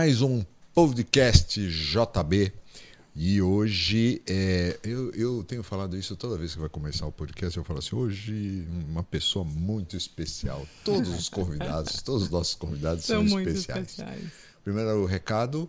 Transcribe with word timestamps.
mais 0.00 0.22
um 0.22 0.42
podcast 0.72 1.60
JB. 1.60 2.50
E 3.14 3.42
hoje, 3.42 4.22
é, 4.26 4.80
eu, 4.82 5.10
eu 5.10 5.44
tenho 5.44 5.62
falado 5.62 5.94
isso 5.94 6.16
toda 6.16 6.38
vez 6.38 6.54
que 6.54 6.58
vai 6.58 6.70
começar 6.70 7.06
o 7.06 7.12
podcast, 7.12 7.54
eu 7.58 7.62
falo 7.62 7.80
assim, 7.80 7.94
hoje 7.94 8.66
uma 8.88 9.02
pessoa 9.02 9.44
muito 9.44 9.98
especial. 9.98 10.66
Todos 10.86 11.10
os 11.10 11.28
convidados, 11.28 12.00
todos 12.00 12.22
os 12.22 12.30
nossos 12.30 12.54
convidados 12.54 13.04
são, 13.04 13.28
são 13.28 13.40
especiais. 13.42 13.90
especiais. 13.90 14.24
Primeiro 14.64 15.02
o 15.02 15.04
recado. 15.04 15.68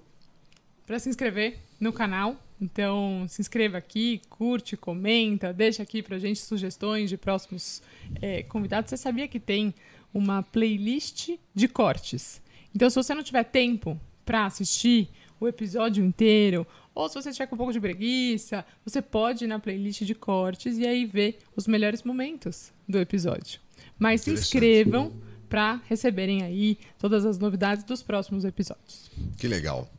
Para 0.87 0.97
se 0.97 1.09
inscrever 1.09 1.59
no 1.77 1.91
canal, 1.91 2.41
então 2.61 3.25
se 3.27 3.41
inscreva 3.41 3.79
aqui, 3.79 4.21
curte, 4.29 4.77
comenta, 4.77 5.51
deixa 5.51 5.83
aqui 5.83 6.01
pra 6.01 6.17
gente 6.17 6.39
sugestões 6.39 7.09
de 7.09 7.17
próximos 7.17 7.81
é, 8.21 8.43
convidados. 8.43 8.91
Você 8.91 8.95
sabia 8.95 9.27
que 9.27 9.41
tem 9.41 9.75
uma 10.13 10.41
playlist 10.41 11.31
de 11.53 11.67
cortes? 11.67 12.41
Então, 12.73 12.89
se 12.89 12.95
você 12.95 13.13
não 13.13 13.23
tiver 13.23 13.43
tempo 13.43 13.99
para 14.25 14.45
assistir 14.45 15.09
o 15.39 15.47
episódio 15.47 16.03
inteiro, 16.03 16.67
ou 16.93 17.07
se 17.07 17.15
você 17.15 17.29
estiver 17.29 17.47
com 17.47 17.55
um 17.55 17.57
pouco 17.57 17.73
de 17.73 17.79
preguiça, 17.79 18.65
você 18.85 19.01
pode 19.01 19.45
ir 19.45 19.47
na 19.47 19.59
playlist 19.59 20.03
de 20.03 20.13
cortes 20.13 20.77
e 20.77 20.85
aí 20.85 21.05
ver 21.05 21.39
os 21.55 21.67
melhores 21.67 22.03
momentos 22.03 22.71
do 22.87 22.99
episódio. 22.99 23.59
Mas 23.97 24.21
se 24.21 24.31
inscrevam 24.31 25.13
para 25.49 25.81
receberem 25.87 26.43
aí 26.43 26.77
todas 26.97 27.25
as 27.25 27.37
novidades 27.37 27.83
dos 27.83 28.03
próximos 28.03 28.45
episódios. 28.45 29.09
Que 29.37 29.47
legal. 29.47 29.89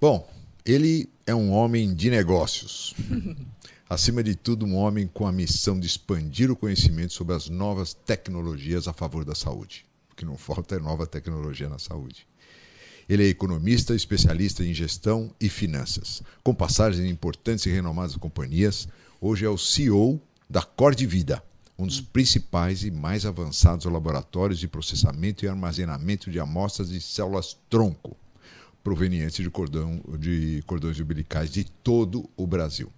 Bom, 0.00 0.28
ele 0.64 1.08
é 1.26 1.34
um 1.34 1.52
homem 1.52 1.94
de 1.94 2.10
negócios. 2.10 2.94
Acima 3.88 4.22
de 4.22 4.34
tudo, 4.34 4.64
um 4.64 4.74
homem 4.74 5.06
com 5.06 5.26
a 5.26 5.32
missão 5.32 5.78
de 5.78 5.86
expandir 5.86 6.50
o 6.50 6.56
conhecimento 6.56 7.12
sobre 7.12 7.34
as 7.34 7.48
novas 7.48 7.92
tecnologias 7.92 8.88
a 8.88 8.92
favor 8.92 9.24
da 9.24 9.34
saúde. 9.34 9.84
O 10.10 10.16
que 10.16 10.24
não 10.24 10.36
falta 10.36 10.76
é 10.76 10.78
nova 10.78 11.06
tecnologia 11.06 11.68
na 11.68 11.78
saúde. 11.78 12.26
Ele 13.12 13.26
é 13.26 13.28
economista, 13.28 13.94
especialista 13.94 14.64
em 14.64 14.72
gestão 14.72 15.34
e 15.38 15.50
finanças, 15.50 16.22
com 16.42 16.54
passagens 16.54 17.04
em 17.04 17.10
importantes 17.10 17.66
e 17.66 17.70
renomadas 17.70 18.16
companhias. 18.16 18.88
Hoje 19.20 19.44
é 19.44 19.50
o 19.50 19.58
CEO 19.58 20.18
da 20.48 20.62
Cor 20.62 20.94
de 20.94 21.06
Vida, 21.06 21.44
um 21.78 21.86
dos 21.86 22.00
principais 22.00 22.84
e 22.84 22.90
mais 22.90 23.26
avançados 23.26 23.84
laboratórios 23.84 24.58
de 24.58 24.66
processamento 24.66 25.44
e 25.44 25.48
armazenamento 25.48 26.30
de 26.30 26.40
amostras 26.40 26.88
de 26.88 27.02
células 27.02 27.54
tronco, 27.68 28.16
provenientes 28.82 29.44
de, 29.44 29.50
cordão, 29.50 30.02
de 30.18 30.64
cordões 30.66 30.98
umbilicais 30.98 31.50
de 31.50 31.64
todo 31.64 32.30
o 32.34 32.46
Brasil. 32.46 32.90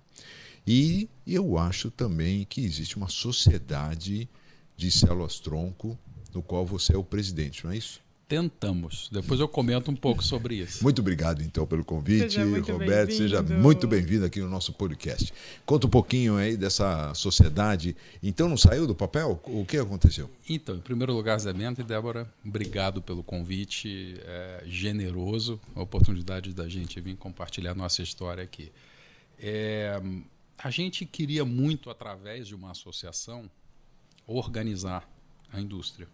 E 0.64 1.08
eu 1.26 1.58
acho 1.58 1.90
também 1.90 2.46
que 2.48 2.64
existe 2.64 2.96
uma 2.96 3.08
sociedade 3.08 4.28
de 4.76 4.92
células 4.92 5.40
tronco, 5.40 5.98
no 6.32 6.40
qual 6.40 6.64
você 6.64 6.94
é 6.94 6.96
o 6.96 7.02
presidente, 7.02 7.64
não 7.64 7.72
é 7.72 7.78
isso? 7.78 8.03
Tentamos. 8.26 9.10
Depois 9.12 9.38
eu 9.38 9.46
comento 9.46 9.90
um 9.90 9.96
pouco 9.96 10.24
sobre 10.24 10.56
isso. 10.56 10.82
Muito 10.82 11.00
obrigado, 11.00 11.42
então, 11.42 11.66
pelo 11.66 11.84
convite, 11.84 12.32
seja 12.32 12.72
Roberto. 12.72 13.12
Seja 13.12 13.42
muito 13.42 13.86
bem-vindo 13.86 14.24
aqui 14.24 14.40
no 14.40 14.48
nosso 14.48 14.72
podcast. 14.72 15.30
Conta 15.66 15.86
um 15.86 15.90
pouquinho 15.90 16.36
aí 16.36 16.56
dessa 16.56 17.12
sociedade. 17.12 17.94
Então, 18.22 18.48
não 18.48 18.56
saiu 18.56 18.86
do 18.86 18.94
papel? 18.94 19.38
O 19.44 19.64
que 19.66 19.76
aconteceu? 19.76 20.30
Então, 20.48 20.74
em 20.76 20.80
primeiro 20.80 21.12
lugar, 21.12 21.38
Zé 21.38 21.52
Bento 21.52 21.82
e 21.82 21.84
Débora, 21.84 22.26
obrigado 22.42 23.02
pelo 23.02 23.22
convite. 23.22 24.16
É 24.24 24.62
generoso 24.66 25.60
a 25.74 25.82
oportunidade 25.82 26.54
da 26.54 26.66
gente 26.66 26.98
vir 27.02 27.16
compartilhar 27.16 27.74
nossa 27.74 28.02
história 28.02 28.42
aqui. 28.42 28.72
É, 29.38 30.00
a 30.56 30.70
gente 30.70 31.04
queria 31.04 31.44
muito, 31.44 31.90
através 31.90 32.48
de 32.48 32.54
uma 32.54 32.70
associação, 32.70 33.50
organizar 34.26 35.06
a 35.52 35.60
indústria. 35.60 36.08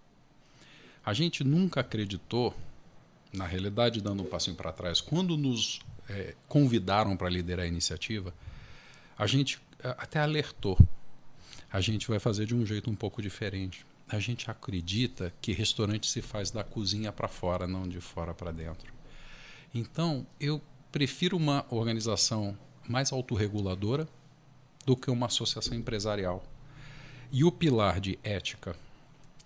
A 1.04 1.12
gente 1.12 1.42
nunca 1.42 1.80
acreditou, 1.80 2.54
na 3.32 3.46
realidade, 3.46 4.00
dando 4.00 4.22
um 4.22 4.26
passinho 4.26 4.56
para 4.56 4.72
trás, 4.72 5.00
quando 5.00 5.36
nos 5.36 5.80
é, 6.08 6.34
convidaram 6.48 7.16
para 7.16 7.28
liderar 7.28 7.64
a 7.64 7.68
iniciativa, 7.68 8.34
a 9.16 9.26
gente 9.26 9.60
é, 9.82 9.88
até 9.98 10.20
alertou. 10.20 10.78
A 11.72 11.80
gente 11.80 12.08
vai 12.08 12.18
fazer 12.18 12.46
de 12.46 12.54
um 12.54 12.66
jeito 12.66 12.90
um 12.90 12.94
pouco 12.94 13.22
diferente. 13.22 13.86
A 14.08 14.18
gente 14.18 14.50
acredita 14.50 15.32
que 15.40 15.52
restaurante 15.52 16.08
se 16.08 16.20
faz 16.20 16.50
da 16.50 16.64
cozinha 16.64 17.12
para 17.12 17.28
fora, 17.28 17.66
não 17.66 17.88
de 17.88 18.00
fora 18.00 18.34
para 18.34 18.50
dentro. 18.50 18.92
Então, 19.72 20.26
eu 20.40 20.60
prefiro 20.90 21.36
uma 21.36 21.64
organização 21.70 22.58
mais 22.88 23.12
autorreguladora 23.12 24.08
do 24.84 24.96
que 24.96 25.10
uma 25.10 25.26
associação 25.26 25.76
empresarial. 25.76 26.42
E 27.30 27.44
o 27.44 27.52
pilar 27.52 28.00
de 28.00 28.18
ética, 28.24 28.74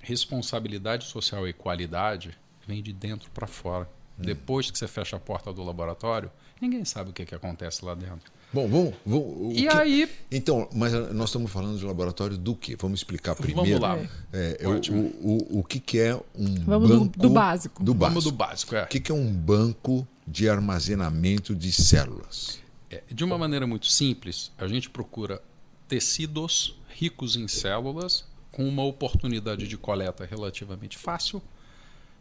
responsabilidade 0.04 1.06
social 1.06 1.48
e 1.48 1.52
qualidade 1.52 2.36
vem 2.66 2.82
de 2.82 2.92
dentro 2.92 3.30
para 3.30 3.46
fora. 3.46 3.88
Hum. 4.18 4.22
Depois 4.22 4.70
que 4.70 4.78
você 4.78 4.86
fecha 4.86 5.16
a 5.16 5.20
porta 5.20 5.52
do 5.52 5.62
laboratório, 5.64 6.30
ninguém 6.60 6.84
sabe 6.84 7.10
o 7.10 7.12
que, 7.12 7.24
que 7.24 7.34
acontece 7.34 7.84
lá 7.84 7.94
dentro. 7.94 8.32
Bom, 8.52 8.68
vamos. 8.68 8.94
vamos 9.04 9.58
e 9.58 9.62
que... 9.62 9.68
aí. 9.68 10.08
Então, 10.30 10.68
mas 10.72 10.92
nós 11.12 11.30
estamos 11.30 11.50
falando 11.50 11.76
de 11.76 11.84
laboratório 11.84 12.38
do 12.38 12.54
quê? 12.54 12.76
Vamos 12.78 13.00
explicar 13.00 13.34
primeiro. 13.34 13.80
Vamos 13.80 14.04
lá. 14.04 14.10
É, 14.32 14.58
é, 14.60 14.68
o, 14.68 14.94
o, 14.94 15.58
o, 15.58 15.64
que, 15.64 15.80
que 15.80 15.98
é 15.98 16.14
um 16.36 16.54
vamos 16.64 16.88
banco. 16.88 17.18
Do, 17.18 17.28
do 17.28 17.30
básico. 17.30 17.82
Do 17.82 17.94
básico. 17.94 18.10
Vamos 18.10 18.24
do 18.24 18.32
básico, 18.32 18.76
é. 18.76 18.84
O 18.84 18.86
que, 18.86 19.00
que 19.00 19.10
é 19.10 19.14
um 19.14 19.32
banco 19.32 20.06
de 20.26 20.48
armazenamento 20.48 21.52
de 21.54 21.72
células? 21.72 22.60
É, 22.88 23.02
de 23.10 23.24
uma 23.24 23.36
maneira 23.36 23.66
muito 23.66 23.88
simples, 23.88 24.52
a 24.56 24.68
gente 24.68 24.88
procura 24.88 25.42
tecidos 25.88 26.78
ricos 26.88 27.36
em 27.36 27.48
células 27.48 28.24
com 28.54 28.66
uma 28.68 28.84
oportunidade 28.84 29.66
de 29.66 29.76
coleta 29.76 30.24
relativamente 30.24 30.96
fácil, 30.96 31.42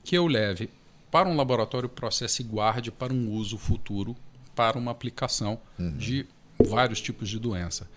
que 0.03 0.17
eu 0.17 0.25
leve 0.25 0.67
para 1.11 1.29
um 1.29 1.35
laboratório, 1.35 1.88
processe 1.88 2.41
e 2.41 2.45
guarde 2.45 2.91
para 2.91 3.13
um 3.13 3.29
uso 3.29 3.55
futuro, 3.55 4.16
para 4.55 4.79
uma 4.79 4.89
aplicação 4.89 5.59
uhum. 5.77 5.95
de 5.95 6.25
vários 6.59 6.99
tipos 6.99 7.29
de 7.29 7.38
doença. 7.38 7.88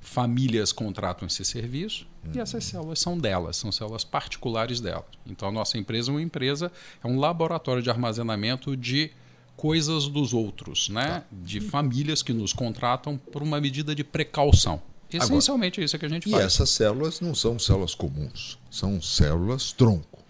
Famílias 0.00 0.72
contratam 0.72 1.26
esse 1.26 1.44
serviço 1.44 2.06
uhum. 2.24 2.30
e 2.36 2.38
essas 2.38 2.64
células 2.64 3.00
são 3.00 3.18
delas, 3.18 3.56
são 3.56 3.72
células 3.72 4.04
particulares 4.04 4.80
delas. 4.80 5.04
Então, 5.26 5.48
a 5.48 5.52
nossa 5.52 5.76
empresa 5.76 6.12
é 6.12 6.14
uma 6.14 6.22
empresa, 6.22 6.70
é 7.02 7.08
um 7.08 7.18
laboratório 7.18 7.82
de 7.82 7.90
armazenamento 7.90 8.76
de 8.76 9.10
coisas 9.56 10.06
dos 10.06 10.32
outros, 10.32 10.88
né? 10.88 11.06
Tá. 11.06 11.24
de 11.32 11.60
famílias 11.60 12.22
que 12.22 12.32
nos 12.32 12.52
contratam 12.52 13.18
por 13.18 13.42
uma 13.42 13.60
medida 13.60 13.96
de 13.96 14.04
precaução. 14.04 14.80
Essencialmente 15.12 15.80
Agora, 15.80 15.84
isso 15.84 15.98
que 15.98 16.06
a 16.06 16.08
gente 16.08 16.30
faz. 16.30 16.42
E 16.42 16.46
essas 16.46 16.70
células 16.70 17.20
não 17.20 17.34
são 17.34 17.58
células 17.58 17.94
comuns, 17.94 18.58
são 18.70 19.00
células 19.00 19.72
tronco, 19.72 20.22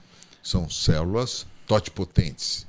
são 0.43 0.69
células 0.71 1.47
totipotentes, 1.67 2.67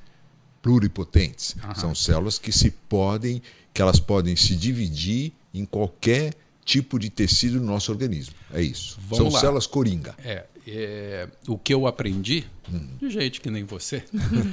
pluripotentes. 0.61 1.55
Aham. 1.63 1.75
São 1.75 1.95
células 1.95 2.37
que 2.37 2.51
se 2.51 2.71
podem, 2.71 3.41
que 3.73 3.81
elas 3.81 3.99
podem 3.99 4.35
se 4.35 4.55
dividir 4.55 5.33
em 5.53 5.65
qualquer 5.65 6.33
tipo 6.63 6.99
de 6.99 7.09
tecido 7.09 7.59
do 7.59 7.65
nosso 7.65 7.91
organismo. 7.91 8.35
É 8.53 8.61
isso. 8.61 8.99
Vamos 9.01 9.17
são 9.17 9.29
lá. 9.29 9.39
células 9.39 9.67
coringa. 9.67 10.15
É, 10.23 10.45
é, 10.67 11.27
o 11.47 11.57
que 11.57 11.73
eu 11.73 11.87
aprendi, 11.87 12.45
hum. 12.71 12.97
de 12.99 13.09
gente 13.09 13.41
que 13.41 13.49
nem 13.49 13.63
você, 13.63 14.03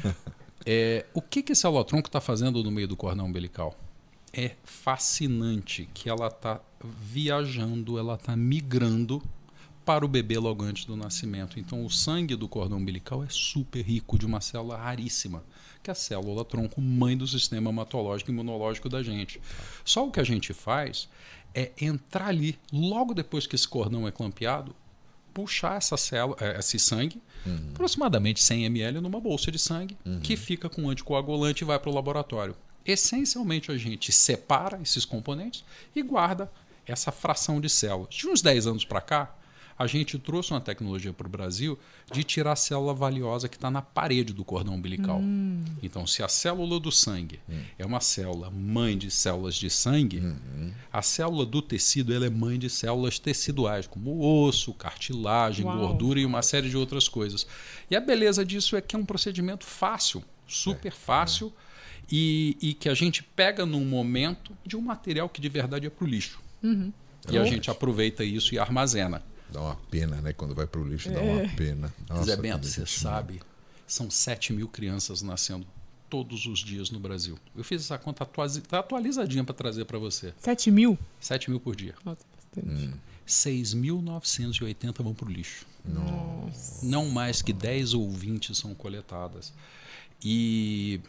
é 0.65 1.05
o 1.13 1.21
que, 1.21 1.43
que 1.43 1.53
esse 1.53 1.67
alotronco 1.67 2.09
está 2.09 2.21
fazendo 2.21 2.63
no 2.63 2.71
meio 2.71 2.89
do 2.89 2.97
cordão 2.97 3.27
umbilical? 3.27 3.77
É 4.33 4.53
fascinante 4.65 5.89
que 5.93 6.09
ela 6.09 6.29
está 6.29 6.61
viajando, 6.83 7.99
ela 7.99 8.15
está 8.15 8.37
migrando 8.37 9.23
para 9.89 10.05
o 10.05 10.09
bebê 10.09 10.39
logo 10.39 10.63
antes 10.65 10.85
do 10.85 10.95
nascimento. 10.95 11.59
Então, 11.59 11.83
o 11.83 11.91
sangue 11.91 12.37
do 12.37 12.47
cordão 12.47 12.77
umbilical 12.77 13.25
é 13.25 13.29
super 13.31 13.81
rico 13.81 14.19
de 14.19 14.27
uma 14.27 14.39
célula 14.39 14.77
raríssima, 14.77 15.43
que 15.83 15.89
é 15.89 15.93
a 15.93 15.95
célula 15.95 16.45
tronco, 16.45 16.79
mãe 16.79 17.17
do 17.17 17.27
sistema 17.27 17.71
hematológico 17.71 18.31
e 18.31 18.35
imunológico 18.35 18.87
da 18.89 19.03
gente. 19.03 19.41
Só 19.87 20.07
o 20.07 20.11
que 20.11 20.21
a 20.21 20.25
gente 20.25 20.53
faz 20.53 21.09
é 21.55 21.73
entrar 21.81 22.27
ali, 22.27 22.59
logo 22.71 23.15
depois 23.15 23.47
que 23.47 23.55
esse 23.55 23.67
cordão 23.67 24.07
é 24.07 24.11
clampeado, 24.11 24.77
puxar 25.33 25.79
essa 25.79 25.97
célula, 25.97 26.37
é, 26.39 26.59
esse 26.59 26.79
sangue, 26.79 27.23
uhum. 27.47 27.71
aproximadamente 27.71 28.43
100 28.43 28.67
ml 28.67 29.01
numa 29.01 29.21
bolsa 29.21 29.51
de 29.51 29.59
sangue, 29.59 29.97
uhum. 30.05 30.21
que 30.21 30.37
fica 30.37 30.69
com 30.69 30.91
anticoagulante 30.91 31.65
e 31.65 31.67
vai 31.67 31.79
para 31.79 31.89
o 31.89 31.95
laboratório. 31.95 32.55
Essencialmente, 32.89 33.71
a 33.71 33.77
gente 33.77 34.11
separa 34.11 34.81
esses 34.83 35.05
componentes 35.05 35.63
e 35.95 36.03
guarda 36.03 36.51
essa 36.87 37.13
fração 37.13 37.61
de 37.61 37.69
células. 37.69 38.15
De 38.15 38.27
uns 38.27 38.41
10 38.41 38.67
anos 38.67 38.85
para 38.87 39.03
cá, 39.03 39.37
a 39.79 39.87
gente 39.87 40.19
trouxe 40.19 40.53
uma 40.53 40.61
tecnologia 40.61 41.13
para 41.13 41.27
o 41.27 41.31
Brasil 41.31 41.79
de 42.11 42.25
tirar 42.25 42.53
a 42.53 42.57
célula 42.57 42.93
valiosa 42.93 43.49
que 43.49 43.57
está 43.57 43.71
na 43.71 43.81
parede 43.81 44.33
do 44.33 44.45
cordão 44.45 44.75
umbilical. 44.75 45.21
Hum. 45.21 45.63
Então, 45.83 46.05
se 46.05 46.23
a 46.23 46.29
célula 46.29 46.81
do 46.81 46.91
sangue 46.91 47.39
hum. 47.49 47.63
é 47.79 47.87
uma 47.87 48.01
célula 48.01 48.51
mãe 48.51 48.99
de 48.99 49.09
células 49.11 49.55
de 49.55 49.71
sangue, 49.71 50.21
hum. 50.21 50.73
a 50.91 51.01
célula 51.01 51.47
do 51.47 51.63
tecido 51.63 52.13
ela 52.13 52.27
é 52.27 52.31
mãe 52.31 52.59
de 52.59 52.69
células 52.69 53.21
teciduais, 53.21 53.87
como 53.87 54.21
osso, 54.21 54.75
cartilagem, 54.75 55.65
Uau. 55.65 55.79
gordura 55.79 56.19
e 56.19 56.27
uma 56.27 56.43
série 56.43 56.69
de 56.69 56.77
outras 56.77 57.09
coisas. 57.09 57.47
E 57.89 57.95
a 57.95 58.01
beleza 58.01 58.45
disso 58.45 58.75
é 58.77 58.81
que 58.81 58.97
é 58.97 58.99
um 58.99 59.05
procedimento 59.05 59.65
fácil, 59.65 60.25
super 60.47 60.89
é. 60.89 60.91
fácil, 60.91 61.53
é. 61.65 61.68
E, 62.11 62.57
e 62.61 62.75
que 62.75 62.89
a 62.89 62.95
gente 62.95 63.23
pega 63.23 63.67
num 63.67 63.85
momento 63.85 64.57
de 64.65 64.77
um 64.77 64.81
material 64.81 65.29
que 65.29 65.41
de 65.41 65.49
verdade 65.49 65.87
é 65.87 65.91
para 65.91 66.05
o 66.05 66.09
lixo. 66.09 66.41
Uhum. 66.63 66.93
E 67.31 67.37
a 67.37 67.45
gente 67.45 67.71
aproveita 67.71 68.25
isso 68.25 68.55
e 68.55 68.59
armazena. 68.59 69.23
Dá 69.51 69.61
uma 69.61 69.77
pena, 69.91 70.17
né? 70.21 70.33
Quando 70.33 70.55
vai 70.55 70.67
para 70.67 70.81
o 70.81 70.89
lixo, 70.89 71.09
é. 71.09 71.13
dá 71.13 71.21
uma 71.21 71.49
pena. 71.55 71.93
Nossa, 72.09 72.25
Zé 72.25 72.37
Bento, 72.37 72.67
você 72.67 72.87
sabe, 72.87 73.41
são 73.87 74.11
7 74.11 74.53
mil 74.53 74.69
crianças 74.69 75.21
nascendo 75.23 75.67
todos 76.09 76.47
os 76.47 76.61
dias 76.61 76.91
no 76.91 76.99
Brasil. 76.99 77.39
Eu 77.55 77.63
fiz 77.63 77.83
essa 77.83 77.99
conta 77.99 78.25
atualiz- 78.25 78.63
tá 78.67 78.79
atualizadinha 78.79 79.45
para 79.45 79.55
trazer 79.55 79.85
para 79.85 79.99
você. 79.99 80.33
7 80.39 80.71
mil? 80.71 80.99
7 81.21 81.51
mil 81.51 81.61
por 81.61 81.77
dia. 81.77 81.95
Nossa, 82.05 82.25
bastante. 82.55 82.91
6.980 83.27 85.03
vão 85.03 85.15
para 85.15 85.27
o 85.29 85.31
lixo. 85.31 85.67
Não 86.83 87.09
mais 87.09 87.43
que 87.43 87.53
10 87.53 87.95
ou 87.95 88.11
20 88.11 88.55
são 88.55 88.75
coletadas. 88.75 89.53
E 90.23 91.01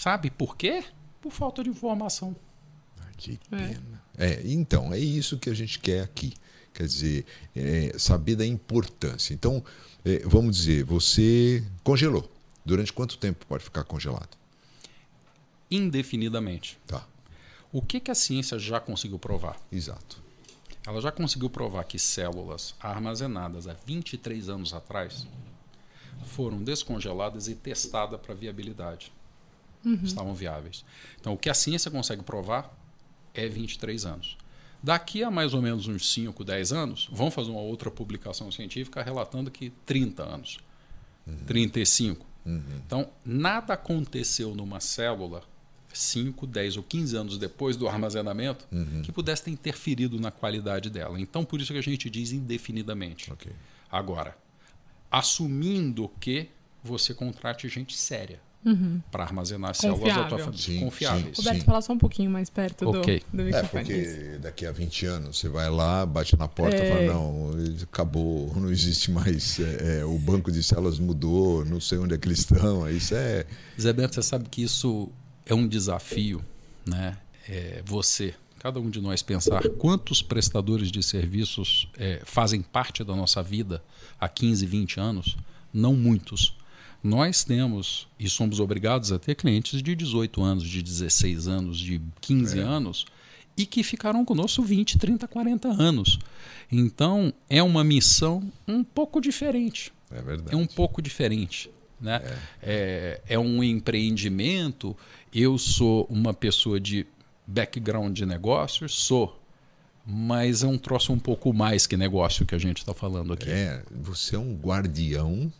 sabe 0.00 0.30
por 0.30 0.56
quê? 0.56 0.84
Por 1.20 1.32
falta 1.32 1.62
de 1.62 1.70
informação. 1.70 2.34
Ah, 3.00 3.06
Que 3.16 3.38
pena. 3.50 4.02
É, 4.16 4.42
então, 4.44 4.92
é 4.92 4.98
isso 4.98 5.38
que 5.38 5.50
a 5.50 5.54
gente 5.54 5.78
quer 5.78 6.02
aqui. 6.02 6.32
Quer 6.72 6.86
dizer, 6.86 7.26
é, 7.54 7.92
saber 7.98 8.36
da 8.36 8.44
importância. 8.46 9.32
Então, 9.32 9.64
é, 10.04 10.18
vamos 10.26 10.56
dizer, 10.56 10.84
você 10.84 11.64
congelou. 11.82 12.30
Durante 12.64 12.92
quanto 12.92 13.18
tempo 13.18 13.44
pode 13.46 13.62
ficar 13.64 13.84
congelado? 13.84 14.36
Indefinidamente. 15.70 16.78
Tá, 16.86 17.06
O 17.72 17.82
que, 17.82 18.00
que 18.00 18.10
a 18.10 18.14
ciência 18.14 18.58
já 18.58 18.80
conseguiu 18.80 19.18
provar? 19.18 19.60
exato. 19.72 20.22
Ela 20.86 21.00
já 21.00 21.10
conseguiu 21.10 21.48
provar 21.48 21.84
que 21.84 21.98
células 21.98 22.74
armazenadas 22.78 23.66
há 23.66 23.72
23 23.86 24.50
anos 24.50 24.74
atrás 24.74 25.26
foram 26.26 26.62
descongeladas 26.62 27.48
e 27.48 27.54
testadas 27.54 28.20
para 28.20 28.34
viabilidade. 28.34 29.10
Estavam 30.02 30.34
viáveis. 30.34 30.84
Então, 31.20 31.34
o 31.34 31.38
que 31.38 31.50
a 31.50 31.54
ciência 31.54 31.90
consegue 31.90 32.22
provar 32.22 32.74
é 33.34 33.48
23 33.48 34.06
anos. 34.06 34.36
Daqui 34.82 35.24
a 35.24 35.30
mais 35.30 35.54
ou 35.54 35.62
menos 35.62 35.88
uns 35.88 36.12
5, 36.12 36.44
10 36.44 36.72
anos, 36.72 37.08
vão 37.10 37.30
fazer 37.30 37.50
uma 37.50 37.60
outra 37.60 37.90
publicação 37.90 38.50
científica 38.52 39.02
relatando 39.02 39.50
que 39.50 39.70
30 39.86 40.22
anos, 40.22 40.58
35. 41.46 42.24
Então, 42.76 43.08
nada 43.24 43.72
aconteceu 43.72 44.54
numa 44.54 44.80
célula 44.80 45.42
5, 45.92 46.46
10 46.46 46.76
ou 46.76 46.82
15 46.82 47.16
anos 47.16 47.38
depois 47.38 47.76
do 47.76 47.88
armazenamento 47.88 48.66
que 49.02 49.10
pudesse 49.10 49.44
ter 49.44 49.50
interferido 49.50 50.20
na 50.20 50.30
qualidade 50.30 50.90
dela. 50.90 51.18
Então, 51.18 51.44
por 51.44 51.60
isso 51.60 51.72
que 51.72 51.78
a 51.78 51.82
gente 51.82 52.10
diz 52.10 52.32
indefinidamente. 52.32 53.32
Ok. 53.32 53.50
Agora, 53.90 54.36
assumindo 55.10 56.10
que 56.20 56.48
você 56.82 57.14
contrate 57.14 57.66
gente 57.68 57.96
séria 57.96 58.40
para 59.10 59.24
armazenar 59.24 59.70
as 59.70 59.78
células 59.78 60.02
da 60.02 60.24
tua 60.24 60.38
Confiável. 60.38 60.44
família. 60.46 60.62
Sim, 60.64 60.80
Confiáveis. 60.80 61.36
sim. 61.36 61.42
Roberto, 61.42 61.64
falar 61.64 61.82
só 61.82 61.92
um 61.92 61.98
pouquinho 61.98 62.30
mais 62.30 62.48
perto 62.50 62.90
do, 62.90 62.98
Ok. 63.00 63.22
do 63.32 63.42
É, 63.42 63.44
microfone. 63.44 63.84
porque 63.84 64.38
daqui 64.40 64.66
a 64.66 64.72
20 64.72 65.06
anos 65.06 65.38
você 65.38 65.48
vai 65.48 65.68
lá, 65.70 66.04
bate 66.06 66.36
na 66.38 66.48
porta 66.48 66.76
e 66.76 66.80
É. 66.80 66.88
fala, 66.88 67.02
não, 67.02 67.50
acabou, 67.82 68.52
não 68.56 68.70
existe 68.70 69.10
mais, 69.10 69.58
é, 69.60 70.00
é, 70.00 70.04
o 70.04 70.18
banco 70.18 70.50
de 70.50 70.62
células 70.62 70.98
mudou, 70.98 71.64
não 71.64 71.80
sei 71.80 71.98
onde 71.98 72.14
é 72.14 72.18
que 72.18 72.26
eles 72.26 72.38
estão. 72.40 72.88
Isso 72.90 73.14
é. 73.14 73.46
Zé 73.80 73.92
Beto, 73.92 74.14
você 74.14 74.22
sabe 74.22 74.48
que 74.48 74.62
isso 74.62 75.10
é 75.46 75.54
um 75.54 75.66
desafio, 75.68 76.42
né? 76.86 77.16
É 77.48 77.82
você, 77.84 78.34
cada 78.58 78.80
um 78.80 78.88
de 78.88 78.98
nós 79.00 79.20
pensar 79.22 79.68
quantos 79.78 80.22
prestadores 80.22 80.90
de 80.90 81.02
serviços 81.02 81.86
é, 81.98 82.22
fazem 82.24 82.62
parte 82.62 83.04
da 83.04 83.14
nossa 83.14 83.42
vida 83.42 83.82
há 84.18 84.26
15, 84.28 84.64
20 84.64 84.98
anos? 84.98 85.36
Não 85.72 85.94
muitos. 85.94 86.56
Nós 87.04 87.44
temos 87.44 88.08
e 88.18 88.30
somos 88.30 88.60
obrigados 88.60 89.12
a 89.12 89.18
ter 89.18 89.34
clientes 89.34 89.82
de 89.82 89.94
18 89.94 90.42
anos, 90.42 90.64
de 90.64 90.82
16 90.82 91.46
anos, 91.46 91.78
de 91.78 92.00
15 92.22 92.58
anos 92.58 93.04
e 93.56 93.66
que 93.66 93.82
ficaram 93.82 94.24
conosco 94.24 94.62
20, 94.62 94.98
30, 94.98 95.28
40 95.28 95.68
anos. 95.68 96.18
Então, 96.72 97.32
é 97.48 97.62
uma 97.62 97.84
missão 97.84 98.50
um 98.66 98.82
pouco 98.82 99.20
diferente 99.20 99.92
É 100.10 100.20
verdade. 100.22 100.54
é 100.54 100.56
um 100.56 100.66
pouco 100.66 101.00
diferente. 101.00 101.70
Né? 102.00 102.20
É. 102.62 103.20
É, 103.28 103.38
um 103.38 103.62
empreendimento. 103.62 104.96
Eu 105.32 105.56
sou 105.56 106.06
uma 106.10 106.34
pessoa 106.34 106.80
de 106.80 107.06
background 107.46 108.16
de 108.16 108.26
negócios, 108.26 108.94
sou. 108.94 109.40
Mas 110.06 110.62
é 110.62 110.66
um 110.66 110.76
troço 110.76 111.12
um 111.12 111.18
pouco 111.18 111.52
mais 111.52 111.86
que 111.86 111.96
negócio 111.96 112.44
que 112.44 112.54
a 112.54 112.58
gente 112.58 112.78
está 112.78 112.92
falando 112.92 113.32
aqui. 113.32 113.48
É, 113.48 113.82
você 113.90 114.36
é 114.36 114.38
um 114.38 114.54
guardião 114.54 115.50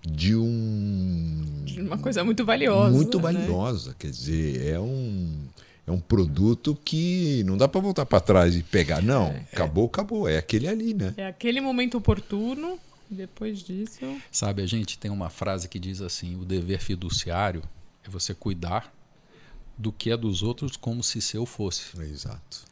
de 0.00 0.34
um. 0.34 1.62
De 1.64 1.82
uma 1.82 1.98
coisa 1.98 2.24
muito 2.24 2.44
valiosa. 2.44 2.94
Muito 2.94 3.18
né? 3.18 3.22
valiosa. 3.22 3.94
Quer 3.98 4.10
dizer, 4.10 4.66
é 4.66 4.80
um. 4.80 5.46
É 5.86 5.90
um 5.90 6.00
produto 6.00 6.74
que 6.82 7.44
não 7.44 7.58
dá 7.58 7.68
para 7.68 7.78
voltar 7.78 8.06
para 8.06 8.18
trás 8.18 8.56
e 8.56 8.62
pegar. 8.62 9.02
Não, 9.02 9.36
acabou, 9.52 9.84
acabou. 9.84 10.26
É 10.26 10.38
aquele 10.38 10.66
ali, 10.66 10.94
né? 10.94 11.12
É 11.18 11.26
aquele 11.26 11.60
momento 11.60 11.98
oportuno. 11.98 12.78
Depois 13.10 13.62
disso. 13.62 14.00
Sabe, 14.32 14.62
a 14.62 14.66
gente 14.66 14.98
tem 14.98 15.10
uma 15.10 15.28
frase 15.28 15.68
que 15.68 15.78
diz 15.78 16.00
assim: 16.00 16.36
o 16.36 16.44
dever 16.46 16.80
fiduciário 16.80 17.62
é 18.02 18.08
você 18.08 18.32
cuidar 18.32 18.90
do 19.76 19.92
que 19.92 20.10
é 20.10 20.16
dos 20.16 20.42
outros 20.42 20.74
como 20.74 21.02
se 21.02 21.20
seu 21.20 21.44
fosse. 21.44 22.00
Exato. 22.00 22.64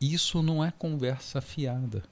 Isso 0.00 0.42
não 0.42 0.64
é 0.64 0.70
conversa 0.70 1.40
fiada. 1.40 2.02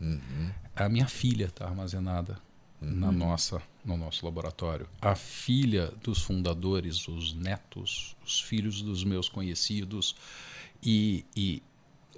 A 0.75 0.89
minha 0.89 1.07
filha 1.07 1.47
está 1.47 1.67
armazenada 1.67 2.39
na 2.81 3.11
nossa, 3.11 3.63
no 3.85 3.97
nosso 3.97 4.25
laboratório. 4.25 4.87
A 5.01 5.15
filha 5.15 5.93
dos 6.03 6.21
fundadores, 6.23 7.07
os 7.09 7.33
netos, 7.33 8.17
os 8.25 8.41
filhos 8.41 8.83
dos 8.83 9.03
meus 9.05 9.29
conhecidos 9.29 10.15
e, 10.83 11.25
e 11.35 11.63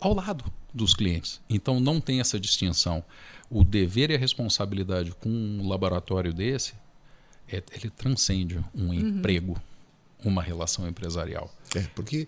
ao 0.01 0.15
lado 0.15 0.45
dos 0.75 0.95
clientes. 0.95 1.41
Então 1.49 1.79
não 1.79 2.01
tem 2.01 2.21
essa 2.21 2.39
distinção. 2.41 3.05
O 3.51 3.63
dever 3.65 4.11
e 4.11 4.15
a 4.15 4.19
responsabilidade 4.19 5.13
com 5.13 5.29
um 5.29 5.69
laboratório 5.69 6.33
desse, 6.35 6.75
é- 7.51 7.63
ele 7.73 7.89
transcende 7.91 8.63
um 8.75 8.93
emprego, 8.93 9.57
uma 10.25 10.43
relação 10.43 10.89
empresarial. 10.89 11.55
É, 11.75 11.83
porque 11.95 12.27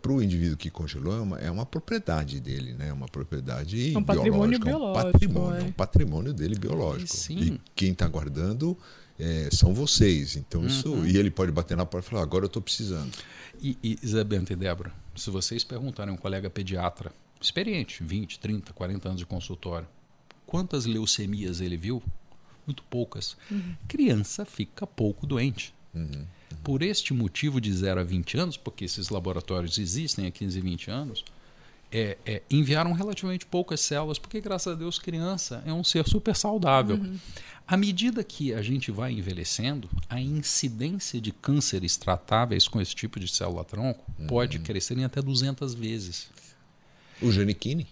para 0.00 0.12
o 0.12 0.22
indivíduo 0.22 0.56
que 0.56 0.70
congelou 0.70 1.14
é 1.16 1.20
uma, 1.20 1.38
é 1.38 1.50
uma 1.50 1.64
propriedade 1.64 2.40
dele, 2.40 2.74
né? 2.74 2.88
É 2.88 2.92
uma 2.92 3.08
propriedade 3.08 3.94
É 3.94 3.98
um 3.98 4.02
patrimônio 4.02 4.58
biológica, 4.58 4.70
é 4.70 4.74
um 4.74 4.78
biológico, 4.78 5.12
patrimônio, 5.12 5.56
é. 5.56 5.60
é 5.60 5.64
um 5.64 5.72
patrimônio 5.72 6.32
dele 6.34 6.58
biológico. 6.58 7.16
Sim. 7.16 7.38
E 7.38 7.60
quem 7.74 7.92
está 7.92 8.06
guardando 8.06 8.76
é, 9.18 9.48
são 9.50 9.72
vocês. 9.72 10.36
Então 10.36 10.66
isso 10.66 10.92
Uhum. 10.92 11.06
e 11.06 11.16
ele 11.16 11.30
pode 11.30 11.52
bater 11.52 11.76
na 11.76 11.86
porta 11.86 12.06
e 12.06 12.10
falar 12.10 12.22
agora 12.22 12.44
eu 12.44 12.48
estou 12.48 12.60
precisando. 12.60 13.12
E, 13.60 13.78
e 13.82 13.98
e 14.02 14.56
Débora, 14.56 14.92
se 15.14 15.30
vocês 15.30 15.64
perguntarem 15.64 16.12
a 16.12 16.14
um 16.14 16.18
colega 16.18 16.50
pediatra, 16.50 17.12
experiente, 17.40 18.02
20, 18.02 18.38
30, 18.40 18.72
40 18.72 19.08
anos 19.08 19.20
de 19.20 19.26
consultório, 19.26 19.88
quantas 20.46 20.84
leucemias 20.84 21.60
ele 21.60 21.76
viu? 21.76 22.02
Muito 22.66 22.82
poucas. 22.84 23.36
Criança 23.88 24.44
fica 24.44 24.86
pouco 24.86 25.26
doente. 25.26 25.74
Por 26.62 26.82
este 26.82 27.12
motivo 27.12 27.60
de 27.60 27.72
0 27.72 28.00
a 28.00 28.04
20 28.04 28.38
anos, 28.38 28.56
porque 28.56 28.84
esses 28.84 29.08
laboratórios 29.08 29.78
existem 29.78 30.26
há 30.26 30.30
15 30.30 30.58
e 30.58 30.62
20 30.62 30.90
anos, 30.90 31.24
é, 31.90 32.16
é, 32.24 32.42
enviaram 32.50 32.92
relativamente 32.92 33.44
poucas 33.44 33.80
células, 33.80 34.18
porque, 34.18 34.40
graças 34.40 34.72
a 34.72 34.76
Deus, 34.76 34.98
criança 34.98 35.62
é 35.66 35.72
um 35.72 35.84
ser 35.84 36.08
super 36.08 36.34
saudável. 36.34 36.98
À 37.66 37.76
medida 37.76 38.24
que 38.24 38.52
a 38.54 38.62
gente 38.62 38.90
vai 38.90 39.12
envelhecendo, 39.12 39.88
a 40.08 40.20
incidência 40.20 41.20
de 41.20 41.30
cânceres 41.30 41.96
tratáveis 41.96 42.66
com 42.66 42.80
esse 42.80 42.94
tipo 42.94 43.20
de 43.20 43.28
célula-tronco 43.28 44.04
pode 44.26 44.58
crescer 44.58 44.96
em 44.96 45.04
até 45.04 45.20
200 45.20 45.74
vezes. 45.74 46.30
O 47.20 47.30
Janequine. 47.30 47.86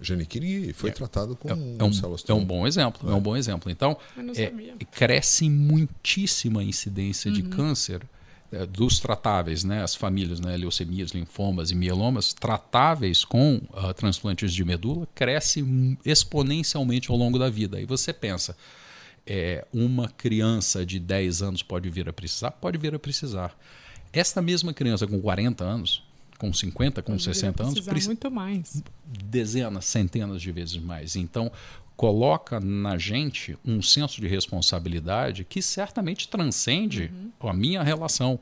O 0.00 0.04
Janequine 0.04 0.72
foi 0.72 0.92
tratado 0.92 1.34
com 1.34 1.48
É, 1.48 1.52
é 1.52 1.84
um, 1.84 1.92
células 1.92 2.24
é 2.28 2.32
um 2.32 2.44
bom 2.44 2.66
exemplo. 2.66 3.10
É 3.10 3.14
um 3.14 3.20
bom 3.20 3.36
exemplo. 3.36 3.70
Então, 3.70 3.96
é, 4.36 4.52
cresce 4.92 5.50
muitíssima 5.50 6.62
incidência 6.62 7.30
de 7.30 7.42
câncer 7.42 8.02
é, 8.52 8.64
dos 8.64 9.00
tratáveis, 9.00 9.64
né? 9.64 9.82
As 9.82 9.94
famílias, 9.94 10.40
né? 10.40 10.56
Leucemias, 10.56 11.10
linfomas 11.10 11.70
e 11.70 11.74
mielomas 11.74 12.32
tratáveis 12.32 13.24
com 13.24 13.60
ah, 13.74 13.92
transplantes 13.92 14.54
de 14.54 14.64
medula 14.64 15.06
cresce 15.14 15.64
exponencialmente 16.04 17.10
ao 17.10 17.16
longo 17.16 17.38
da 17.38 17.50
vida. 17.50 17.76
Aí 17.76 17.84
você 17.84 18.12
pensa, 18.12 18.56
é, 19.26 19.66
uma 19.72 20.08
criança 20.08 20.86
de 20.86 20.98
10 20.98 21.42
anos 21.42 21.62
pode 21.62 21.90
vir 21.90 22.08
a 22.08 22.12
precisar? 22.12 22.52
Pode 22.52 22.78
vir 22.78 22.94
a 22.94 22.98
precisar. 22.98 23.54
Esta 24.12 24.40
mesma 24.40 24.72
criança 24.72 25.06
com 25.06 25.20
40 25.20 25.62
anos, 25.62 26.02
com 26.38 26.52
50, 26.52 27.02
com 27.02 27.18
60 27.18 27.62
anos, 27.62 27.80
precisa 27.80 28.08
muito 28.08 28.30
mais. 28.30 28.82
dezenas, 29.04 29.84
centenas 29.84 30.40
de 30.40 30.52
vezes 30.52 30.76
mais. 30.76 31.16
Então, 31.16 31.50
coloca 31.96 32.60
na 32.60 32.96
gente 32.96 33.58
um 33.64 33.82
senso 33.82 34.20
de 34.20 34.28
responsabilidade 34.28 35.44
que 35.44 35.60
certamente 35.60 36.28
transcende 36.28 37.10
a 37.40 37.52
minha 37.52 37.82
relação. 37.82 38.38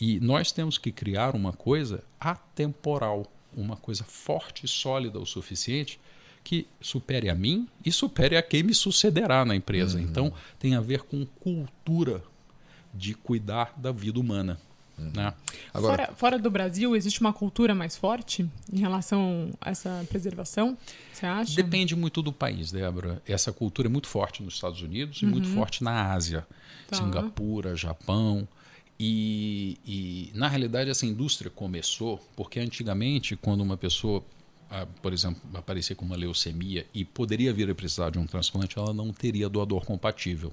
E 0.00 0.18
nós 0.18 0.50
temos 0.50 0.78
que 0.78 0.90
criar 0.90 1.36
uma 1.36 1.52
coisa 1.52 2.02
atemporal, 2.18 3.30
uma 3.54 3.76
coisa 3.76 4.02
forte 4.02 4.64
e 4.64 4.68
sólida 4.68 5.18
o 5.18 5.26
suficiente 5.26 6.00
que 6.42 6.66
supere 6.80 7.28
a 7.28 7.34
mim 7.34 7.68
e 7.84 7.90
supere 7.90 8.36
a 8.36 8.42
quem 8.42 8.62
me 8.62 8.72
sucederá 8.72 9.44
na 9.44 9.56
empresa. 9.56 10.00
Então, 10.00 10.32
tem 10.58 10.74
a 10.74 10.80
ver 10.80 11.02
com 11.02 11.26
cultura 11.26 12.22
de 12.94 13.14
cuidar 13.14 13.74
da 13.76 13.92
vida 13.92 14.18
humana. 14.18 14.58
Né? 14.98 15.32
Agora, 15.74 16.06
Fora, 16.06 16.16
fora 16.16 16.38
do 16.38 16.50
Brasil, 16.50 16.96
existe 16.96 17.20
uma 17.20 17.32
cultura 17.32 17.74
mais 17.74 17.96
forte 17.96 18.48
em 18.72 18.78
relação 18.78 19.50
a 19.60 19.70
essa 19.70 20.06
preservação? 20.08 20.76
Você 21.12 21.26
acha? 21.26 21.54
Depende 21.54 21.94
muito 21.94 22.22
do 22.22 22.32
país, 22.32 22.72
Débora. 22.72 23.22
Essa 23.26 23.52
cultura 23.52 23.88
é 23.88 23.90
muito 23.90 24.08
forte 24.08 24.42
nos 24.42 24.54
Estados 24.54 24.80
Unidos 24.80 25.20
e 25.20 25.26
muito 25.26 25.48
forte 25.48 25.84
na 25.84 26.12
Ásia. 26.12 26.46
Tá. 26.88 26.96
Singapura, 26.96 27.76
Japão. 27.76 28.48
E, 28.98 29.78
e, 29.84 30.30
na 30.34 30.48
realidade, 30.48 30.88
essa 30.88 31.04
indústria 31.04 31.50
começou 31.50 32.18
porque 32.34 32.58
antigamente, 32.58 33.36
quando 33.36 33.60
uma 33.60 33.76
pessoa, 33.76 34.24
ah, 34.70 34.86
por 35.02 35.12
exemplo, 35.12 35.42
aparecia 35.54 35.94
com 35.94 36.06
uma 36.06 36.16
leucemia 36.16 36.86
e 36.94 37.04
poderia 37.04 37.52
vir 37.52 37.70
a 37.70 37.74
precisar 37.74 38.10
de 38.10 38.18
um 38.18 38.26
transplante, 38.26 38.78
ela 38.78 38.94
não 38.94 39.12
teria 39.12 39.48
doador 39.48 39.84
compatível. 39.84 40.52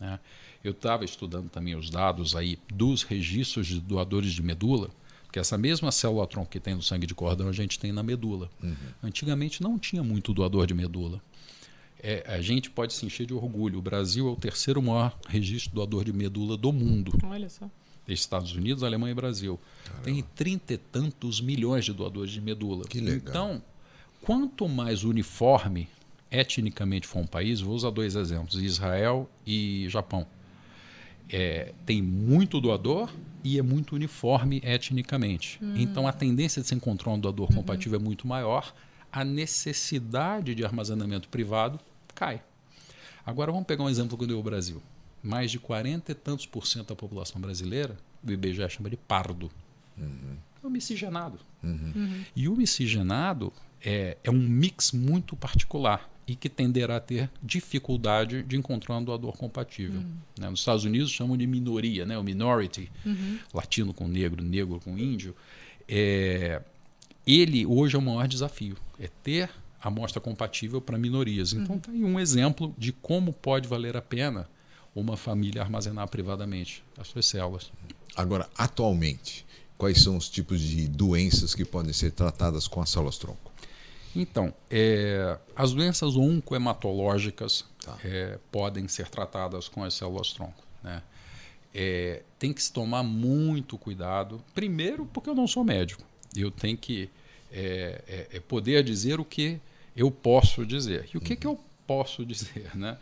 Né? 0.00 0.18
Eu 0.64 0.72
estava 0.72 1.04
estudando 1.04 1.50
também 1.50 1.76
os 1.76 1.90
dados 1.90 2.34
aí 2.34 2.58
dos 2.72 3.02
registros 3.02 3.66
de 3.66 3.78
doadores 3.80 4.32
de 4.32 4.42
medula, 4.42 4.88
porque 5.24 5.38
essa 5.38 5.58
mesma 5.58 5.92
célula-tronco 5.92 6.50
que 6.50 6.58
tem 6.58 6.74
no 6.74 6.82
sangue 6.82 7.06
de 7.06 7.14
cordão 7.14 7.48
a 7.48 7.52
gente 7.52 7.78
tem 7.78 7.92
na 7.92 8.02
medula. 8.02 8.50
Uhum. 8.62 8.74
Antigamente 9.02 9.62
não 9.62 9.78
tinha 9.78 10.02
muito 10.02 10.32
doador 10.32 10.66
de 10.66 10.72
medula. 10.72 11.20
É, 12.02 12.24
a 12.26 12.40
gente 12.40 12.70
pode 12.70 12.94
se 12.94 13.04
encher 13.04 13.26
de 13.26 13.34
orgulho. 13.34 13.78
O 13.78 13.82
Brasil 13.82 14.26
é 14.26 14.30
o 14.30 14.36
terceiro 14.36 14.80
maior 14.80 15.18
registro 15.28 15.74
doador 15.74 16.04
de 16.04 16.12
medula 16.12 16.56
do 16.56 16.72
mundo. 16.72 17.12
Olha 17.24 17.48
só. 17.48 17.70
Estados 18.06 18.54
Unidos, 18.54 18.82
Alemanha 18.82 19.12
e 19.12 19.14
Brasil. 19.14 19.58
Caramba. 19.84 20.04
Tem 20.04 20.22
trinta 20.34 20.74
e 20.74 20.78
tantos 20.78 21.40
milhões 21.40 21.84
de 21.84 21.92
doadores 21.92 22.30
de 22.30 22.40
medula. 22.40 22.84
Que 22.84 23.00
legal. 23.00 23.20
Então, 23.28 23.62
quanto 24.20 24.68
mais 24.68 25.04
uniforme 25.04 25.88
etnicamente 26.30 27.06
for 27.06 27.20
um 27.20 27.26
país, 27.26 27.60
vou 27.60 27.74
usar 27.74 27.90
dois 27.90 28.16
exemplos: 28.16 28.62
Israel 28.62 29.28
e 29.46 29.86
Japão. 29.88 30.26
É, 31.28 31.72
tem 31.86 32.02
muito 32.02 32.60
doador 32.60 33.10
e 33.42 33.58
é 33.58 33.62
muito 33.62 33.94
uniforme 33.94 34.60
etnicamente. 34.64 35.58
Uhum. 35.62 35.76
Então, 35.76 36.06
a 36.06 36.12
tendência 36.12 36.62
de 36.62 36.68
se 36.68 36.74
encontrar 36.74 37.12
um 37.12 37.18
doador 37.18 37.48
uhum. 37.50 37.56
compatível 37.56 37.98
é 37.98 38.02
muito 38.02 38.26
maior. 38.26 38.74
A 39.12 39.24
necessidade 39.24 40.54
de 40.54 40.64
armazenamento 40.64 41.28
privado 41.28 41.78
cai. 42.14 42.42
Agora, 43.24 43.50
vamos 43.50 43.66
pegar 43.66 43.84
um 43.84 43.88
exemplo 43.88 44.18
que 44.18 44.26
deu 44.26 44.38
o 44.38 44.42
Brasil 44.42 44.82
mais 45.24 45.50
de 45.50 45.58
40 45.58 46.12
e 46.12 46.14
tantos 46.14 46.44
por 46.44 46.66
cento 46.66 46.88
da 46.88 46.94
população 46.94 47.40
brasileira, 47.40 47.96
o 48.22 48.30
IBGE 48.30 48.68
chama 48.68 48.90
de 48.90 48.96
pardo. 48.96 49.50
Uhum. 49.96 50.36
É 50.62 50.66
um 50.66 50.70
miscigenado. 50.70 51.38
Uhum. 51.62 51.92
Uhum. 51.96 52.24
E 52.36 52.46
o 52.46 52.54
miscigenado 52.54 53.50
é, 53.82 54.18
é 54.22 54.30
um 54.30 54.38
mix 54.38 54.92
muito 54.92 55.34
particular 55.34 56.10
e 56.26 56.34
que 56.34 56.48
tenderá 56.48 56.96
a 56.96 57.00
ter 57.00 57.30
dificuldade 57.42 58.42
de 58.42 58.56
encontrar 58.56 58.96
um 58.96 59.04
doador 59.04 59.36
compatível. 59.36 60.00
Uhum. 60.00 60.16
Né? 60.38 60.50
Nos 60.50 60.60
Estados 60.60 60.84
Unidos 60.84 61.10
chamam 61.10 61.36
de 61.36 61.46
minoria, 61.46 62.06
né? 62.06 62.18
o 62.18 62.22
minority, 62.22 62.90
uhum. 63.04 63.38
latino 63.52 63.92
com 63.92 64.08
negro, 64.08 64.42
negro 64.42 64.80
com 64.80 64.96
índio. 64.96 65.34
É, 65.88 66.62
ele 67.26 67.66
hoje 67.66 67.96
é 67.96 67.98
o 67.98 68.02
maior 68.02 68.26
desafio, 68.26 68.76
é 68.98 69.08
ter 69.22 69.50
amostra 69.80 70.20
compatível 70.20 70.80
para 70.80 70.96
minorias. 70.96 71.52
Então, 71.52 71.76
está 71.76 71.92
aí 71.92 72.02
um 72.02 72.18
exemplo 72.18 72.74
de 72.78 72.90
como 72.90 73.32
pode 73.32 73.68
valer 73.68 73.96
a 73.96 74.02
pena 74.02 74.48
uma 74.94 75.16
família 75.16 75.60
armazenar 75.60 76.08
privadamente 76.08 76.82
as 76.96 77.08
suas 77.08 77.26
células. 77.26 77.70
Agora, 78.16 78.48
atualmente, 78.56 79.44
quais 79.76 80.00
são 80.02 80.16
os 80.16 80.28
tipos 80.30 80.60
de 80.60 80.86
doenças 80.86 81.54
que 81.54 81.64
podem 81.64 81.92
ser 81.92 82.12
tratadas 82.12 82.68
com 82.68 82.80
as 82.80 82.90
células-tronco? 82.90 83.52
Então, 84.14 84.54
é, 84.70 85.38
as 85.56 85.72
doenças 85.72 86.16
oncohematológicas 86.16 87.64
tá. 87.84 87.98
é, 88.04 88.38
podem 88.52 88.86
ser 88.86 89.08
tratadas 89.08 89.68
com 89.68 89.82
as 89.82 89.94
células-tronco. 89.94 90.62
Né? 90.82 91.02
É, 91.74 92.22
tem 92.38 92.52
que 92.52 92.62
se 92.62 92.72
tomar 92.72 93.02
muito 93.02 93.76
cuidado. 93.76 94.42
Primeiro, 94.54 95.04
porque 95.06 95.28
eu 95.28 95.34
não 95.34 95.48
sou 95.48 95.64
médico. 95.64 96.02
Eu 96.36 96.50
tenho 96.50 96.76
que 96.76 97.10
é, 97.52 98.02
é, 98.06 98.36
é, 98.36 98.40
poder 98.40 98.82
dizer 98.82 99.18
o 99.20 99.24
que 99.24 99.60
eu 99.96 100.10
posso 100.10 100.64
dizer. 100.64 101.08
E 101.12 101.16
o 101.16 101.20
que, 101.20 101.34
uhum. 101.34 101.40
que 101.40 101.46
eu 101.46 101.60
posso 101.86 102.24
dizer? 102.26 102.70
Né? 102.74 102.96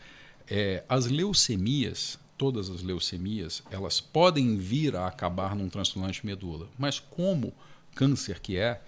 É, 0.48 0.84
as 0.88 1.06
leucemias, 1.06 2.18
todas 2.38 2.70
as 2.70 2.82
leucemias, 2.82 3.62
elas 3.70 4.00
podem 4.00 4.56
vir 4.56 4.96
a 4.96 5.06
acabar 5.06 5.54
num 5.54 5.68
transplante 5.68 6.20
de 6.20 6.26
medula, 6.26 6.68
mas 6.78 6.98
como 6.98 7.52
câncer 7.94 8.40
que 8.40 8.56
é, 8.56 8.80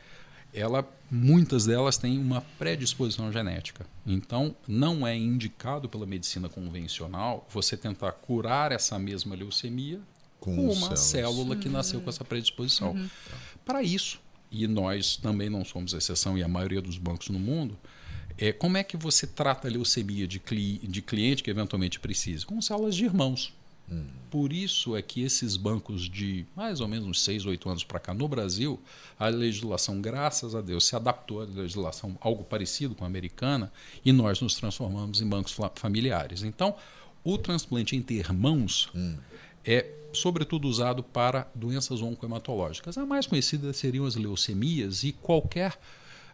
ela, 0.54 0.88
muitas 1.11 1.66
delas 1.66 1.99
têm 1.99 2.18
uma 2.18 2.40
predisposição 2.58 3.30
genética. 3.32 3.84
Então, 4.06 4.54
não 4.66 5.06
é 5.06 5.16
indicado 5.16 5.88
pela 5.88 6.06
medicina 6.06 6.49
convencional 6.49 7.46
você 7.50 7.76
tentar 7.76 8.12
curar 8.12 8.70
essa 8.70 8.99
mesma 8.99 9.34
leucemia 9.34 10.00
com, 10.38 10.54
com 10.54 10.62
uma 10.66 10.75
células. 10.75 11.00
célula 11.00 11.56
que 11.56 11.68
nasceu 11.68 12.00
com 12.00 12.08
essa 12.08 12.25
predisposição. 12.25 12.92
Uhum. 12.92 13.11
Para 13.64 13.82
isso, 13.82 14.20
e 14.50 14.66
nós 14.68 15.16
também 15.16 15.50
não 15.50 15.64
somos 15.64 15.92
exceção, 15.92 16.38
e 16.38 16.42
a 16.42 16.49
maioria 16.49 16.80
dos 16.80 16.96
bancos 16.96 17.28
no 17.28 17.38
mundo, 17.38 17.76
é, 18.38 18.52
como 18.52 18.76
é 18.76 18.84
que 18.84 18.96
você 18.96 19.26
trata 19.26 19.68
a 19.68 19.70
leucemia 19.70 20.26
de, 20.26 20.38
cli 20.38 20.78
de 20.78 21.02
cliente 21.02 21.42
que 21.42 21.50
eventualmente 21.50 21.99
precise? 21.99 22.44
Com 22.46 22.61
células 22.61 22.94
de 22.94 23.04
irmãos. 23.04 23.52
Hum. 23.90 24.06
Por 24.30 24.52
isso 24.52 24.96
é 24.96 25.02
que 25.02 25.22
esses 25.22 25.56
bancos 25.56 26.08
de 26.08 26.46
mais 26.56 26.80
ou 26.80 26.88
menos 26.88 27.06
uns 27.06 27.20
6, 27.22 27.46
8 27.46 27.68
anos 27.68 27.84
para 27.84 28.00
cá 28.00 28.14
no 28.14 28.26
Brasil, 28.26 28.80
a 29.18 29.28
legislação, 29.28 30.00
graças 30.00 30.54
a 30.54 30.60
Deus, 30.60 30.86
se 30.86 30.96
adaptou 30.96 31.42
à 31.42 31.44
legislação 31.44 32.16
algo 32.20 32.42
parecido 32.44 32.94
com 32.94 33.04
a 33.04 33.06
americana 33.06 33.72
e 34.04 34.12
nós 34.12 34.40
nos 34.40 34.54
transformamos 34.54 35.20
em 35.20 35.28
bancos 35.28 35.56
familiares. 35.76 36.42
Então, 36.42 36.74
o 37.22 37.38
transplante 37.38 37.96
entre 37.96 38.16
irmãos 38.16 38.88
hum. 38.94 39.16
é 39.64 39.90
sobretudo 40.12 40.68
usado 40.68 41.02
para 41.02 41.48
doenças 41.54 42.00
oncohematológicas. 42.00 42.96
A 42.96 43.04
mais 43.04 43.26
conhecida 43.26 43.72
seriam 43.72 44.06
as 44.06 44.14
leucemias 44.14 45.02
e 45.02 45.12
qualquer 45.12 45.78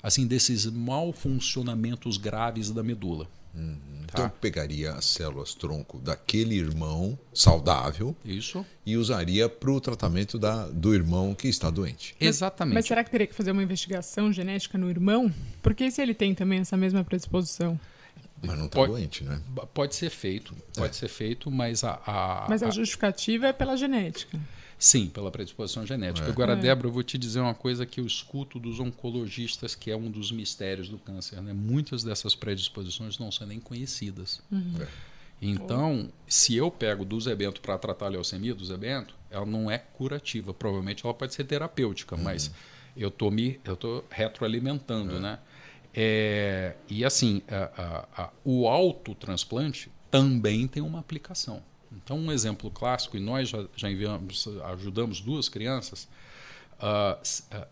assim 0.03 0.27
desses 0.27 0.67
mal 0.67 1.13
funcionamentos 1.13 2.17
graves 2.17 2.71
da 2.71 2.83
medula. 2.83 3.29
Uhum. 3.55 4.01
Tá? 4.07 4.25
Então 4.25 4.33
pegaria 4.41 4.93
as 4.93 5.05
células 5.05 5.55
tronco 5.55 5.99
daquele 5.99 6.57
irmão 6.57 7.19
saudável 7.33 8.15
Isso. 8.25 8.65
e 8.85 8.97
usaria 8.97 9.49
para 9.49 9.71
o 9.71 9.81
tratamento 9.81 10.39
da, 10.39 10.67
do 10.67 10.95
irmão 10.95 11.35
que 11.35 11.49
está 11.49 11.71
doente. 11.71 12.15
Exatamente. 12.21 12.75
Mas 12.75 12.87
será 12.87 13.05
que 13.05 13.11
teria 13.11 13.27
que 13.27 13.35
fazer 13.35 13.53
uma 13.53 13.63
investigação 13.63 14.33
genética 14.33 14.77
no 14.77 14.91
irmão? 14.91 15.33
Porque 15.63 15.91
se 15.91 16.03
ele 16.03 16.15
tem 16.15 16.35
também 16.35 16.61
essa 16.61 16.77
mesma 16.77 17.05
predisposição? 17.05 17.79
Mas 18.43 18.59
não 18.59 18.67
está 18.67 18.87
doente, 18.87 19.23
né? 19.23 19.41
Pode 19.75 19.95
ser 19.95 20.11
feito, 20.11 20.55
pode 20.75 20.91
é. 20.91 20.99
ser 20.99 21.09
feito, 21.09 21.51
mas 21.51 21.85
a, 21.85 22.01
a, 22.07 22.47
Mas 22.49 22.63
a 22.63 22.71
justificativa 22.71 23.49
é 23.49 23.53
pela 23.53 23.77
genética. 23.77 24.39
Sim, 24.81 25.09
pela 25.09 25.31
predisposição 25.31 25.85
genética. 25.85 26.27
É. 26.27 26.31
Agora, 26.31 26.55
é. 26.55 26.57
Débora, 26.57 26.89
eu 26.89 26.93
vou 26.93 27.03
te 27.03 27.19
dizer 27.19 27.39
uma 27.39 27.53
coisa 27.53 27.85
que 27.85 28.01
eu 28.01 28.07
escuto 28.07 28.59
dos 28.59 28.81
oncologistas, 28.81 29.75
que 29.75 29.91
é 29.91 29.97
um 29.97 30.11
dos 30.11 30.33
mistérios 30.33 30.89
do 30.89 30.97
câncer. 30.97 31.43
Né? 31.43 31.53
Muitas 31.53 32.03
dessas 32.03 32.35
predisposições 32.35 33.19
não 33.19 33.31
são 33.31 33.47
nem 33.47 33.61
conhecidas. 33.61 34.41
Uhum. 34.51 34.77
É. 34.81 34.89
Então, 35.43 36.09
oh. 36.09 36.13
se 36.27 36.57
eu 36.57 36.71
pego 36.71 37.05
do 37.05 37.21
Zebento 37.21 37.61
para 37.61 37.77
tratar 37.77 38.07
a 38.07 38.09
leucemia 38.09 38.55
do 38.55 38.65
Zebento, 38.65 39.15
ela 39.31 39.45
não 39.45 39.71
é 39.71 39.77
curativa. 39.77 40.55
Provavelmente 40.55 41.05
ela 41.05 41.13
pode 41.13 41.35
ser 41.35 41.45
terapêutica, 41.45 42.17
uhum. 42.17 42.23
mas 42.23 42.51
eu 42.97 43.09
estou 43.09 43.31
me 43.31 43.61
eu 43.63 43.77
tô 43.77 44.03
retroalimentando, 44.11 45.17
é. 45.17 45.21
né? 45.21 45.39
É, 45.93 46.75
e 46.89 47.05
assim, 47.05 47.43
a, 47.51 48.07
a, 48.17 48.23
a, 48.23 48.31
o 48.45 48.67
autotransplante 48.67 49.91
também 50.11 50.67
tem 50.67 50.83
uma 50.83 51.01
aplicação. 51.01 51.63
Então, 51.93 52.19
um 52.19 52.31
exemplo 52.31 52.71
clássico, 52.71 53.17
e 53.17 53.21
nós 53.21 53.49
já, 53.49 53.67
já 53.77 53.91
enviamos, 53.91 54.47
ajudamos 54.65 55.21
duas 55.21 55.49
crianças, 55.49 56.09
uh, 56.79 57.21
uh, 57.57 57.67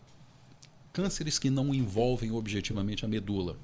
cânceres 0.91 1.39
que 1.39 1.49
não 1.49 1.73
envolvem 1.73 2.31
objetivamente 2.31 3.05
a 3.05 3.07
medula. 3.07 3.55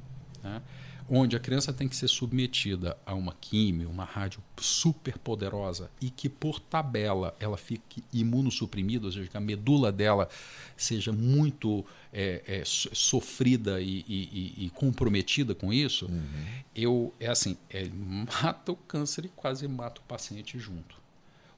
Né? 0.41 0.61
Onde 1.09 1.35
a 1.35 1.39
criança 1.39 1.71
tem 1.71 1.87
que 1.87 1.95
ser 1.95 2.07
submetida 2.07 2.97
a 3.05 3.13
uma 3.13 3.33
químio, 3.39 3.89
uma 3.89 4.03
rádio 4.03 4.41
super 4.57 5.17
poderosa 5.19 5.89
e 6.01 6.09
que 6.09 6.27
por 6.27 6.59
tabela 6.59 7.35
ela 7.39 7.57
fique 7.57 8.03
imunossuprimida, 8.11 9.05
ou 9.05 9.11
seja, 9.11 9.29
que 9.29 9.37
a 9.37 9.41
medula 9.41 9.91
dela 9.91 10.27
seja 10.75 11.11
muito 11.11 11.85
é, 12.11 12.41
é, 12.47 12.63
sofrida 12.65 13.79
e, 13.81 14.03
e, 14.07 14.65
e, 14.65 14.69
comprometida 14.71 15.53
com 15.53 15.71
isso, 15.71 16.07
uhum. 16.07 16.45
eu 16.75 17.13
é 17.19 17.27
assim, 17.27 17.55
é, 17.69 17.87
mata 17.87 18.71
o 18.71 18.75
câncer 18.75 19.25
e 19.25 19.29
quase 19.29 19.67
mata 19.67 20.01
o 20.01 20.03
paciente 20.05 20.57
junto. 20.57 20.95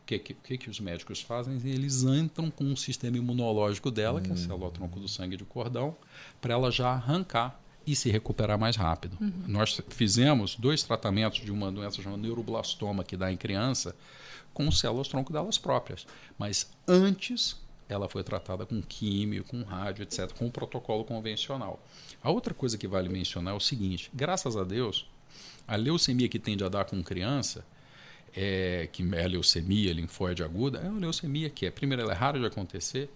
O 0.01 0.07
que, 0.07 0.19
que, 0.19 0.57
que, 0.57 0.69
os 0.69 0.79
médicos 0.79 1.21
fazem? 1.21 1.55
Eles 1.65 2.03
entram 2.03 2.49
com 2.49 2.71
o 2.71 2.77
sistema 2.77 3.17
imunológico 3.17 3.91
dela, 3.91 4.19
uhum. 4.19 4.23
que 4.23 4.29
é 4.29 4.33
a 4.33 4.37
célula 4.37 4.71
tronco 4.71 4.99
do 4.99 5.07
sangue 5.07 5.35
de 5.35 5.43
cordão, 5.43 5.95
para 6.39 6.53
ela 6.53 6.71
já 6.71 6.89
arrancar 6.89 7.61
e 7.87 7.95
se 7.95 8.11
recuperar 8.11 8.59
mais 8.59 8.75
rápido. 8.75 9.17
Uhum. 9.19 9.31
Nós 9.47 9.81
fizemos 9.89 10.55
dois 10.55 10.83
tratamentos 10.83 11.39
de 11.39 11.49
uma 11.49 11.71
doença 11.71 12.01
chamada 12.01 12.21
neuroblastoma 12.21 13.03
que 13.03 13.15
dá 13.15 13.31
em 13.31 13.37
criança 13.37 13.95
com 14.53 14.69
células 14.69 15.07
tronco 15.07 15.31
delas 15.31 15.57
próprias, 15.57 16.05
mas 16.37 16.69
antes 16.85 17.55
ela 17.87 18.09
foi 18.09 18.23
tratada 18.23 18.65
com 18.65 18.81
químio, 18.81 19.43
com 19.45 19.63
rádio, 19.63 20.03
etc., 20.03 20.31
com 20.33 20.47
um 20.47 20.51
protocolo 20.51 21.05
convencional. 21.05 21.81
A 22.21 22.29
outra 22.29 22.53
coisa 22.53 22.77
que 22.77 22.87
vale 22.87 23.07
mencionar 23.07 23.53
é 23.53 23.57
o 23.57 23.61
seguinte: 23.61 24.11
graças 24.13 24.57
a 24.57 24.63
Deus, 24.65 25.07
a 25.65 25.77
leucemia 25.77 26.27
que 26.27 26.39
tende 26.39 26.63
a 26.65 26.69
dar 26.69 26.83
com 26.83 27.01
criança, 27.01 27.65
é, 28.35 28.89
que 28.91 29.07
é 29.15 29.23
a 29.23 29.27
leucemia 29.27 29.93
linfóide 29.93 30.43
aguda, 30.43 30.79
é 30.79 30.89
uma 30.89 30.99
leucemia 30.99 31.49
que 31.49 31.65
é, 31.65 31.71
primeiro, 31.71 32.01
ela 32.01 32.11
é 32.11 32.15
rara 32.15 32.37
de 32.37 32.45
acontecer 32.45 33.09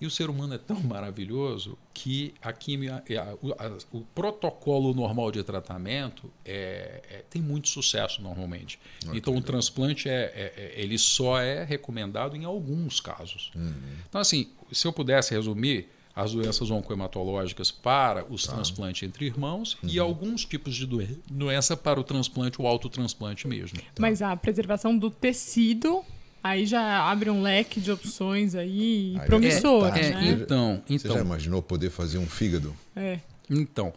E 0.00 0.06
o 0.06 0.10
ser 0.10 0.30
humano 0.30 0.54
é 0.54 0.58
tão 0.58 0.80
maravilhoso 0.80 1.76
que 1.92 2.32
a 2.40 2.52
química, 2.52 3.02
a, 3.18 3.64
a, 3.64 3.78
o 3.92 4.02
protocolo 4.14 4.94
normal 4.94 5.32
de 5.32 5.42
tratamento 5.42 6.30
é, 6.44 7.02
é, 7.10 7.24
tem 7.28 7.42
muito 7.42 7.68
sucesso 7.68 8.22
normalmente. 8.22 8.78
Okay. 9.04 9.18
Então 9.18 9.36
o 9.36 9.40
transplante 9.40 10.08
é, 10.08 10.12
é, 10.12 10.52
é, 10.56 10.80
ele 10.80 10.96
só 10.98 11.40
é 11.40 11.64
recomendado 11.64 12.36
em 12.36 12.44
alguns 12.44 13.00
casos. 13.00 13.50
Uhum. 13.56 13.74
Então 14.08 14.20
assim, 14.20 14.48
se 14.70 14.86
eu 14.86 14.92
pudesse 14.92 15.34
resumir 15.34 15.88
as 16.18 16.32
doenças 16.32 16.68
oncohematológicas 16.68 17.70
para 17.70 18.24
os 18.28 18.44
tá. 18.44 18.54
transplantes 18.54 19.04
entre 19.04 19.26
irmãos 19.26 19.78
uhum. 19.80 19.88
e 19.88 20.00
alguns 20.00 20.44
tipos 20.44 20.74
de 20.74 20.84
doença 20.84 21.76
para 21.76 22.00
o 22.00 22.02
transplante, 22.02 22.60
o 22.60 22.66
autotransplante 22.66 23.46
mesmo. 23.46 23.78
Tá. 23.78 24.00
Mas 24.00 24.20
a 24.20 24.36
preservação 24.36 24.98
do 24.98 25.10
tecido 25.10 26.04
Aí 26.48 26.64
já 26.64 27.10
abre 27.10 27.28
um 27.28 27.42
leque 27.42 27.80
de 27.80 27.92
opções 27.92 28.54
aí, 28.54 29.16
aí 29.20 29.26
promissor, 29.26 29.88
é, 29.88 30.10
né? 30.12 30.28
É, 30.28 30.32
então, 30.32 30.82
então. 30.88 31.12
Você 31.12 31.18
já 31.18 31.24
imaginou 31.24 31.62
poder 31.62 31.90
fazer 31.90 32.16
um 32.16 32.26
fígado? 32.26 32.74
É. 32.96 33.20
Então. 33.50 33.92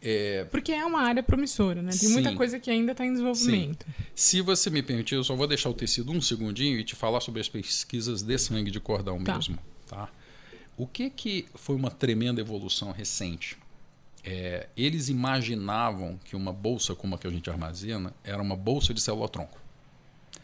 É... 0.00 0.44
Porque 0.50 0.72
é 0.72 0.84
uma 0.84 1.02
área 1.02 1.22
promissora, 1.22 1.82
né? 1.82 1.90
Tem 1.90 2.08
Sim. 2.08 2.14
muita 2.14 2.34
coisa 2.34 2.58
que 2.58 2.70
ainda 2.70 2.92
está 2.92 3.04
em 3.04 3.12
desenvolvimento. 3.12 3.84
Sim. 3.86 4.04
Se 4.14 4.40
você 4.40 4.70
me 4.70 4.82
permitir, 4.82 5.14
eu 5.16 5.22
só 5.22 5.36
vou 5.36 5.46
deixar 5.46 5.68
o 5.68 5.74
tecido 5.74 6.10
um 6.10 6.20
segundinho 6.20 6.78
e 6.78 6.84
te 6.84 6.96
falar 6.96 7.20
sobre 7.20 7.40
as 7.40 7.48
pesquisas 7.48 8.22
de 8.22 8.38
sangue 8.38 8.70
de 8.70 8.80
cordão 8.80 9.22
tá. 9.22 9.36
mesmo. 9.36 9.58
Tá? 9.86 10.08
O 10.76 10.86
que, 10.86 11.10
que 11.10 11.46
foi 11.54 11.76
uma 11.76 11.90
tremenda 11.90 12.40
evolução 12.40 12.90
recente? 12.90 13.58
É, 14.24 14.68
eles 14.76 15.08
imaginavam 15.08 16.18
que 16.24 16.34
uma 16.34 16.52
bolsa 16.52 16.94
como 16.94 17.14
a 17.14 17.18
que 17.18 17.26
a 17.26 17.30
gente 17.30 17.50
armazena 17.50 18.14
era 18.24 18.40
uma 18.40 18.56
bolsa 18.56 18.94
de 18.94 19.00
célula-tronco. 19.00 19.60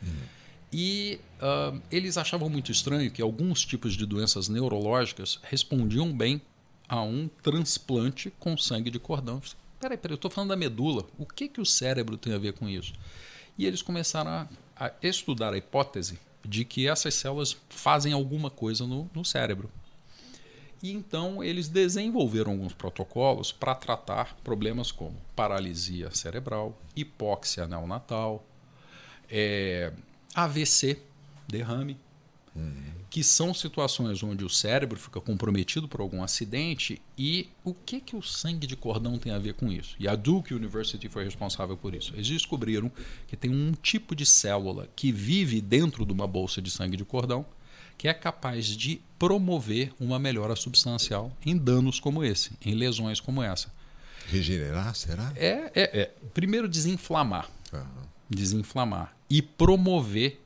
Uhum. 0.03 0.38
E 0.73 1.19
uh, 1.41 1.81
eles 1.91 2.19
achavam 2.19 2.49
muito 2.49 2.71
estranho 2.71 3.11
que 3.11 3.23
alguns 3.23 3.65
tipos 3.65 3.95
de 3.95 4.05
doenças 4.05 4.49
neurológicas 4.49 5.39
respondiam 5.43 6.13
bem 6.13 6.43
a 6.89 7.03
um 7.03 7.29
transplante 7.43 8.31
com 8.39 8.57
sangue 8.57 8.91
de 8.91 8.99
cordão. 8.99 9.41
Peraí, 9.81 9.97
peraí, 9.97 10.15
eu 10.15 10.17
estou 10.17 10.31
falando 10.31 10.51
da 10.51 10.57
medula. 10.57 11.07
O 11.19 11.25
que, 11.25 11.49
que 11.49 11.61
o 11.61 11.67
cérebro 11.67 12.17
tem 12.17 12.35
a 12.35 12.39
ver 12.39 12.53
com 12.53 12.69
isso? 12.69 12.93
E 13.57 13.67
eles 13.67 13.83
começaram 13.83 14.31
a, 14.31 14.49
a 14.77 14.93
estudar 15.03 15.53
a 15.53 15.59
hipótese 15.59 16.19
de 16.45 16.65
que 16.65 16.89
essas 16.89 17.15
células 17.15 17.57
fazem 17.69 18.13
alguma 18.13 18.51
coisa 18.51 18.87
no, 18.87 19.11
no 19.15 19.25
cérebro. 19.25 19.71
E 20.83 20.93
então 20.93 21.43
eles 21.43 21.69
desenvolveram 21.69 22.53
alguns 22.53 22.73
protocolos 22.73 23.51
para 23.51 23.75
tratar 23.75 24.37
problemas 24.45 24.93
como 24.93 25.17
paralisia 25.35 26.11
cerebral, 26.13 26.79
hipóxia 26.95 27.67
neonatal, 27.67 28.45
é, 29.29 29.93
AVC, 30.45 30.99
derrame, 31.49 31.99
uhum. 32.55 32.93
que 33.11 33.25
são 33.25 33.53
situações 33.53 34.23
onde 34.23 34.45
o 34.45 34.49
cérebro 34.49 34.99
fica 34.99 35.21
comprometido 35.21 35.89
por 35.89 36.01
algum 36.01 36.23
acidente 36.23 37.03
e 37.17 37.49
o 37.65 37.75
que 37.75 38.01
que 38.01 38.15
o 38.15 38.23
sangue 38.23 38.67
de 38.67 38.77
cordão 38.77 39.19
tem 39.19 39.33
a 39.33 39.39
ver 39.39 39.55
com 39.55 39.71
isso? 39.71 39.97
E 39.99 40.07
a 40.07 40.15
Duke 40.15 40.55
University 40.55 41.09
foi 41.09 41.25
responsável 41.25 41.77
por 41.77 41.95
isso. 41.95 42.13
Eles 42.15 42.29
descobriram 42.29 42.91
que 43.27 43.37
tem 43.37 43.51
um 43.51 43.73
tipo 43.73 44.15
de 44.15 44.25
célula 44.25 44.89
que 44.95 45.11
vive 45.11 45.61
dentro 45.61 46.07
de 46.07 46.13
uma 46.13 46.27
bolsa 46.27 46.63
de 46.63 46.71
sangue 46.71 46.97
de 46.97 47.05
cordão 47.05 47.45
que 47.97 48.07
é 48.07 48.15
capaz 48.15 48.67
de 48.67 49.01
promover 49.19 49.93
uma 49.99 50.21
melhora 50.21 50.55
substancial 50.55 51.33
em 51.45 51.57
danos 51.57 51.99
como 51.99 52.23
esse, 52.23 52.53
em 52.65 52.75
lesões 52.75 53.19
como 53.19 53.43
essa. 53.43 53.73
Regenerar, 54.29 54.95
será? 54.95 55.33
É, 55.35 55.73
é, 55.75 56.01
é. 56.01 56.15
primeiro 56.33 56.69
desinflamar. 56.69 57.51
Uhum. 57.73 58.09
Desinflamar 58.29 59.17
e 59.29 59.41
promover 59.43 60.41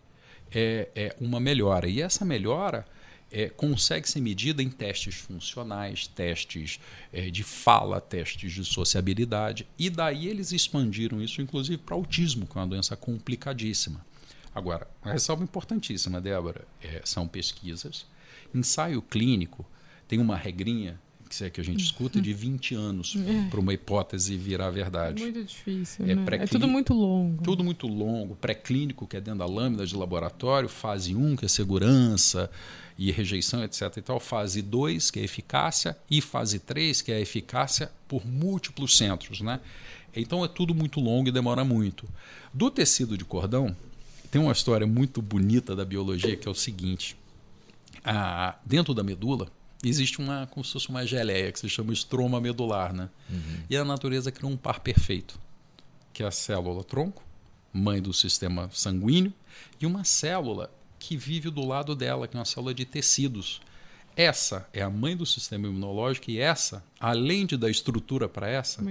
é, 0.51 0.89
é, 0.95 1.17
uma 1.21 1.41
melhora. 1.41 1.89
E 1.89 2.01
essa 2.01 2.25
melhora 2.25 2.87
é, 3.31 3.49
consegue 3.49 4.09
ser 4.09 4.21
medida 4.21 4.63
em 4.63 4.69
testes 4.69 5.15
funcionais, 5.15 6.07
testes 6.07 6.79
é, 7.13 7.31
de 7.31 7.43
fala, 7.43 8.01
testes 8.01 8.53
de 8.53 8.65
sociabilidade. 8.65 9.67
E 9.79 9.89
daí 9.89 10.29
eles 10.29 10.53
expandiram 10.53 11.23
isso, 11.23 11.41
inclusive, 11.41 11.79
para 11.79 11.97
autismo, 11.97 12.47
que 12.47 12.59
é 12.59 12.61
uma 12.61 12.67
doença 12.67 12.95
complicadíssima. 12.95 14.05
Agora, 14.55 14.87
uma 15.03 15.13
ressalva 15.13 15.43
importantíssima, 15.43 16.21
Débora, 16.21 16.67
é, 16.83 17.01
são 17.05 17.27
pesquisas. 17.27 18.07
Ensaio 18.55 19.01
clínico 19.01 19.65
tem 20.07 20.19
uma 20.19 20.37
regrinha 20.37 21.01
que, 21.39 21.45
é 21.45 21.51
que 21.51 21.61
a 21.61 21.65
gente 21.65 21.83
escuta 21.83 22.21
de 22.21 22.33
20 22.33 22.75
anos 22.75 23.17
é. 23.27 23.49
para 23.49 23.59
uma 23.59 23.73
hipótese 23.73 24.37
virar 24.37 24.71
verdade. 24.71 25.23
É 25.23 25.25
muito 25.27 25.45
difícil. 25.45 26.05
É, 26.05 26.15
né? 26.15 26.25
é 26.33 26.47
tudo 26.47 26.69
muito 26.69 26.93
longo. 26.93 27.43
Tudo 27.43 27.65
muito 27.65 27.87
longo. 27.87 28.37
Pré-clínico, 28.37 29.07
que 29.07 29.17
é 29.17 29.21
dentro 29.21 29.41
da 29.41 29.47
lâmina 29.47 29.87
de 29.87 29.97
laboratório. 29.97 30.69
Fase 30.69 31.15
1, 31.15 31.37
que 31.37 31.45
é 31.47 31.49
segurança 31.49 32.51
e 32.99 33.11
rejeição, 33.11 33.65
etc. 33.65 33.97
E 33.97 34.03
tal. 34.03 34.21
Fase 34.21 34.61
2, 34.61 35.11
que 35.11 35.21
é 35.21 35.25
eficácia. 35.25 35.97
E 36.11 36.21
fase 36.21 36.59
3, 36.59 37.01
que 37.03 37.11
é 37.11 37.21
eficácia 37.21 37.91
por 38.07 38.27
múltiplos 38.27 38.97
centros. 38.97 39.41
Né? 39.41 39.61
Então 40.15 40.45
é 40.45 40.49
tudo 40.49 40.75
muito 40.75 41.01
longo 41.01 41.29
e 41.29 41.33
demora 41.33 41.65
muito. 41.65 42.09
Do 42.53 42.71
tecido 42.71 43.17
de 43.17 43.25
cordão, 43.25 43.75
tem 44.31 44.41
uma 44.41 44.53
história 44.53 44.87
muito 44.87 45.21
bonita 45.23 45.75
da 45.75 45.85
biologia 45.85 46.37
que 46.37 46.47
é 46.47 46.51
o 46.51 46.55
seguinte: 46.55 47.17
a, 48.05 48.57
dentro 48.65 48.95
da 48.95 49.03
medula 49.03 49.49
existe 49.89 50.21
uma, 50.21 50.47
como 50.47 50.65
se 50.65 50.73
fosse 50.73 50.89
uma 50.89 51.07
geleia 51.07 51.51
que 51.51 51.59
se 51.59 51.69
chama 51.69 51.93
estroma 51.93 52.41
medular, 52.41 52.93
né? 52.93 53.09
Uhum. 53.29 53.63
E 53.69 53.77
a 53.77 53.85
natureza 53.85 54.31
criou 54.31 54.53
um 54.53 54.57
par 54.57 54.81
perfeito, 54.81 55.39
que 56.13 56.23
é 56.23 56.27
a 56.27 56.31
célula 56.31 56.85
tronco, 56.85 57.23
mãe 57.73 58.01
do 58.01 58.13
sistema 58.13 58.69
sanguíneo, 58.73 59.33
e 59.81 59.87
uma 59.87 60.05
célula 60.05 60.71
que 60.99 61.17
vive 61.17 61.51
do 61.51 61.67
lado 61.67 61.97
dela, 61.97 62.29
que 62.29 62.37
é 62.37 62.39
uma 62.39 62.45
célula 62.45 62.73
de 62.73 62.85
tecidos. 62.85 63.61
Essa 64.15 64.69
é 64.73 64.83
a 64.83 64.91
mãe 64.91 65.17
do 65.17 65.27
sistema 65.27 65.67
imunológico 65.67 66.31
e 66.31 66.39
essa, 66.39 66.85
além 67.01 67.47
de 67.47 67.57
dar 67.57 67.71
estrutura 67.71 68.29
para 68.29 68.49
essa, 68.49 68.83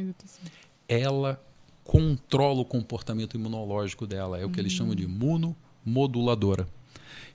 ela 0.89 1.41
controla 1.83 2.61
o 2.61 2.65
comportamento 2.65 3.37
imunológico 3.37 4.05
dela. 4.07 4.39
É 4.39 4.45
o 4.45 4.49
que 4.49 4.59
eles 4.59 4.73
chamam 4.73 4.95
de 4.95 5.05
uhum. 5.05 5.55
imunomoduladora. 5.85 6.67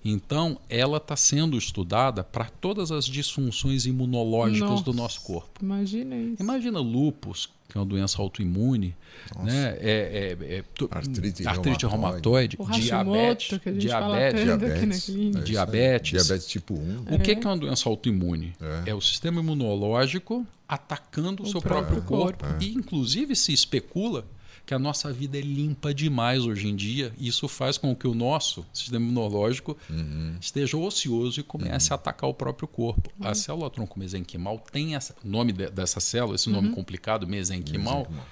Então, 0.08 0.58
ela 0.68 0.98
está 0.98 1.16
sendo 1.16 1.56
estudada 1.56 2.22
para 2.22 2.44
todas 2.44 2.92
as 2.92 3.04
disfunções 3.04 3.86
imunológicas 3.86 4.70
Nossa, 4.70 4.84
do 4.84 4.92
nosso 4.92 5.20
corpo. 5.22 5.60
Imagina 5.62 6.16
isso. 6.16 6.42
Imagina 6.42 6.78
lúpus, 6.78 7.50
que 7.68 7.76
é 7.76 7.80
uma 7.80 7.86
doença 7.86 8.22
autoimune, 8.22 8.94
né? 9.42 9.76
É, 9.80 10.36
é, 10.40 10.56
é 10.56 10.64
artrite, 10.90 11.46
artrite 11.46 11.86
reumatoide, 11.86 12.56
diabetes, 12.70 13.58
que 13.58 13.68
a 13.68 13.72
gente 13.72 13.82
diabetes, 13.82 14.44
diabetes, 14.44 15.08
é 15.08 15.40
diabetes, 15.40 16.10
diabetes 16.10 16.46
tipo 16.46 16.74
1. 16.74 17.14
O 17.14 17.18
que, 17.18 17.34
que 17.34 17.46
é 17.46 17.50
uma 17.50 17.56
doença 17.56 17.88
autoimune? 17.88 18.54
É. 18.86 18.90
é 18.90 18.94
o 18.94 19.00
sistema 19.00 19.40
imunológico 19.40 20.46
atacando 20.68 21.42
o, 21.42 21.46
seu 21.46 21.60
próprio, 21.60 22.02
corpo. 22.02 22.44
E, 22.60 22.74
inclusive, 22.74 23.34
se 23.34 23.52
especula 23.52 24.24
que 24.66 24.74
a 24.74 24.78
nossa 24.80 25.12
vida 25.12 25.38
é 25.38 25.40
limpa 25.40 25.94
demais 25.94 26.44
hoje 26.44 26.66
em 26.66 26.74
dia. 26.74 27.12
E 27.16 27.28
isso 27.28 27.46
faz 27.46 27.78
com 27.78 27.94
que 27.94 28.08
o 28.08 28.14
nosso 28.14 28.66
sistema 28.72 29.06
imunológico 29.06 29.76
uhum. 29.88 30.34
esteja 30.40 30.76
ocioso 30.76 31.38
e 31.38 31.44
comece 31.44 31.90
uhum. 31.90 31.94
a 31.94 31.94
atacar 31.94 32.28
o 32.28 32.34
próprio 32.34 32.66
corpo. 32.66 33.08
Uhum. 33.20 33.28
A 33.28 33.34
célula 33.34 33.70
tronco 33.70 33.96
mesenquimal 33.96 34.58
tem 34.58 34.96
essa, 34.96 35.14
o 35.24 35.28
nome 35.28 35.52
de, 35.52 35.70
dessa 35.70 36.00
célula, 36.00 36.34
esse 36.34 36.50
nome 36.50 36.66
uhum. 36.68 36.74
complicado, 36.74 37.28
mesenquimal, 37.28 38.00
mesenquimal, 38.00 38.26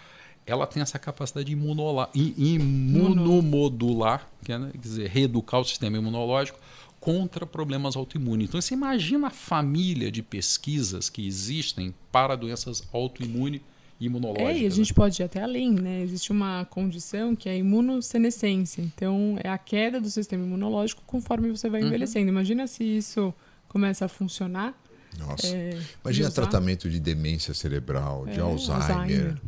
ela 0.44 0.66
tem 0.66 0.83
essa 0.83 0.99
capacidade 0.99 1.53
imunolar, 1.53 2.11
imunomodular, 2.14 4.29
é, 4.42 4.47
quer 4.47 4.59
dizer, 4.77 5.09
reeducar 5.09 5.61
o 5.61 5.64
sistema 5.64 5.97
imunológico 5.97 6.59
contra 6.99 7.47
problemas 7.47 7.94
autoimunes. 7.97 8.49
Então, 8.49 8.61
você 8.61 8.75
imagina 8.75 9.29
a 9.29 9.31
família 9.31 10.11
de 10.11 10.20
pesquisas 10.23 11.09
que 11.09 11.25
existem 11.27 11.94
para 12.11 12.35
doenças 12.35 12.83
autoimunes 12.92 13.61
imunológica. 14.07 14.51
É, 14.51 14.59
e 14.59 14.67
a 14.67 14.71
gente 14.71 14.90
né? 14.90 14.95
pode 14.95 15.21
ir 15.21 15.25
até 15.25 15.43
além, 15.43 15.73
né? 15.73 16.03
Existe 16.03 16.31
uma 16.31 16.64
condição 16.67 17.35
que 17.35 17.49
é 17.49 17.53
a 17.53 17.57
imunossenescência. 17.57 18.83
Então, 18.83 19.37
é 19.43 19.49
a 19.49 19.59
queda 19.59 20.01
do 20.01 20.11
sistema 20.11 20.45
imunológico 20.45 21.03
conforme 21.07 21.51
você 21.51 21.69
vai 21.69 21.81
uhum. 21.81 21.88
envelhecendo. 21.88 22.27
Uhum. 22.27 22.33
Imagina 22.33 22.67
se 22.67 22.85
isso 22.85 23.33
começa 23.69 24.05
a 24.05 24.09
funcionar. 24.09 24.75
Nossa. 25.19 25.47
É, 25.47 25.79
Imagina 26.05 26.29
de 26.29 26.35
tratamento 26.35 26.90
de 26.90 26.99
demência 26.99 27.55
cerebral, 27.55 28.27
de 28.27 28.38
é, 28.38 28.40
Alzheimer. 28.40 28.90
Alzheimer. 28.90 29.40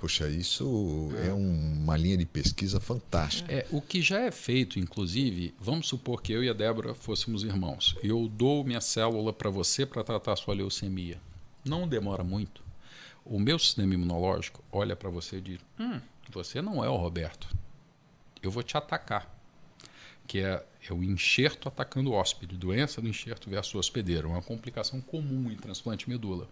Poxa, 0.00 0.28
isso 0.28 1.10
é, 1.22 1.28
é 1.28 1.32
uma 1.32 1.96
linha 1.96 2.16
de 2.16 2.26
pesquisa 2.26 2.80
fantástica. 2.80 3.52
É, 3.52 3.66
o 3.70 3.80
que 3.80 4.02
já 4.02 4.18
é 4.18 4.32
feito, 4.32 4.80
inclusive, 4.80 5.54
vamos 5.60 5.86
supor 5.86 6.20
que 6.20 6.32
eu 6.32 6.42
e 6.42 6.48
a 6.48 6.52
Débora 6.52 6.92
fôssemos 6.92 7.44
irmãos. 7.44 7.96
Eu 8.02 8.28
dou 8.28 8.64
minha 8.64 8.80
célula 8.80 9.32
para 9.32 9.48
você 9.48 9.86
para 9.86 10.02
tratar 10.02 10.32
a 10.32 10.36
sua 10.36 10.54
leucemia. 10.54 11.18
Não 11.64 11.86
demora 11.86 12.24
muito 12.24 12.61
o 13.24 13.38
meu 13.38 13.58
sistema 13.58 13.94
imunológico 13.94 14.62
olha 14.70 14.96
para 14.96 15.10
você 15.10 15.36
e 15.36 15.40
diz: 15.40 15.60
hum, 15.78 16.00
você 16.30 16.60
não 16.62 16.84
é 16.84 16.88
o 16.88 16.96
Roberto. 16.96 17.48
Eu 18.42 18.50
vou 18.50 18.62
te 18.62 18.76
atacar. 18.76 19.30
Que 20.26 20.38
é, 20.40 20.64
é 20.88 20.92
o 20.92 21.02
enxerto 21.02 21.68
atacando 21.68 22.10
o 22.10 22.14
hóspede, 22.14 22.56
doença 22.56 23.00
do 23.02 23.08
enxerto 23.08 23.50
versus 23.50 23.74
hospedeiro, 23.74 24.28
uma 24.30 24.40
complicação 24.42 25.00
comum 25.00 25.50
em 25.50 25.56
transplante 25.56 26.08
medula. 26.08 26.48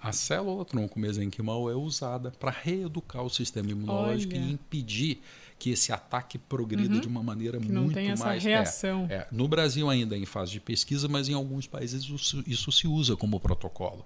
a 0.00 0.12
célula 0.12 0.64
tronco 0.64 0.98
mesenquimal 0.98 1.68
é 1.70 1.74
usada 1.74 2.30
para 2.30 2.50
reeducar 2.50 3.22
o 3.22 3.28
sistema 3.30 3.70
imunológico 3.70 4.34
Olha. 4.34 4.42
e 4.42 4.52
impedir 4.52 5.20
que 5.58 5.70
esse 5.70 5.92
ataque 5.92 6.38
progrida 6.38 6.94
Uhum. 6.94 7.00
de 7.00 7.08
uma 7.08 7.22
maneira 7.22 7.58
Que 7.58 7.64
muito 7.66 7.80
não 7.88 7.92
tem 7.92 8.10
essa 8.10 8.24
mais 8.24 8.44
é, 8.44 8.48
reação. 8.50 9.06
é, 9.10 9.26
no 9.30 9.48
Brasil 9.48 9.88
ainda 9.90 10.16
em 10.16 10.24
fase 10.26 10.52
de 10.52 10.60
pesquisa, 10.60 11.08
mas 11.08 11.28
em 11.28 11.34
alguns 11.34 11.66
países 11.66 12.04
isso, 12.04 12.44
isso 12.46 12.70
se 12.70 12.86
usa 12.86 13.16
como 13.16 13.40
protocolo. 13.40 14.04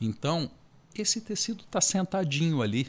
Então, 0.00 0.50
esse 1.02 1.20
tecido 1.20 1.60
está 1.64 1.80
sentadinho 1.80 2.62
ali 2.62 2.88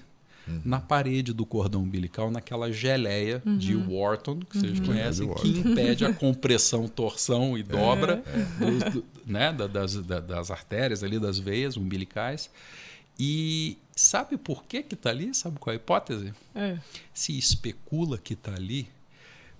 na 0.63 0.79
parede 0.79 1.33
do 1.33 1.45
cordão 1.45 1.83
umbilical, 1.83 2.31
naquela 2.31 2.71
geleia 2.71 3.41
de 3.57 3.75
Wharton, 3.75 4.39
que 4.39 4.57
vocês 4.57 4.79
conhecem, 4.79 5.27
De 5.27 5.41
que 5.41 5.49
impede 5.59 6.05
a 6.05 6.13
compressão, 6.13 6.87
torção 6.87 7.57
e 7.57 7.63
dobra 7.63 8.23
É. 8.25 8.65
dos- 8.65 8.93
do- 8.93 9.05
né, 9.25 9.51
da- 9.51 9.67
das, 9.67 9.95
da- 9.95 10.21
das 10.21 10.49
artérias 10.49 11.03
ali, 11.03 11.19
das 11.19 11.37
veias 11.37 11.75
umbilicais. 11.75 12.49
E 13.19 13.77
sabe 13.93 14.37
por 14.37 14.63
que 14.63 14.81
que 14.83 14.93
está 14.95 15.09
ali? 15.09 15.33
Sabe 15.33 15.59
qual 15.59 15.73
é 15.73 15.75
a 15.75 15.81
hipótese? 15.81 16.33
É. 16.55 16.77
se 17.13 17.37
especula 17.37 18.17
que 18.17 18.33
está 18.33 18.53
ali 18.53 18.87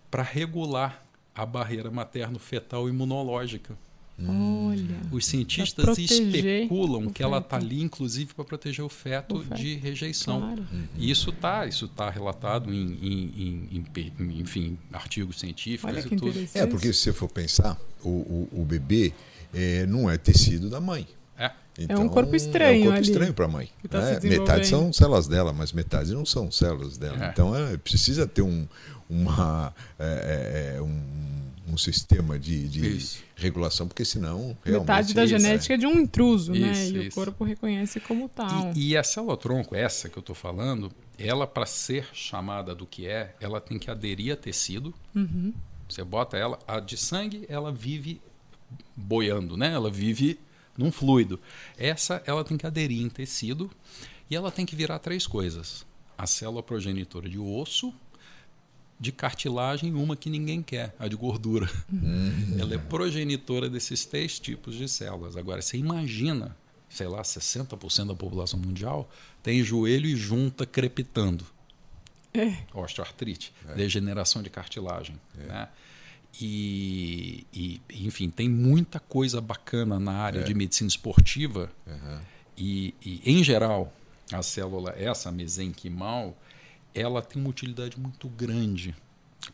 para 0.10 0.23
regular 0.23 1.03
a 1.36 1.45
barreira 1.45 1.91
materno-fetal 1.91 2.88
imunológica. 2.88 3.77
Olha. 4.19 4.97
Os 5.12 5.25
cientistas 5.27 5.97
especulam 5.97 7.08
que 7.10 7.21
ela 7.21 7.38
está 7.38 7.58
ali, 7.58 7.82
inclusive, 7.82 8.34
para 8.34 8.43
proteger 8.43 8.84
o 8.84 8.89
feto, 8.89 9.38
O 9.38 9.43
feto, 9.43 9.58
de 9.60 9.75
rejeição. 9.75 10.39
Claro. 10.39 10.65
E 10.95 11.12
isso 11.12 11.30
está 11.30 11.65
isso 11.67 11.88
tá 11.88 12.10
relatado 12.10 12.73
em, 12.73 12.93
em- 13.01 13.69
em- 13.71 13.86
em 14.19 14.39
enfim, 14.39 14.77
artigos 14.91 15.39
científicos 15.39 15.91
Olha 15.93 15.99
e 15.99 16.10
tudo. 16.17 16.47
É, 16.53 16.65
porque 16.65 16.91
se 16.93 16.99
você 17.01 17.13
for 17.13 17.30
pensar, 17.30 17.77
o, 18.03 18.10
o, 18.10 18.49
o 18.62 18.65
bebê 18.65 19.13
é, 19.53 19.86
não 19.86 20.10
é 20.10 20.17
tecido 20.17 20.69
da 20.69 20.82
mãe. 20.82 21.08
É. 21.38 21.51
Então, 21.77 22.03
um 22.03 22.10
corpo 22.10 22.36
estranho 22.36 22.75
É 22.75 22.80
um 22.80 22.84
corpo 22.86 22.97
ali, 22.97 23.08
estranho 23.08 23.34
para 23.36 23.45
a 23.45 23.47
mãe. 23.47 23.69
tá 23.88 24.01
né? 24.01 24.19
Metade 24.23 24.65
são 24.67 24.91
células 24.91 25.27
dela, 25.27 25.53
mas 25.53 25.71
metade 25.71 26.12
não 26.12 26.25
são 26.25 26.49
células 26.49 26.97
dela. 26.97 27.23
É. 27.27 27.30
Então 27.30 27.56
é, 27.56 27.77
precisa 27.77 28.25
ter 28.25 28.41
um, 28.41 28.67
uma, 29.08 29.71
é, 29.99 30.73
é, 30.77 30.82
um, 30.82 31.73
um 31.73 31.77
sistema 31.77 32.39
de, 32.39 32.67
de 32.67 32.97
Isso. 32.97 33.26
Regulação, 33.38 33.88
porque 33.88 34.04
senão 34.04 34.58
realmente. 34.63 34.88
Metade 34.88 35.13
da 35.13 35.23
isso, 35.23 35.36
é. 35.36 35.39
genética 35.39 35.73
é 35.76 35.78
de 35.78 35.86
um 35.86 36.00
intruso, 36.00 36.52
né? 36.52 36.71
Isso, 36.71 36.95
E 36.95 37.00
o 37.00 37.04
isso. 37.04 37.15
corpo 37.15 37.43
reconhece 37.43 38.00
como 38.00 38.28
tal. 38.28 38.73
E, 38.76 38.89
e 38.89 38.97
a 38.97 39.04
célula-tronco, 39.04 39.76
essa 39.76 40.10
que 40.10 40.17
eu 40.17 40.21
estou 40.21 40.36
falando, 40.36 40.91
ela, 41.17 41.45
para 41.45 41.65
ser 41.65 42.08
chamada 42.13 42.73
do 42.73 42.86
que 42.86 43.08
é, 43.08 43.36
ela 43.39 43.62
tem 43.62 43.78
que 43.78 43.89
aderir 43.89 44.34
a 44.34 44.36
tecido. 44.36 44.93
Uhum. 45.15 45.54
Você 45.88 46.04
bota 46.04 46.36
ela, 46.36 46.60
a 46.67 46.80
de 46.80 46.97
sangue, 46.97 47.45
ela 47.47 47.71
vive 47.71 48.19
boiando, 48.95 49.56
né? 49.56 49.71
Ela 49.71 49.89
vive 49.89 50.39
num 50.76 50.91
fluido. 50.91 51.39
Essa, 51.78 52.21
ela 52.26 52.43
tem 52.43 52.58
que 52.58 52.65
aderir 52.65 53.02
em 53.02 53.10
tecido 53.10 53.69
e 54.30 54.36
ela 54.36 54.52
tem 54.52 54.65
que 54.65 54.76
virar 54.76 55.00
três 55.00 55.26
coisas: 55.28 55.86
a 56.17 56.26
célula 56.26 56.63
progenitora 56.63 57.30
de 57.30 57.38
osso, 57.38 57.93
de 58.99 59.12
cartilagem 59.12 59.93
uma 59.93 60.15
que 60.15 60.29
ninguém 60.29 60.62
quer, 60.63 60.95
a 60.97 61.07
de 61.07 61.15
gordura. 61.15 61.69
Ela 62.60 62.75
é 62.75 62.77
progenitora 62.77 63.69
desses 63.69 64.05
três 64.05 64.39
tipos 64.39 64.75
de 64.75 64.88
células. 64.88 65.38
Agora, 65.38 65.62
você 65.62 65.77
imagina, 65.77 66.55
sei 66.89 67.07
lá, 67.07 67.21
60% 67.21 68.07
da 68.07 68.15
população 68.15 68.60
mundial 68.60 69.10
tem 69.43 69.63
joelho 69.63 70.07
e 70.07 70.15
junta 70.15 70.65
crepitando 70.65 71.45
É. 72.33 72.57
osteoartrite, 72.73 73.53
degeneração 73.75 74.41
de 74.41 74.49
cartilagem. 74.49 75.15
Né? 75.36 75.67
E, 76.41 77.45
e, 77.53 77.81
enfim, 77.89 78.29
tem 78.29 78.47
muita 78.49 78.99
coisa 78.99 79.39
bacana 79.41 79.99
na 79.99 80.12
área 80.13 80.43
de 80.43 80.53
medicina 80.53 80.88
esportiva 80.88 81.71
Aham. 81.88 82.21
e, 82.57 82.93
e, 83.03 83.21
em 83.25 83.43
geral, 83.43 83.93
a 84.31 84.41
célula, 84.43 84.93
essa 84.97 85.31
mesenquimal, 85.31 86.38
ela 86.97 87.21
tem 87.21 87.41
uma 87.41 87.49
utilidade 87.49 87.99
muito 87.99 88.27
grande 88.27 88.95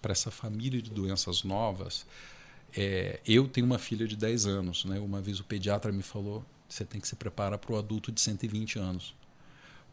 para 0.01 0.13
essa 0.13 0.31
família 0.31 0.81
de 0.81 0.89
doenças 0.89 1.43
novas. 1.43 2.05
É, 2.75 3.19
eu 3.27 3.47
tenho 3.47 3.65
uma 3.65 3.77
filha 3.77 4.07
de 4.07 4.15
10 4.15 4.45
anos. 4.45 4.85
Né? 4.85 4.99
Uma 4.99 5.21
vez 5.21 5.39
o 5.39 5.43
pediatra 5.43 5.91
me 5.91 6.01
falou: 6.01 6.43
você 6.67 6.85
tem 6.85 7.01
que 7.01 7.07
se 7.07 7.15
preparar 7.15 7.59
para 7.59 7.73
o 7.73 7.77
adulto 7.77 8.11
de 8.11 8.21
120 8.21 8.79
anos. 8.79 9.13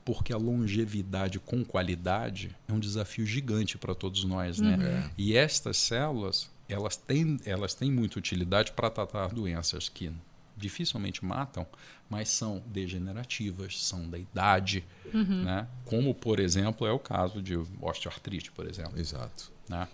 Porque 0.05 0.33
a 0.33 0.37
longevidade 0.37 1.39
com 1.39 1.65
qualidade 1.65 2.57
é 2.67 2.73
um 2.73 2.81
desafio 2.81 3.27
gigante 3.27 3.77
para 3.77 3.95
todos 3.95 4.25
nós. 4.25 4.59
Né? 4.59 5.11
E 5.19 5.37
estas 5.37 5.77
células, 5.77 6.51
elas 6.69 6.97
têm, 6.97 7.39
elas 7.45 7.75
têm 7.75 7.93
muita 7.93 8.19
utilidade 8.19 8.73
para 8.73 8.89
tratar 8.89 9.29
doenças 9.29 9.89
que 9.89 10.11
dificilmente 10.61 11.25
matam, 11.25 11.67
mas 12.09 12.29
são 12.29 12.63
degenerativas, 12.67 13.83
são 13.85 14.09
da 14.09 14.19
idade, 14.19 14.85
né? 15.13 15.67
como, 15.85 16.15
por 16.15 16.39
exemplo, 16.39 16.87
é 16.87 16.93
o 16.93 16.99
caso 16.99 17.41
de 17.43 17.57
osteoartrite, 17.81 18.53
por 18.53 18.67
exemplo. 18.69 18.99
Exato. 18.99 19.51
Né? 19.69 19.89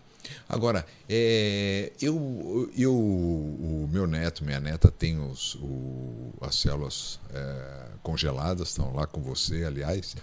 Agora, 0.48 0.84
é, 1.08 1.92
eu, 2.02 2.70
eu, 2.76 2.92
o 2.94 3.88
meu 3.92 4.06
neto, 4.06 4.44
minha 4.44 4.58
neta, 4.58 4.90
tem 4.90 5.18
os, 5.20 5.54
o- 5.56 6.32
as 6.40 6.56
células 6.56 7.20
é, 7.32 7.86
congeladas, 8.02 8.68
estão 8.70 8.92
lá 8.94 9.06
com 9.06 9.20
você, 9.22 9.64
aliás. 9.64 10.16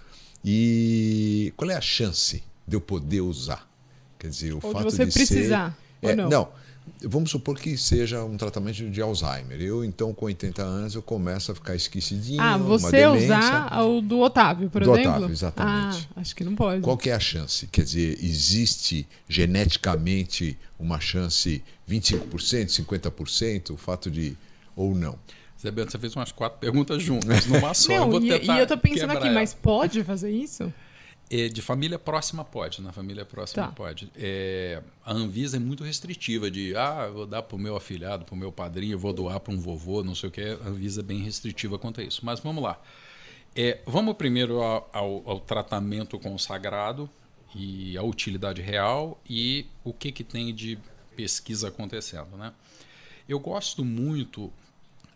E 0.43 1.53
qual 1.55 1.71
é 1.71 1.75
a 1.75 1.81
chance 1.81 2.43
de 2.67 2.75
eu 2.75 2.81
poder 2.81 3.21
usar? 3.21 3.67
Quer 4.19 4.27
dizer, 4.29 4.51
o 4.53 4.55
Ou 4.55 4.61
de 4.61 4.71
fato 4.73 4.83
você 4.91 5.05
de 5.05 5.13
precisar, 5.13 5.71
ser, 5.71 6.05
ou 6.05 6.11
é, 6.11 6.15
não? 6.15 6.29
não. 6.29 6.62
Vamos 7.05 7.31
supor 7.31 7.57
que 7.59 7.77
seja 7.77 8.23
um 8.23 8.37
tratamento 8.37 8.89
de 8.89 9.01
Alzheimer. 9.01 9.61
Eu, 9.61 9.83
então, 9.83 10.13
com 10.13 10.25
80 10.25 10.61
anos, 10.61 10.95
eu 10.95 11.01
começo 11.01 11.51
a 11.51 11.55
ficar 11.55 11.75
esquecidinho. 11.75 12.41
Ah, 12.41 12.55
uma 12.55 12.65
você 12.65 13.05
usar 13.05 13.81
o 13.83 14.01
do 14.01 14.19
Otávio, 14.19 14.69
por 14.69 14.83
Do 14.83 14.91
exemplo? 14.93 15.11
Otávio, 15.11 15.31
exatamente. 15.31 16.09
Ah, 16.15 16.21
acho 16.21 16.35
que 16.35 16.43
não 16.43 16.55
pode. 16.55 16.81
Qual 16.81 16.97
que 16.97 17.09
é 17.09 17.13
a 17.13 17.19
chance? 17.19 17.67
Quer 17.67 17.83
dizer, 17.83 18.17
existe 18.21 19.05
geneticamente 19.27 20.57
uma 20.79 20.99
chance 20.99 21.63
25%, 21.89 22.85
50%, 22.85 23.71
o 23.71 23.77
fato 23.77 24.09
de 24.11 24.37
ou 24.75 24.95
não? 24.95 25.17
Zé 25.61 25.71
Bento, 25.71 25.91
você 25.91 25.99
fez 25.99 26.13
umas 26.15 26.31
quatro 26.31 26.59
perguntas 26.59 27.01
juntas 27.01 27.45
numa 27.45 27.71
só. 27.75 27.91
eu 27.93 27.99
Não, 28.01 28.11
vou 28.11 28.21
e, 28.21 28.27
tentar 28.27 28.57
e 28.57 28.59
eu 28.59 28.67
tô 28.67 28.77
pensando 28.77 29.11
aqui, 29.11 29.27
ela. 29.27 29.33
mas 29.33 29.53
pode 29.53 30.03
fazer 30.03 30.29
isso? 30.29 30.71
É, 31.29 31.47
de 31.47 31.61
família 31.63 31.97
próxima 31.97 32.43
pode, 32.45 32.81
na 32.81 32.91
família 32.91 33.25
próxima 33.25 33.65
Tá. 33.67 33.71
pode. 33.71 34.11
É, 34.15 34.83
a 35.03 35.13
Anvisa 35.13 35.57
é 35.57 35.59
muito 35.59 35.83
restritiva 35.83 36.51
de, 36.51 36.75
ah, 36.75 37.07
vou 37.09 37.25
dar 37.25 37.41
para 37.41 37.55
o 37.55 37.59
meu 37.59 37.75
afilhado, 37.75 38.23
para 38.23 38.35
o 38.35 38.37
meu 38.37 38.51
padrinho, 38.51 38.99
vou 38.99 39.11
doar 39.13 39.39
para 39.39 39.51
um 39.53 39.57
vovô, 39.57 40.03
não 40.03 40.13
sei 40.13 40.29
o 40.29 40.31
que. 40.31 40.41
A 40.41 40.67
Anvisa 40.67 41.01
é 41.01 41.03
bem 41.03 41.19
restritiva 41.23 41.79
quanto 41.79 42.01
a 42.01 42.03
isso. 42.03 42.23
Mas 42.23 42.39
vamos 42.39 42.61
lá. 42.63 42.79
É, 43.55 43.79
vamos 43.85 44.15
primeiro 44.15 44.61
ao, 44.61 44.89
ao- 44.93 45.23
ao 45.29 45.39
tratamento 45.39 46.19
consagrado 46.19 47.09
e 47.55 47.97
a 47.97 48.03
utilidade 48.03 48.61
real 48.61 49.19
e 49.27 49.65
o 49.83 49.91
que, 49.93 50.11
que 50.11 50.23
tem 50.23 50.53
de 50.53 50.77
pesquisa 51.15 51.67
acontecendo. 51.69 52.35
Né? 52.37 52.51
Eu 53.27 53.39
gosto 53.39 53.83
muito 53.85 54.51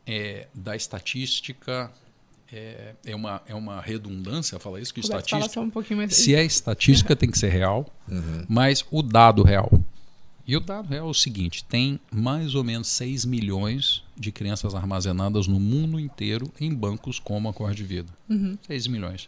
é, 0.06 0.48
da 0.54 0.76
estatística. 0.76 1.91
É, 2.51 2.93
é, 3.05 3.15
uma, 3.15 3.41
é 3.45 3.53
uma 3.53 3.81
redundância 3.81 4.57
falar 4.57 4.79
isso, 4.79 4.93
que 4.93 5.01
Roberto, 5.01 5.25
estatística. 5.25 5.39
fala 5.39 5.53
só 5.53 5.62
um 5.62 5.69
pouquinho 5.69 5.97
mais. 5.97 6.15
Se 6.15 6.33
é 6.33 6.43
estatística, 6.43 7.15
tem 7.15 7.29
que 7.29 7.38
ser 7.38 7.49
real, 7.49 7.86
mas 8.47 8.86
o 8.89 9.01
dado 9.01 9.43
real. 9.43 9.69
E 10.47 10.55
o 10.55 10.62
dado 10.62 10.88
real 10.88 11.07
é 11.07 11.10
o 11.10 11.13
seguinte: 11.13 11.63
tem 11.65 11.99
mais 12.10 12.55
ou 12.55 12.63
menos 12.63 12.88
6 12.88 13.25
milhões 13.25 14.01
de 14.15 14.31
crianças 14.31 14.73
armazenadas 14.73 15.45
no 15.45 15.60
mundo 15.60 15.99
inteiro 15.99 16.49
em 16.60 16.73
bancos 16.73 17.19
como 17.19 17.49
a 17.49 17.53
Cor 17.53 17.73
de 17.73 17.83
Vida. 17.83 18.12
6 18.65 18.88
milhões. 18.88 19.27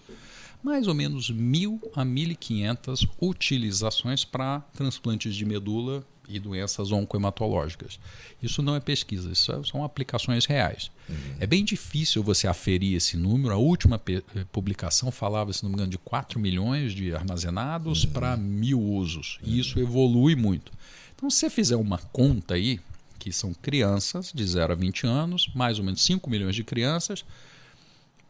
Mais 0.64 0.88
ou 0.88 0.94
menos 0.94 1.32
1.000 1.32 1.80
a 1.96 2.04
1.500 2.04 3.08
utilizações 3.22 4.26
para 4.26 4.60
transplantes 4.74 5.36
de 5.36 5.46
medula 5.46 6.06
e 6.30 6.40
doenças 6.40 6.92
oncohematológicas. 6.92 8.00
Isso 8.42 8.62
não 8.62 8.76
é 8.76 8.80
pesquisa, 8.80 9.32
isso 9.32 9.52
é- 9.52 9.64
são 9.64 9.84
aplicações 9.84 10.46
reais. 10.46 10.92
É 11.40 11.48
bem 11.48 11.66
difícil 11.66 12.22
você 12.24 12.48
aferir 12.48 12.96
esse 12.96 13.18
número. 13.18 13.54
A 13.54 13.58
última 13.58 14.00
eh, 14.08 14.22
publicação 14.52 15.12
falava, 15.12 15.52
se 15.52 15.64
não 15.64 15.70
me 15.70 15.76
engano, 15.76 15.90
de 15.92 15.98
4 15.98 16.40
milhões 16.40 16.94
de 16.94 17.14
armazenados 17.16 18.06
para 18.06 18.38
mil 18.38 18.80
usos. 18.80 19.40
E 19.44 19.60
isso 19.60 19.80
evolui 19.80 20.36
muito. 20.36 20.72
Então, 21.16 21.30
se 21.30 21.40
você 21.40 21.50
fizer 21.50 21.76
uma 21.76 21.98
conta 21.98 22.54
aí, 22.54 22.80
que 23.18 23.34
são 23.34 23.54
crianças 23.54 24.32
de 24.34 24.46
0 24.46 24.72
a 24.72 24.76
20 24.76 25.06
anos, 25.06 25.50
mais 25.54 25.78
ou 25.80 25.84
menos 25.84 26.02
5 26.02 26.30
milhões 26.30 26.56
de 26.56 26.64
crianças, 26.64 27.26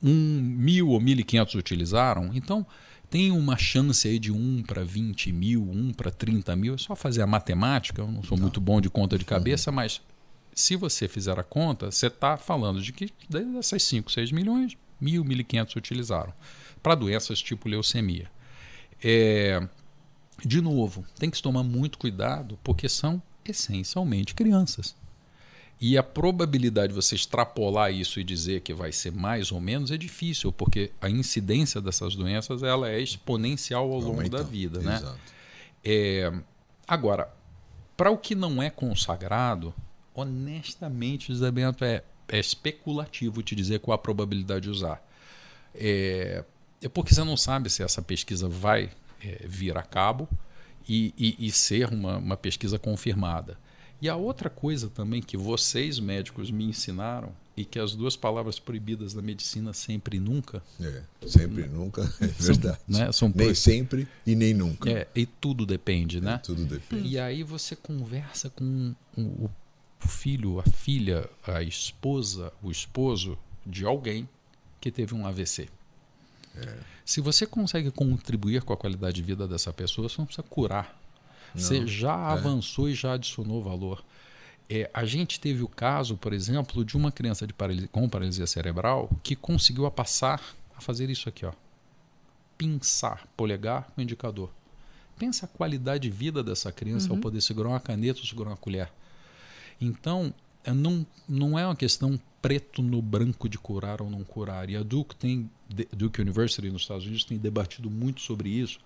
um 0.02 0.42
mil 0.42 0.88
ou 0.90 1.00
1.500 1.02 1.56
utilizaram, 1.56 2.32
então 2.34 2.66
tem 3.10 3.32
uma 3.32 3.58
chance 3.58 4.08
aí 4.08 4.20
de 4.20 4.32
1 4.32 4.64
para 4.64 4.84
20 4.84 5.32
mil, 5.32 5.64
1 5.64 5.94
para 5.94 6.12
30 6.12 6.56
mil. 6.56 6.76
É 6.76 6.78
só 6.78 6.96
fazer 6.96 7.22
a 7.22 7.28
matemática, 7.28 8.02
eu 8.02 8.08
não 8.08 8.24
sou 8.24 8.38
muito 8.38 8.62
bom 8.62 8.80
de 8.80 8.90
conta 8.90 9.18
de 9.18 9.26
cabeça, 9.26 9.72
mas 9.72 10.02
se 10.54 10.76
você 10.76 11.08
fizer 11.08 11.40
a 11.40 11.44
conta, 11.44 11.92
você 11.92 12.08
está 12.08 12.38
falando 12.38 12.82
de 12.82 12.94
que 12.94 13.12
dessas 13.28 13.82
5, 13.84 14.12
6 14.12 14.32
milhões, 14.32 14.78
1.000, 15.02 15.24
1.500 15.24 15.76
utilizaram 15.76 16.34
para 16.84 16.96
doenças 16.96 17.42
tipo 17.42 17.68
leucemia. 17.68 18.30
É, 19.04 19.66
de 20.46 20.62
novo, 20.62 21.06
tem 21.18 21.30
que 21.30 21.38
se 21.38 21.44
tomar 21.44 21.64
muito 21.64 21.98
cuidado 21.98 22.60
porque 22.64 22.88
são 22.88 23.22
essencialmente 23.46 24.36
crianças. 24.36 24.96
E 25.82 25.98
a 25.98 26.04
probabilidade 26.04 26.90
de 26.90 26.94
você 26.94 27.16
extrapolar 27.16 27.94
isso 27.94 28.20
e 28.20 28.24
dizer 28.24 28.62
que 28.62 28.74
vai 28.74 28.92
ser 28.92 29.14
mais 29.14 29.50
ou 29.52 29.62
menos 29.62 29.92
é 29.92 29.98
difícil, 29.98 30.52
porque 30.52 30.92
a 31.00 31.10
incidência 31.10 31.80
dessas 31.80 32.16
doenças 32.16 32.64
ela 32.64 32.90
é 32.90 33.00
exponencial 33.00 33.90
ao 33.90 34.00
longo 34.00 34.30
da 34.30 34.44
vida. 34.44 34.82
Né? 34.82 35.02
É, 35.84 36.34
agora, 36.86 37.34
para 37.96 38.12
o 38.12 38.18
que 38.18 38.36
não 38.36 38.62
é 38.62 38.70
consagrado, 38.70 39.74
honestamente, 40.14 41.32
José 41.32 41.50
Bento, 41.50 41.86
é, 41.86 42.04
é 42.28 42.40
especulativo 42.40 43.42
te 43.42 43.56
dizer 43.56 43.80
qual 43.80 43.96
a 43.96 43.98
probabilidade 43.98 44.64
de 44.64 44.70
usar. 44.70 45.02
É, 45.74 46.44
é 46.82 46.90
porque 46.90 47.14
você 47.14 47.24
não 47.24 47.38
sabe 47.38 47.70
se 47.70 47.84
essa 47.84 48.02
pesquisa 48.02 48.50
vai 48.50 48.90
é, 49.24 49.46
vir 49.48 49.78
a 49.78 49.82
cabo 49.82 50.28
e, 50.88 51.14
e, 51.18 51.48
e 51.48 51.52
ser 51.52 51.90
uma, 51.90 52.18
uma 52.18 52.38
pesquisa 52.38 52.78
confirmada. 52.78 53.58
E 54.02 54.08
a 54.08 54.16
outra 54.16 54.50
coisa 54.50 54.90
também 54.90 55.22
que 55.22 55.36
vocês 55.36 56.00
médicos 56.00 56.50
me 56.50 56.64
ensinaram 56.64 57.34
e 57.56 57.66
que 57.66 57.78
as 57.78 57.94
duas 57.94 58.16
palavras 58.16 58.58
proibidas 58.58 59.14
da 59.14 59.22
medicina 59.22 59.74
sempre 59.74 60.16
e 60.16 60.20
nunca. 60.20 60.64
É, 60.80 61.04
sempre 61.28 61.64
e 61.64 61.68
nunca, 61.68 62.04
é 62.22 62.28
verdade. 62.28 62.80
São, 62.90 63.00
né, 63.00 63.12
são 63.12 63.34
nem 63.36 63.54
sempre 63.54 64.08
e 64.26 64.36
nem 64.36 64.54
nunca. 64.54 64.90
É, 64.90 65.08
e 65.14 65.26
tudo 65.26 65.66
depende, 65.66 66.22
né? 66.22 66.38
tudo 66.38 66.64
depende. 66.66 67.10
E 67.10 67.20
aí 67.20 67.44
você 67.44 67.76
conversa 67.76 68.50
com 68.50 68.96
o 69.18 69.50
filho, 70.08 70.60
a 70.60 70.64
filha, 70.64 71.30
a 71.46 71.62
esposa, 71.62 72.54
o 72.64 72.72
esposo 72.72 73.38
de 73.66 73.86
alguém 73.86 74.28
que 74.80 74.90
teve 74.90 75.14
um 75.14 75.28
AVC. 75.28 75.68
É. 76.56 76.78
Se 77.04 77.20
você 77.20 77.46
consegue 77.46 77.92
contribuir 77.92 78.64
com 78.64 78.72
a 78.72 78.78
qualidade 78.78 79.18
de 79.18 79.22
vida 79.22 79.46
dessa 79.46 79.74
pessoa, 79.74 80.08
você 80.08 80.16
não 80.18 80.26
precisa 80.26 80.48
curar 80.48 80.99
você 81.54 81.86
já 81.88 82.12
é. 82.14 82.34
avançou 82.34 82.90
e 82.90 82.94
já 82.94 83.14
adicionou 83.14 83.62
valor. 83.62 84.04
É, 84.70 84.90
a 84.94 85.04
gente 85.04 85.40
teve 85.40 85.64
o 85.64 85.68
caso, 85.68 86.16
por 86.16 86.32
exemplo, 86.32 86.86
de 86.86 86.96
uma 86.96 87.12
criança 87.12 87.48
de 87.48 87.54
paralisia, 87.54 87.90
com 87.92 88.08
paralisia 88.08 88.46
cerebral 88.46 89.10
que 89.24 89.36
conseguiu 89.36 89.86
a 89.86 89.92
passar 89.92 90.42
a 90.78 90.82
fazer 90.82 91.10
isso 91.10 91.28
aqui, 91.28 91.46
ó. 91.46 91.52
Pinçar 92.58 93.28
polegar 93.36 93.90
com 93.96 94.02
indicador. 94.02 94.52
Pensa 95.18 95.46
a 95.46 95.50
qualidade 95.50 96.04
de 96.04 96.10
vida 96.10 96.44
dessa 96.44 96.72
criança 96.72 97.10
uhum. 97.10 97.16
ao 97.16 97.22
poder 97.22 97.42
segurar 97.42 97.70
uma 97.70 97.80
caneta 97.80 98.20
ou 98.20 98.26
segurar 98.26 98.52
uma 98.52 98.58
colher. 98.58 98.92
Então, 99.82 100.34
é, 100.64 100.72
não, 100.72 101.06
não 101.28 101.58
é 101.58 101.66
uma 101.66 101.76
questão 101.76 102.20
preto 102.42 102.82
no 102.82 103.02
branco 103.02 103.50
de 103.50 103.58
curar 103.58 104.02
ou 104.02 104.10
não 104.10 104.24
curar. 104.24 104.70
E 104.70 104.78
a 104.78 104.84
Duke, 104.84 105.16
tem, 105.16 105.50
Duke 105.96 106.22
University 106.22 106.70
nos 106.70 106.84
Estados 106.84 107.06
Unidos 107.06 107.24
tem 107.24 107.38
debatido 107.38 107.90
muito 107.90 108.22
sobre 108.22 108.50
isso, 108.50 108.80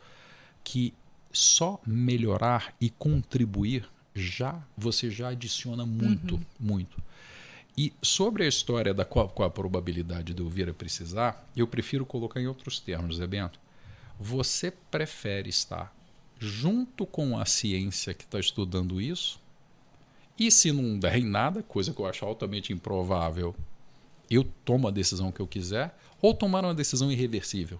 que 0.64 0.94
só 1.34 1.82
melhorar 1.86 2.74
e 2.80 2.90
contribuir 2.90 3.90
já 4.16 4.62
você 4.78 5.10
já 5.10 5.30
adiciona 5.30 5.86
muito, 5.86 6.36
uhum. 6.36 6.42
muito. 6.60 7.02
E 7.76 7.92
sobre 8.02 8.44
a 8.44 8.48
história 8.48 8.94
da 8.94 9.04
qual, 9.04 9.28
qual 9.28 9.48
a 9.48 9.52
probabilidade 9.52 10.34
de 10.34 10.42
eu 10.42 10.48
vir 10.48 10.70
a 10.70 10.74
precisar, 10.74 11.50
eu 11.58 11.68
prefiro 11.68 12.06
colocar 12.06 12.40
em 12.40 12.46
outros 12.46 12.80
termos, 12.80 13.18
Zé 13.18 13.26
Bento. 13.26 13.60
Você 14.20 14.70
prefere 14.70 15.50
estar 15.50 15.94
junto 16.40 17.06
com 17.06 17.38
a 17.38 17.46
ciência 17.46 18.14
que 18.14 18.24
está 18.24 18.40
estudando 18.40 19.02
isso? 19.02 19.42
E 20.38 20.52
se 20.52 20.72
não 20.72 21.00
der 21.00 21.18
em 21.18 21.26
nada, 21.26 21.64
coisa 21.64 21.94
que 21.94 22.00
eu 22.00 22.06
acho 22.06 22.26
altamente 22.26 22.72
improvável, 22.72 23.56
eu 24.30 24.44
tomo 24.64 24.88
a 24.88 24.92
decisão 24.92 25.32
que 25.32 25.40
eu 25.40 25.48
quiser, 25.48 25.98
ou 26.22 26.34
tomar 26.34 26.64
uma 26.64 26.74
decisão 26.74 27.12
irreversível? 27.12 27.80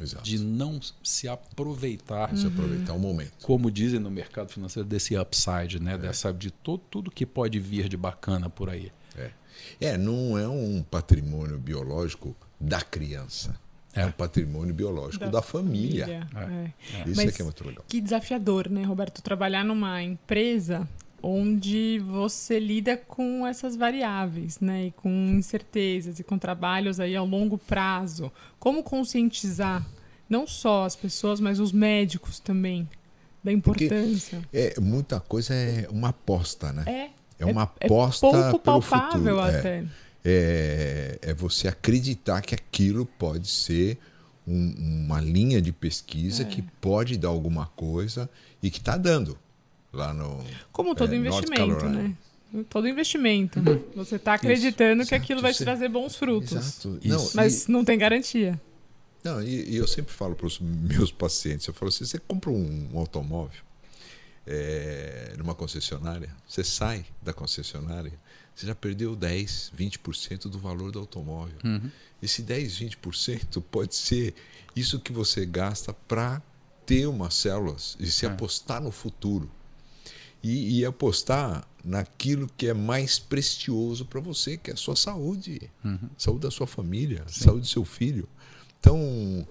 Exato. 0.00 0.24
de 0.24 0.38
não 0.38 0.80
se 1.02 1.28
aproveitar. 1.28 2.34
Se 2.36 2.46
aproveitar 2.46 2.92
o 2.92 2.98
momento. 2.98 3.32
Como 3.42 3.70
dizem 3.70 4.00
no 4.00 4.10
mercado 4.10 4.48
financeiro, 4.50 4.88
desse 4.88 5.16
upside, 5.16 5.80
né? 5.80 5.94
É. 5.94 5.98
Dessa, 5.98 6.32
de 6.32 6.50
todo, 6.50 6.82
tudo 6.90 7.10
que 7.10 7.26
pode 7.26 7.58
vir 7.58 7.88
de 7.88 7.96
bacana 7.96 8.48
por 8.48 8.68
aí. 8.68 8.90
É. 9.16 9.30
é, 9.80 9.98
não 9.98 10.38
é 10.38 10.48
um 10.48 10.82
patrimônio 10.82 11.58
biológico 11.58 12.34
da 12.58 12.80
criança. 12.80 13.54
É, 13.94 14.02
é 14.02 14.06
um 14.06 14.12
patrimônio 14.12 14.74
biológico 14.74 15.24
da, 15.24 15.30
da 15.30 15.42
família. 15.42 16.06
família. 16.06 16.72
É. 16.94 16.98
é. 16.98 17.08
Isso 17.08 17.16
Mas 17.16 17.28
é 17.28 17.32
que 17.32 17.42
é 17.42 17.44
muito 17.44 17.66
legal. 17.66 17.84
Que 17.86 18.00
desafiador, 18.00 18.70
né, 18.70 18.82
Roberto? 18.84 19.20
Trabalhar 19.22 19.64
numa 19.64 20.02
empresa 20.02 20.88
onde 21.22 22.00
você 22.00 22.58
lida 22.58 22.96
com 22.96 23.46
essas 23.46 23.76
variáveis, 23.76 24.58
né, 24.58 24.86
e 24.86 24.90
com 24.90 25.08
incertezas 25.08 26.18
e 26.18 26.24
com 26.24 26.36
trabalhos 26.36 26.98
aí 26.98 27.14
ao 27.14 27.26
longo 27.26 27.56
prazo. 27.56 28.32
Como 28.58 28.82
conscientizar 28.82 29.86
não 30.28 30.46
só 30.46 30.84
as 30.84 30.96
pessoas, 30.96 31.40
mas 31.40 31.60
os 31.60 31.72
médicos 31.72 32.40
também 32.40 32.88
da 33.44 33.52
importância? 33.52 34.40
Porque 34.40 34.74
é 34.76 34.80
muita 34.80 35.20
coisa 35.20 35.54
é 35.54 35.86
uma 35.90 36.08
aposta, 36.08 36.72
né? 36.72 36.84
É. 36.86 37.22
É 37.38 37.46
uma 37.46 37.70
é, 37.80 37.86
aposta 37.86 38.26
é 38.26 38.50
pouco 38.50 38.58
palpável 38.60 39.40
até. 39.40 39.84
É, 40.24 41.18
é, 41.22 41.30
é, 41.30 41.34
você 41.34 41.66
acreditar 41.66 42.40
que 42.40 42.54
aquilo 42.54 43.04
pode 43.04 43.48
ser 43.48 43.98
um, 44.46 45.04
uma 45.06 45.20
linha 45.20 45.60
de 45.60 45.72
pesquisa 45.72 46.42
é. 46.42 46.46
que 46.46 46.62
pode 46.80 47.16
dar 47.16 47.28
alguma 47.28 47.66
coisa 47.66 48.30
e 48.62 48.70
que 48.70 48.78
está 48.78 48.96
dando 48.96 49.36
lá 49.92 50.12
no. 50.12 50.44
Como 50.72 50.94
todo 50.94 51.12
é, 51.12 51.16
investimento, 51.16 51.88
né? 51.88 52.16
Todo 52.68 52.86
investimento. 52.86 53.60
Uhum. 53.60 53.82
Você 53.96 54.16
está 54.16 54.34
acreditando 54.34 55.02
Isso, 55.02 55.08
que 55.08 55.14
aquilo 55.14 55.40
vai 55.40 55.54
te 55.54 55.64
trazer 55.64 55.88
bons 55.88 56.16
frutos. 56.16 56.52
Exato. 56.52 57.00
Não, 57.02 57.30
mas 57.34 57.64
e... 57.66 57.70
não 57.70 57.84
tem 57.84 57.96
garantia. 57.96 58.60
Não, 59.24 59.42
e, 59.42 59.70
e 59.70 59.76
eu 59.76 59.86
sempre 59.86 60.12
falo 60.12 60.34
para 60.34 60.46
os 60.46 60.58
meus 60.60 61.10
pacientes, 61.12 61.66
eu 61.66 61.72
falo 61.72 61.88
assim, 61.88 62.04
você 62.04 62.18
compra 62.18 62.50
um, 62.50 62.90
um 62.92 62.98
automóvel 62.98 63.62
é, 64.46 65.34
numa 65.38 65.54
concessionária, 65.54 66.34
você 66.46 66.64
sai 66.64 67.04
da 67.22 67.32
concessionária, 67.32 68.12
você 68.54 68.66
já 68.66 68.74
perdeu 68.74 69.14
10, 69.14 69.72
20% 69.76 70.48
do 70.48 70.58
valor 70.58 70.90
do 70.90 70.98
automóvel. 70.98 71.56
Uhum. 71.64 71.90
Esse 72.22 72.42
10, 72.42 72.80
20% 72.80 73.62
pode 73.70 73.94
ser 73.94 74.34
isso 74.74 75.00
que 75.00 75.12
você 75.12 75.46
gasta 75.46 75.92
para 75.92 76.42
ter 76.84 77.06
umas 77.06 77.34
células 77.34 77.96
e 77.98 78.10
se 78.10 78.26
é. 78.26 78.28
apostar 78.28 78.80
no 78.80 78.90
futuro 78.90 79.50
e, 80.42 80.80
e 80.80 80.84
apostar 80.84 81.66
naquilo 81.84 82.48
que 82.56 82.68
é 82.68 82.74
mais 82.74 83.18
precioso 83.18 84.04
para 84.04 84.20
você, 84.20 84.56
que 84.56 84.70
é 84.70 84.74
a 84.74 84.76
sua 84.76 84.96
saúde, 84.96 85.70
uhum. 85.84 86.08
saúde 86.16 86.42
da 86.42 86.50
sua 86.50 86.66
família, 86.66 87.22
Sim. 87.26 87.44
saúde 87.44 87.60
do 87.62 87.66
seu 87.66 87.84
filho. 87.84 88.28
Então, 88.78 89.46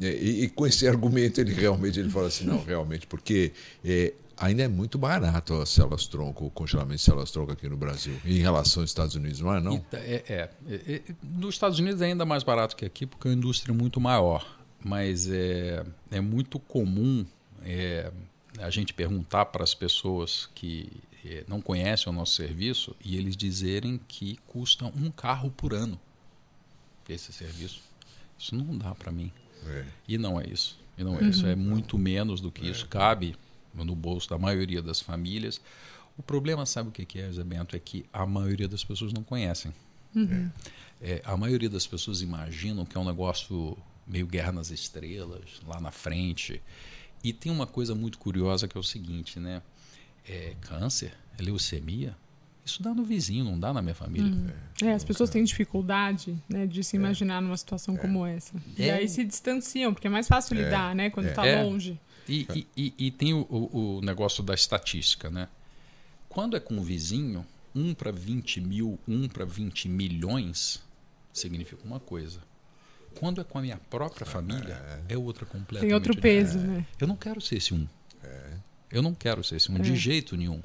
é, 0.00 0.12
e, 0.14 0.44
e, 0.44 0.48
com 0.48 0.66
esse 0.66 0.86
argumento 0.88 1.40
ele 1.40 1.52
realmente 1.52 1.98
ele 1.98 2.10
fala 2.10 2.28
assim, 2.28 2.44
não, 2.44 2.62
realmente, 2.62 3.06
porque 3.06 3.52
é, 3.84 4.14
ainda 4.36 4.62
é 4.62 4.68
muito 4.68 4.98
barato 4.98 5.54
as 5.54 5.68
células 5.68 6.06
tronco, 6.06 6.46
o 6.46 6.50
congelamento 6.50 6.96
de 6.96 7.02
células 7.02 7.30
tronco 7.30 7.52
aqui 7.52 7.68
no 7.68 7.76
Brasil, 7.76 8.14
em 8.24 8.38
relação 8.38 8.82
aos 8.82 8.90
Estados 8.90 9.14
Unidos, 9.14 9.40
não 9.40 9.54
é 9.54 9.60
não? 9.60 9.78
Tá, 9.78 9.98
é, 9.98 10.24
é, 10.28 10.50
é, 10.68 10.94
é, 10.94 11.02
nos 11.22 11.54
Estados 11.54 11.78
Unidos 11.78 12.00
é 12.00 12.06
ainda 12.06 12.24
mais 12.24 12.42
barato 12.42 12.76
que 12.76 12.84
aqui, 12.84 13.06
porque 13.06 13.28
é 13.28 13.30
uma 13.30 13.36
indústria 13.36 13.74
muito 13.74 14.00
maior, 14.00 14.58
mas 14.84 15.28
é, 15.28 15.84
é 16.10 16.20
muito 16.20 16.58
comum 16.58 17.24
é, 17.64 18.10
a 18.58 18.70
gente 18.70 18.92
perguntar 18.92 19.46
para 19.46 19.64
as 19.64 19.74
pessoas 19.74 20.48
que 20.54 20.88
eh, 21.24 21.44
não 21.48 21.60
conhecem 21.60 22.12
o 22.12 22.14
nosso 22.14 22.34
serviço 22.34 22.94
e 23.04 23.16
eles 23.16 23.36
dizerem 23.36 24.00
que 24.08 24.38
custa 24.46 24.84
um 24.86 25.10
carro 25.10 25.50
por 25.50 25.72
ano 25.72 25.98
esse 27.08 27.32
serviço. 27.32 27.80
Isso 28.38 28.54
não 28.54 28.76
dá 28.76 28.94
para 28.94 29.12
mim. 29.12 29.30
É. 29.66 29.84
E 30.08 30.18
não 30.18 30.40
é 30.40 30.46
isso. 30.46 30.78
E 30.96 31.04
não 31.04 31.16
é 31.16 31.20
uhum. 31.20 31.28
isso. 31.28 31.46
É 31.46 31.54
muito 31.54 31.98
menos 31.98 32.40
do 32.40 32.50
que 32.50 32.66
é. 32.66 32.70
isso. 32.70 32.86
Cabe 32.86 33.36
no 33.74 33.94
bolso 33.94 34.28
da 34.28 34.38
maioria 34.38 34.82
das 34.82 35.00
famílias. 35.00 35.60
O 36.16 36.22
problema, 36.22 36.66
sabe 36.66 36.88
o 36.88 36.92
que 36.92 37.18
é, 37.18 37.30
Zé 37.32 37.42
Bento? 37.42 37.74
É 37.74 37.78
que 37.78 38.04
a 38.12 38.26
maioria 38.26 38.68
das 38.68 38.84
pessoas 38.84 39.12
não 39.12 39.22
conhecem. 39.22 39.72
Uhum. 40.14 40.50
É, 41.00 41.22
a 41.24 41.36
maioria 41.36 41.70
das 41.70 41.86
pessoas 41.86 42.20
imaginam 42.20 42.84
que 42.84 42.96
é 42.96 43.00
um 43.00 43.04
negócio 43.04 43.76
meio 44.06 44.26
guerra 44.26 44.52
nas 44.52 44.70
estrelas, 44.70 45.60
lá 45.66 45.80
na 45.80 45.90
frente. 45.90 46.60
E 47.22 47.32
tem 47.32 47.50
uma 47.50 47.66
coisa 47.66 47.94
muito 47.94 48.18
curiosa 48.18 48.66
que 48.66 48.76
é 48.76 48.80
o 48.80 48.82
seguinte, 48.82 49.38
né? 49.38 49.62
É, 50.28 50.54
câncer, 50.60 51.12
leucemia, 51.38 52.16
isso 52.64 52.82
dá 52.82 52.94
no 52.94 53.04
vizinho, 53.04 53.44
não 53.44 53.58
dá 53.58 53.72
na 53.72 53.82
minha 53.82 53.94
família. 53.94 54.30
Hum. 54.32 54.48
É, 54.80 54.86
é, 54.86 54.94
as 54.94 55.02
pessoas 55.02 55.30
têm 55.30 55.42
dificuldade 55.42 56.36
né, 56.48 56.66
de 56.66 56.84
se 56.84 56.96
é. 56.96 56.98
imaginar 56.98 57.42
numa 57.42 57.56
situação 57.56 57.96
é. 57.96 57.98
como 57.98 58.24
essa. 58.24 58.54
E 58.78 58.84
é. 58.84 58.94
aí 58.94 59.08
se 59.08 59.24
distanciam, 59.24 59.92
porque 59.92 60.06
é 60.06 60.10
mais 60.10 60.28
fácil 60.28 60.56
é. 60.56 60.62
lidar, 60.62 60.94
né? 60.94 61.10
Quando 61.10 61.26
está 61.26 61.42
longe. 61.62 61.98
E, 62.28 62.46
e, 62.54 62.66
e, 62.76 63.06
e 63.06 63.10
tem 63.10 63.34
o, 63.34 63.40
o, 63.50 63.96
o, 63.96 64.00
negócio 64.00 64.44
da 64.44 64.54
estatística, 64.54 65.28
né? 65.28 65.48
Quando 66.28 66.56
é 66.56 66.60
com 66.60 66.78
o 66.78 66.82
vizinho, 66.82 67.44
1 67.74 67.94
para 67.94 68.12
20 68.12 68.60
mil, 68.60 68.98
1 69.08 69.28
para 69.28 69.44
20 69.44 69.88
milhões 69.88 70.80
significa 71.32 71.82
uma 71.84 71.98
coisa. 71.98 72.38
Quando 73.12 73.40
é 73.40 73.44
com 73.44 73.58
a 73.58 73.62
minha 73.62 73.78
própria 73.90 74.26
família, 74.26 75.02
é, 75.08 75.14
é 75.14 75.18
outra 75.18 75.46
completamente. 75.46 75.88
Tem 75.88 75.94
outro 75.94 76.16
peso, 76.16 76.58
né? 76.58 76.86
Eu 77.00 77.06
não 77.06 77.16
quero 77.16 77.40
ser 77.40 77.56
esse 77.56 77.72
um. 77.72 77.86
É. 78.22 78.52
Eu 78.90 79.02
não 79.02 79.14
quero 79.14 79.42
ser 79.42 79.56
esse 79.56 79.72
um, 79.72 79.80
de 79.80 79.92
é. 79.92 79.96
jeito 79.96 80.36
nenhum. 80.36 80.62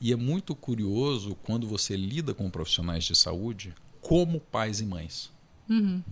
E 0.00 0.12
é 0.12 0.16
muito 0.16 0.54
curioso 0.54 1.34
quando 1.42 1.66
você 1.66 1.96
lida 1.96 2.34
com 2.34 2.50
profissionais 2.50 3.04
de 3.04 3.14
saúde 3.16 3.74
como 4.02 4.38
pais 4.38 4.80
e 4.80 4.86
mães. 4.86 5.32
Uhum. 5.68 6.02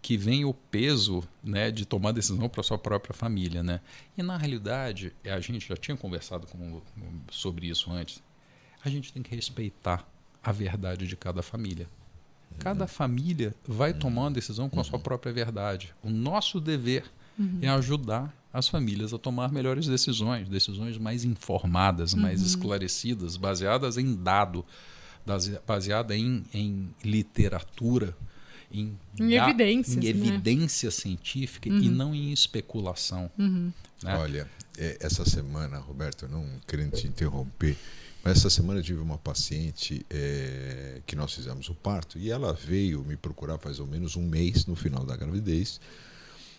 Que 0.00 0.16
vem 0.16 0.44
o 0.44 0.54
peso 0.54 1.22
né, 1.42 1.70
de 1.70 1.84
tomar 1.84 2.12
decisão 2.12 2.48
para 2.48 2.62
sua 2.62 2.78
própria 2.78 3.12
família. 3.12 3.62
Né? 3.62 3.80
E 4.16 4.22
na 4.22 4.36
realidade, 4.36 5.12
a 5.24 5.40
gente 5.40 5.68
já 5.68 5.76
tinha 5.76 5.96
conversado 5.96 6.46
com, 6.46 6.80
sobre 7.30 7.68
isso 7.68 7.90
antes. 7.90 8.22
A 8.84 8.88
gente 8.88 9.12
tem 9.12 9.22
que 9.22 9.34
respeitar 9.34 10.08
a 10.42 10.52
verdade 10.52 11.06
de 11.06 11.16
cada 11.16 11.42
família. 11.42 11.88
Cada 12.58 12.86
família 12.86 13.54
vai 13.66 13.94
tomar 13.94 14.22
uma 14.22 14.30
decisão 14.30 14.68
com 14.68 14.80
a 14.80 14.84
sua 14.84 14.98
própria 14.98 15.32
verdade. 15.32 15.94
O 16.02 16.10
nosso 16.10 16.60
dever 16.60 17.04
é 17.62 17.68
ajudar 17.68 18.34
as 18.52 18.68
famílias 18.68 19.14
a 19.14 19.18
tomar 19.18 19.52
melhores 19.52 19.86
decisões, 19.86 20.48
decisões 20.48 20.98
mais 20.98 21.24
informadas, 21.24 22.14
mais 22.14 22.42
esclarecidas, 22.42 23.36
baseadas 23.36 23.96
em 23.96 24.14
dado, 24.14 24.64
baseada 25.66 26.16
em, 26.16 26.44
em 26.52 26.88
literatura, 27.04 28.16
em, 28.72 28.96
em 29.18 29.28
da, 29.30 29.48
evidências, 29.48 29.96
em 29.96 30.00
né? 30.00 30.08
evidência 30.08 30.90
científica 30.90 31.68
e 31.68 31.88
não 31.88 32.14
em 32.14 32.32
especulação. 32.32 33.30
Né? 34.02 34.16
Olha, 34.16 34.48
é, 34.76 34.98
essa 35.00 35.24
semana, 35.24 35.78
Roberto, 35.78 36.28
não 36.28 36.46
querendo 36.66 36.92
te 36.92 37.06
interromper, 37.06 37.76
essa 38.24 38.50
semana 38.50 38.80
eu 38.80 38.84
tive 38.84 39.00
uma 39.00 39.16
paciente 39.16 40.04
é, 40.10 41.00
que 41.06 41.16
nós 41.16 41.32
fizemos 41.32 41.68
o 41.68 41.74
parto 41.74 42.18
e 42.18 42.30
ela 42.30 42.52
veio 42.52 43.02
me 43.02 43.16
procurar 43.16 43.58
faz 43.58 43.80
ou 43.80 43.86
menos 43.86 44.16
um 44.16 44.22
mês 44.22 44.66
no 44.66 44.76
final 44.76 45.04
da 45.04 45.16
gravidez 45.16 45.80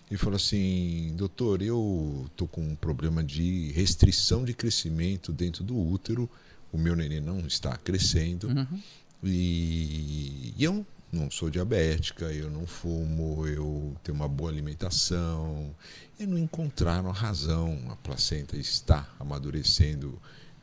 e 0.10 0.18
falou 0.18 0.36
assim: 0.36 1.14
Doutor, 1.16 1.62
eu 1.62 2.30
tô 2.36 2.48
com 2.48 2.62
um 2.62 2.76
problema 2.76 3.24
de 3.24 3.72
restrição 3.72 4.44
de 4.44 4.54
crescimento 4.54 5.32
dentro 5.32 5.64
do 5.64 5.78
útero, 5.78 6.30
o 6.72 6.78
meu 6.78 6.96
neném 6.96 7.22
não 7.22 7.40
está 7.40 7.78
crescendo 7.78 8.48
Uhum. 8.48 8.80
e, 9.24 10.54
e 10.58 10.64
eu 10.64 10.86
não 11.12 11.30
sou 11.30 11.50
diabética, 11.50 12.26
eu 12.32 12.50
não 12.50 12.66
fumo, 12.66 13.46
eu 13.46 13.96
tenho 14.02 14.16
uma 14.16 14.28
boa 14.28 14.50
alimentação. 14.50 15.76
E 16.18 16.26
não 16.26 16.38
encontraram 16.38 17.10
a 17.10 17.14
razão. 17.14 17.78
A 17.90 17.96
placenta 17.98 18.56
está 18.56 19.10
amadurecendo 19.20 20.18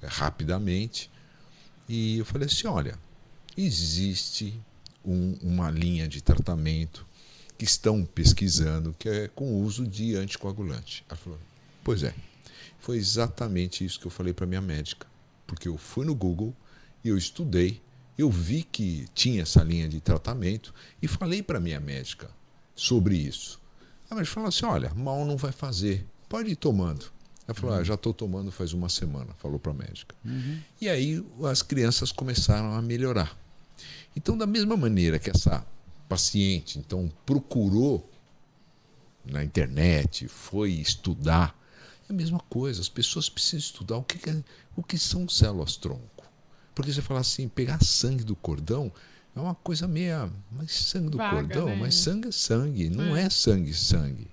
rapidamente. 0.07 1.11
E 1.89 2.19
eu 2.19 2.25
falei 2.25 2.47
assim: 2.47 2.67
olha, 2.67 2.99
existe 3.57 4.61
um- 5.05 5.37
uma 5.43 5.71
linha 5.71 6.07
de 6.07 6.21
tratamento 6.21 7.07
que 7.57 7.65
estão 7.65 8.05
pesquisando 8.05 8.95
que 8.99 9.09
é 9.09 9.29
com 9.29 9.53
o 9.53 9.63
uso 9.63 9.87
de 9.87 10.15
anticoagulante. 10.17 11.05
Ela 11.09 11.17
falou: 11.17 11.39
pois 11.83 12.03
é. 12.03 12.15
Foi 12.81 12.97
exatamente 12.97 13.85
isso 13.85 13.99
que 13.99 14.07
eu 14.07 14.11
falei 14.11 14.33
para 14.33 14.47
minha 14.47 14.61
médica. 14.61 15.07
Porque 15.47 15.67
eu 15.69 15.77
fui 15.77 16.07
no 16.07 16.15
Google 16.15 16.55
e 17.05 17.09
eu 17.09 17.19
estudei 17.19 17.81
eu 18.19 18.29
vi 18.29 18.65
que 18.65 19.07
tinha 19.15 19.43
essa 19.43 19.63
linha 19.63 19.89
de 19.89 20.01
tratamento 20.01 20.75
e 21.01 21.07
falei 21.07 21.41
para 21.41 21.61
minha 21.61 21.79
médica 21.79 22.29
sobre 22.75 23.17
isso. 23.17 23.61
A 24.11 24.15
médica 24.17 24.35
falou 24.35 24.49
assim: 24.49 24.67
olha, 24.67 24.93
mal 24.93 25.25
não 25.25 25.37
vai 25.37 25.53
fazer, 25.53 26.05
pode 26.29 26.51
ir 26.51 26.57
tomando. 26.57 27.13
Ela 27.49 27.55
falou: 27.55 27.75
ah, 27.77 27.83
já 27.83 27.95
estou 27.95 28.13
tomando 28.13 28.53
faz 28.53 28.73
uma 28.75 28.89
semana, 28.91 29.33
falou 29.39 29.59
para 29.59 29.73
a 29.73 29.75
médica. 29.75 30.15
E 30.81 30.89
aí 30.89 31.25
as 31.51 31.63
crianças 31.63 32.13
começaram 32.13 32.75
a 32.75 32.83
melhorar. 32.83 33.37
Então, 34.15 34.37
da 34.37 34.47
mesma 34.47 34.77
maneira 34.77 35.19
que 35.19 35.31
essa 35.31 35.67
paciente 36.09 36.79
então 36.79 37.11
procurou 37.25 38.09
na 39.25 39.43
internet, 39.45 40.27
foi 40.29 40.73
estudar, 40.73 41.59
é 42.09 42.13
a 42.13 42.17
mesma 42.17 42.39
coisa. 42.39 42.81
As 42.81 42.89
pessoas 42.89 43.29
precisam 43.29 43.59
estudar 43.61 43.97
o 43.97 44.03
que, 44.03 44.29
é- 44.29 44.43
o 44.77 44.83
que 44.83 44.99
são 44.99 45.29
células 45.29 45.77
tronco. 45.77 46.25
Porque 46.75 46.93
você 46.93 47.03
fala 47.03 47.21
assim, 47.21 47.49
pegar 47.49 47.83
sangue 47.83 48.25
do 48.25 48.37
cordão 48.37 48.91
é 49.37 49.41
uma 49.41 49.55
coisa 49.55 49.87
meia. 49.89 50.31
Mas 50.51 50.73
sangue 50.73 51.11
do 51.11 51.19
Vaga, 51.19 51.37
cordão, 51.37 51.67
né? 51.67 51.77
mas 51.77 51.95
sangue 51.97 52.29
é 52.29 52.33
sangue, 52.33 52.89
não 52.91 53.17
É. 53.17 53.25
é 53.25 53.31
sangue 53.31 53.75
sangue. 53.75 54.29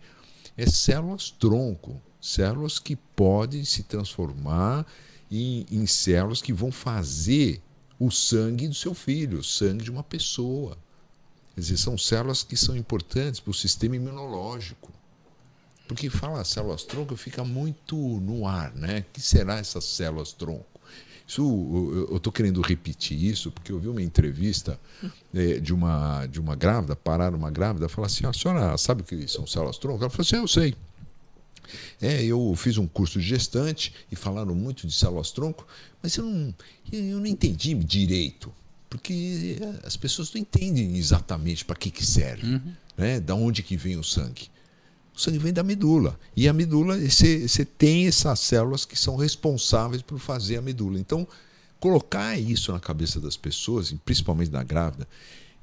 É 0.58 0.66
células 0.70 1.30
tronco, 1.32 2.02
células 2.26 2.80
que 2.80 2.96
podem 2.96 3.64
se 3.64 3.84
transformar 3.84 4.86
em, 5.32 5.66
em 5.72 5.86
células 5.86 6.42
que 6.42 6.52
vão 6.52 6.72
fazer 6.72 7.62
o 8.00 8.10
sangue 8.10 8.68
do 8.68 8.74
seu 8.74 8.94
filho, 8.94 9.40
o 9.40 9.44
sangue 9.44 9.84
de 9.84 9.92
uma 9.92 10.04
pessoa. 10.04 10.78
Quer 11.54 11.62
dizer, 11.62 11.78
são 11.78 11.98
células 11.98 12.44
que 12.44 12.58
são 12.58 12.76
importantes 12.76 13.40
para 13.40 13.52
o 13.52 13.54
sistema 13.54 13.96
imunológico. 13.96 14.92
Porque 15.88 16.10
fala 16.10 16.44
células 16.44 16.84
tronco 16.84 17.16
fica 17.16 17.44
muito 17.44 17.96
no 17.96 18.48
ar, 18.48 18.74
né? 18.74 19.00
O 19.08 19.14
que 19.14 19.22
será 19.22 19.60
essas 19.60 19.86
células 19.86 20.34
tronco? 20.34 20.66
Isso, 21.28 21.42
eu- 22.10 22.18
estou 22.18 22.34
querendo 22.34 22.60
repetir 22.62 23.24
isso 23.24 23.52
porque 23.52 23.72
eu 23.72 23.80
vi 23.80 23.88
uma 23.88 24.02
entrevista 24.02 24.80
eh, 25.34 25.60
de, 25.60 25.74
uma, 25.74 26.26
de 26.26 26.40
uma 26.40 26.56
grávida, 26.56 26.96
pararam 26.96 27.38
uma 27.38 27.52
grávida, 27.52 27.88
falar 27.88 28.08
assim, 28.08 28.26
a 28.26 28.34
senhora 28.34 28.76
sabe 28.78 29.02
o 29.02 29.06
que 29.06 29.28
são 29.28 29.46
células 29.46 29.78
tronco? 29.78 30.02
Ela 30.04 30.10
falou 30.10 30.26
assim, 30.26 30.38
eu 30.38 30.48
sei. 30.48 30.76
É, 32.02 32.24
eu 32.24 32.54
fiz 32.56 32.78
um 32.78 32.88
curso 32.88 33.20
de 33.20 33.26
gestante 33.26 33.94
e 34.12 34.16
falaram 34.16 34.56
muito 34.56 34.86
de 34.88 34.94
células 34.94 35.32
tronco, 35.32 35.66
mas 36.02 36.16
eu 36.16 36.26
não, 36.26 36.54
eu 36.92 37.20
não 37.20 37.26
entendi 37.26 37.74
direito, 37.74 38.54
porque 38.90 39.58
eh, 39.60 39.80
as 39.84 39.98
pessoas 39.98 40.34
não 40.34 40.42
entendem 40.42 40.96
exatamente 40.98 41.66
para 41.66 41.76
que, 41.76 41.92
que 41.92 42.06
serve, 42.06 42.62
né? 42.96 43.20
da 43.20 43.36
onde 43.36 43.64
que 43.64 43.76
vem 43.76 43.98
o 43.98 44.04
sangue. 44.04 44.50
O 45.16 45.20
sangue 45.20 45.38
vem 45.38 45.54
da 45.54 45.64
medula. 45.64 46.20
E 46.36 46.48
a 46.48 46.54
medula, 46.54 46.98
você 46.98 47.48
você 47.48 47.64
tem 47.64 48.08
essas 48.08 48.40
células 48.40 48.86
que 48.86 48.98
são 48.98 49.16
responsáveis 49.16 50.02
por 50.02 50.20
fazer 50.20 50.58
a 50.58 50.62
medula. 50.62 51.00
Então, 51.00 51.26
colocar 51.80 52.38
isso 52.38 52.72
na 52.74 52.80
cabeça 52.80 53.20
das 53.20 53.38
pessoas, 53.38 53.94
principalmente 54.04 54.52
da 54.52 54.64
grávida, 54.64 55.08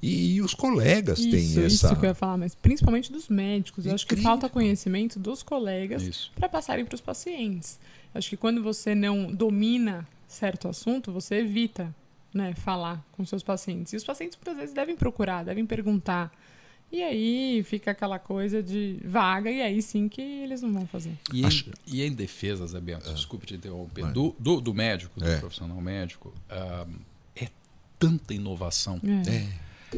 e, 0.05 0.41
os 0.41 0.53
colegas 0.53 1.19
Isso, 1.19 1.29
têm 1.31 1.39
isso 1.67 1.85
essa. 1.87 1.95
que 1.95 2.05
eu 2.05 2.09
ia 2.09 2.13
falar, 2.15 2.37
mas 2.37 2.53
principalmente 2.55 3.11
dos 3.11 3.29
médicos. 3.29 3.85
Eu 3.85 3.93
acho 3.95 4.05
que 4.07 4.15
falta 4.17 4.49
conhecimento 4.49 5.19
dos 5.19 5.41
colegas 5.43 6.01
Isso. 6.03 6.31
para 6.35 6.49
passarem 6.49 6.83
para 6.85 6.95
os 6.95 7.01
pacientes. 7.01 7.79
Eu 8.13 8.19
acho 8.19 8.29
que 8.29 8.37
quando 8.37 8.61
você 8.61 8.93
não 8.93 9.33
domina 9.33 10.07
certo 10.27 10.67
assunto, 10.67 11.11
você 11.11 11.35
evita 11.35 11.93
né, 12.33 12.53
falar 12.55 13.05
com 13.11 13.25
seus 13.25 13.43
pacientes. 13.43 13.93
E 13.93 13.95
os 13.95 14.03
pacientes 14.03 14.37
muitas 14.37 14.57
vezes 14.57 14.73
devem 14.73 14.95
procurar, 14.95 15.43
devem 15.45 15.65
perguntar. 15.65 16.31
E 16.91 17.01
aí 17.01 17.63
fica 17.63 17.89
aquela 17.91 18.19
coisa 18.19 18.61
de 18.61 18.99
vaga, 19.03 19.49
e 19.49 19.61
aí 19.63 19.81
sim 19.81 20.07
que 20.07 20.21
eles 20.21 20.61
não 20.61 20.71
vão 20.73 20.85
fazer. 20.85 21.13
E, 21.33 21.43
Acho- 21.43 21.69
em, 21.87 21.95
e 21.95 22.03
em 22.03 22.11
defesa, 22.13 22.67
Zé 22.67 22.79
Bento, 22.79 23.11
desculpe 23.13 23.47
te 23.47 23.55
interromper, 23.55 24.11
do, 24.11 24.35
do, 24.39 24.61
do 24.61 24.73
médico, 24.75 25.19
do 25.19 25.25
É. 25.27 25.37
profissional 25.37 25.79
médico, 25.81 26.31
ah, 26.49 26.85
é 27.35 27.47
tanta 27.97 28.33
inovação. 28.35 28.99
É. 29.25 29.29
É, 29.37 29.47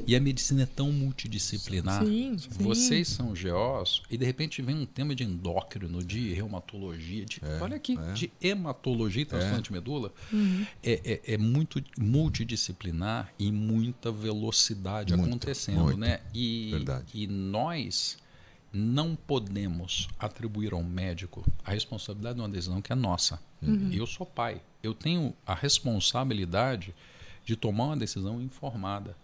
E 0.08 0.16
a 0.16 0.20
medicina 0.20 0.64
é 0.64 0.66
tão 0.66 0.92
multidisciplinar. 0.92 2.04
Sim, 2.06 2.38
sim. 2.38 2.50
Vocês 2.64 3.08
são 3.08 3.34
GOs 3.34 4.04
e 4.10 4.18
de 4.18 4.26
repente 4.26 4.62
vem 4.62 4.76
um 4.76 4.86
tema 4.86 5.16
de 5.16 5.24
endócrino, 5.24 6.04
de 6.04 6.34
reumatologia, 6.34 7.26
de, 7.26 7.42
olha 7.62 7.78
aqui, 7.78 7.98
é. 7.98 8.14
de 8.14 8.32
hematologia 8.42 9.24
e 9.24 9.26
transplante 9.26 9.64
de 9.64 9.74
medula. 9.74 10.14
Uhum. 10.32 10.66
É, 10.84 11.22
é, 11.26 11.34
é 11.34 11.38
muito 11.38 11.84
multidisciplinar 11.98 13.34
e 13.40 13.52
muita 13.52 14.12
velocidade 14.12 15.16
Muito, 15.16 15.28
acontecendo, 15.28 15.84
muito. 15.84 15.98
né? 15.98 16.20
E, 16.34 16.70
Verdade. 16.72 17.06
e 17.14 17.28
nós 17.28 18.18
não 18.72 19.16
podemos 19.16 20.10
atribuir 20.20 20.74
ao 20.74 20.84
médico 20.84 21.46
a 21.64 21.72
responsabilidade 21.72 22.36
de 22.36 22.42
uma 22.42 22.50
decisão 22.50 22.82
que 22.82 22.92
é 22.92 22.96
nossa. 22.96 23.40
Eu 23.92 24.06
sou 24.06 24.26
pai. 24.26 24.62
Eu 24.84 24.94
tenho 24.94 25.34
a 25.46 25.56
responsabilidade 25.56 26.94
de 27.44 27.56
tomar 27.56 27.86
uma 27.86 27.98
decisão 27.98 28.42
informada. 28.42 29.16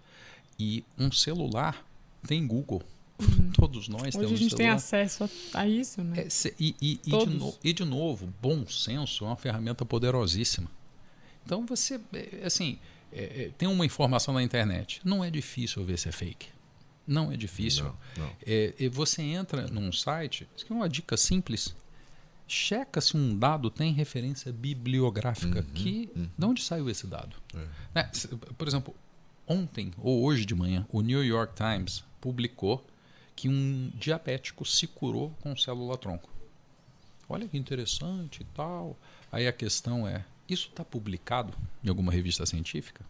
E 0.63 0.84
um 0.97 1.12
celular 1.12 1.84
tem 2.28 2.45
Google. 2.45 2.84
Todos 3.56 3.88
nós 3.88 4.04
Hoje 4.04 4.12
temos 4.19 4.32
a 4.32 4.36
gente 4.36 4.50
tem 4.56 4.58
celular. 4.67 4.76
acesso 4.76 5.24
a, 5.54 5.60
a 5.62 5.67
isso, 5.67 6.04
né? 6.04 6.21
É, 6.26 6.30
cê- 6.30 6.54
e, 6.60 6.76
e- 6.82 7.00
e 7.06 7.10
de 7.17 7.26
no- 7.26 7.56
e 7.63 7.74
de 7.74 7.84
novo, 7.86 8.32
bom 8.41 8.67
senso 8.67 9.24
é 9.26 9.28
uma 9.28 9.36
ferramenta 9.36 9.84
poderosíssima. 9.86 10.69
Então 11.43 11.65
você, 11.65 12.00
é, 12.13 12.45
assim, 12.45 12.78
é, 13.12 13.24
é, 13.45 13.52
tem 13.58 13.67
uma 13.67 13.86
informação 13.86 14.34
na 14.36 14.43
internet. 14.43 15.02
Não 15.04 15.24
é 15.24 15.32
difícil 15.32 15.84
ver 15.84 15.97
se 15.97 16.10
é 16.10 16.12
fake. 16.12 16.47
Não 17.08 17.32
é 17.32 17.36
difícil. 17.38 17.86
Não, 17.86 17.97
não. 18.26 18.32
É, 18.45 18.76
e 18.80 18.88
você 18.88 19.21
entra 19.24 19.65
num 19.67 19.91
site, 19.91 20.47
isso 20.56 20.63
aqui 20.65 20.74
é 20.74 20.76
uma 20.76 20.88
dica 20.88 21.17
simples. 21.17 21.76
Checa 22.47 23.00
se 23.02 23.15
um 23.17 23.38
dado 23.38 23.69
tem 23.71 23.93
referência 23.93 24.52
bibliográfica. 24.52 25.63
que, 25.74 26.10
De 26.38 26.45
onde 26.45 26.62
saiu 26.62 26.89
esse 26.89 27.08
dado? 27.08 27.36
Né, 27.95 28.10
se- 28.13 28.28
Por 28.28 28.67
exemplo, 28.67 28.93
ontem 29.52 29.92
ou 29.98 30.24
hoje 30.24 30.46
de 30.46 30.56
manhã, 30.56 30.86
o 30.90 31.02
New 31.02 31.24
York 31.24 31.54
Times 31.56 32.04
publicou 32.22 32.86
que 33.36 33.50
um 33.50 33.92
diabético 33.96 34.66
se 34.66 34.88
curou 34.88 35.32
com 35.42 35.56
célula 35.56 35.98
tronco. 35.98 36.30
Olha 37.28 37.47
que 37.47 37.58
interessante 37.58 38.41
e 38.41 38.45
tal. 38.45 38.97
Aí 39.32 39.47
a 39.47 39.54
questão 39.54 40.08
é: 40.08 40.24
isso 40.47 40.70
está 40.70 40.84
publicado 40.84 41.54
em 41.84 41.89
alguma 41.89 42.12
revista 42.12 42.45
científica? 42.45 43.04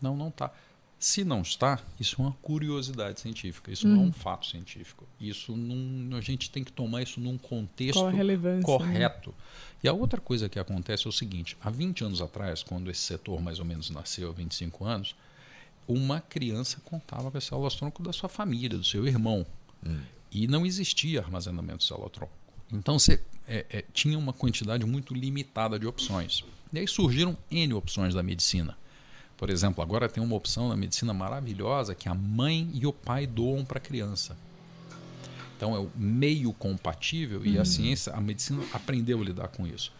Não, 0.00 0.16
não 0.16 0.28
está. 0.28 0.52
Se 0.98 1.22
não 1.24 1.42
está, 1.42 1.78
isso 2.00 2.16
é 2.18 2.24
uma 2.24 2.32
curiosidade 2.40 3.20
científica. 3.20 3.70
Isso 3.70 3.86
não 3.86 4.02
é 4.02 4.04
um 4.06 4.12
fato 4.12 4.46
científico. 4.46 5.06
Isso 5.20 5.54
não, 5.54 6.16
a 6.16 6.22
gente 6.22 6.50
tem 6.50 6.64
que 6.64 6.72
tomar 6.72 7.02
isso 7.02 7.20
num 7.20 7.36
contexto 7.36 8.10
né? 8.10 8.62
correto. 8.62 9.34
E 9.84 9.88
a 9.88 9.92
outra 9.92 10.20
coisa 10.20 10.48
que 10.48 10.58
acontece 10.58 11.06
é 11.06 11.10
o 11.10 11.12
seguinte: 11.12 11.56
há 11.60 11.68
20 11.68 12.04
anos 12.04 12.22
atrás, 12.22 12.62
quando 12.62 12.90
esse 12.90 13.02
setor 13.02 13.42
mais 13.42 13.58
ou 13.58 13.64
menos 13.66 13.90
nasceu, 13.90 14.30
há 14.30 14.32
25 14.32 14.84
anos, 14.86 15.14
uma 15.86 16.20
criança 16.20 16.78
contava 16.84 17.30
com 17.30 17.38
as 17.38 17.44
células 17.44 17.74
tronco 17.74 18.02
da 18.02 18.12
sua 18.12 18.28
família, 18.28 18.78
do 18.78 18.84
seu 18.84 19.06
irmão. 19.06 19.46
E 20.30 20.46
não 20.46 20.66
existia 20.66 21.20
armazenamento 21.20 21.78
de 21.78 21.84
célula 21.84 22.10
tronco. 22.10 22.32
Então 22.72 22.98
você 22.98 23.20
é, 23.46 23.64
é, 23.70 23.84
tinha 23.92 24.18
uma 24.18 24.32
quantidade 24.32 24.84
muito 24.84 25.14
limitada 25.14 25.78
de 25.78 25.86
opções. 25.86 26.44
E 26.72 26.78
aí 26.78 26.88
surgiram 26.88 27.36
N 27.50 27.74
opções 27.74 28.14
da 28.14 28.22
medicina. 28.22 28.76
Por 29.36 29.50
exemplo, 29.50 29.82
agora 29.82 30.08
tem 30.08 30.22
uma 30.22 30.34
opção 30.34 30.68
na 30.68 30.76
medicina 30.76 31.12
maravilhosa 31.12 31.94
que 31.94 32.08
a 32.08 32.14
mãe 32.14 32.70
e 32.74 32.86
o 32.86 32.92
pai 32.92 33.26
doam 33.26 33.64
para 33.64 33.78
a 33.78 33.80
criança. 33.80 34.36
Então 35.56 35.74
é 35.74 35.78
o 35.78 35.90
meio 35.94 36.52
compatível 36.52 37.44
e 37.46 37.58
a 37.58 37.64
ciência, 37.64 38.12
a 38.12 38.20
medicina 38.20 38.62
aprendeu 38.72 39.20
a 39.20 39.24
lidar 39.24 39.48
com 39.48 39.66
isso. 39.66 39.92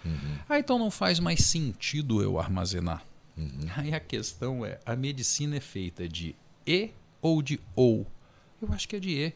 Ah, 0.49 0.59
então 0.59 0.79
não 0.79 0.91
faz 0.91 1.19
mais 1.19 1.41
sentido 1.45 2.23
eu 2.23 2.39
armazenar. 2.39 3.03
Aí 3.77 3.95
a 3.95 4.01
questão 4.01 4.65
é: 4.65 4.79
a 4.85 4.97
medicina 4.97 5.57
é 5.57 5.61
feita 5.61 6.09
de 6.09 6.35
e 6.67 6.91
ou 7.21 7.43
de 7.43 7.61
ou? 7.75 8.07
Eu 8.61 8.73
acho 8.73 8.89
que 8.89 8.97
é 8.97 9.01
de 9.01 9.11
e. 9.11 9.33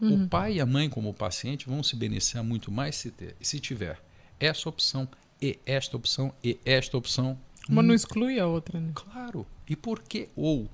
O 0.00 0.28
pai 0.28 0.54
e 0.54 0.60
a 0.60 0.66
mãe, 0.66 0.88
como 0.88 1.12
paciente, 1.12 1.66
vão 1.66 1.82
se 1.82 1.96
beneficiar 1.96 2.44
muito 2.44 2.70
mais 2.70 2.94
se, 2.94 3.10
ter, 3.10 3.34
se 3.40 3.58
tiver 3.58 4.00
essa 4.38 4.68
opção, 4.68 5.08
e 5.42 5.58
esta 5.66 5.96
opção, 5.96 6.32
e 6.42 6.58
esta 6.64 6.96
opção. 6.96 7.36
Uma 7.68 7.82
não 7.82 7.94
exclui 7.94 8.38
a 8.38 8.46
outra, 8.46 8.80
né? 8.80 8.92
Claro. 8.94 9.44
E 9.68 9.74
por 9.74 10.00
que 10.00 10.28
ou? 10.36 10.70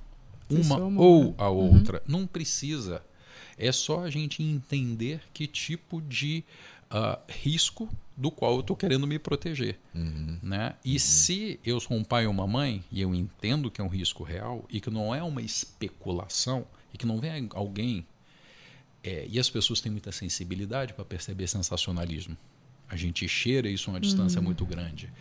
Uma 0.50 0.78
ou 1.00 1.34
a 1.38 1.48
outra. 1.48 2.02
Não 2.06 2.26
precisa. 2.26 3.02
É 3.56 3.72
só 3.72 4.00
a 4.00 4.10
gente 4.10 4.42
entender 4.42 5.22
que 5.32 5.46
tipo 5.46 6.02
de 6.02 6.44
ah, 6.90 7.18
risco 7.28 7.88
do 8.16 8.30
qual 8.30 8.54
eu 8.54 8.60
estou 8.60 8.76
querendo 8.76 9.06
me 9.06 9.18
proteger. 9.18 9.78
Né? 10.42 10.74
E 10.84 10.98
se 11.00 11.58
eu 11.64 11.80
sou 11.80 11.96
um 11.96 12.04
pai 12.04 12.26
ou 12.26 12.32
uma 12.32 12.46
mãe 12.46 12.84
e 12.90 13.00
eu 13.00 13.14
entendo 13.14 13.70
que 13.70 13.80
é 13.80 13.84
um 13.84 13.88
risco 13.88 14.22
real 14.22 14.64
e 14.70 14.80
que 14.80 14.90
não 14.90 15.14
é 15.14 15.22
uma 15.22 15.42
especulação 15.42 16.66
e 16.92 16.98
que 16.98 17.06
não 17.06 17.18
vem 17.18 17.48
alguém. 17.54 18.06
é, 19.02 19.26
e 19.28 19.38
as 19.38 19.50
pessoas 19.50 19.80
têm 19.80 19.92
muita 19.92 20.10
sensibilidade 20.12 20.94
para 20.94 21.04
perceber 21.04 21.46
sensacionalismo. 21.46 22.36
A 22.88 22.96
gente 22.96 23.26
cheira 23.28 23.68
isso 23.68 23.90
a 23.90 23.94
uma 23.94 24.00
distância 24.00 24.40
muito 24.40 24.64
grande. 24.64 25.12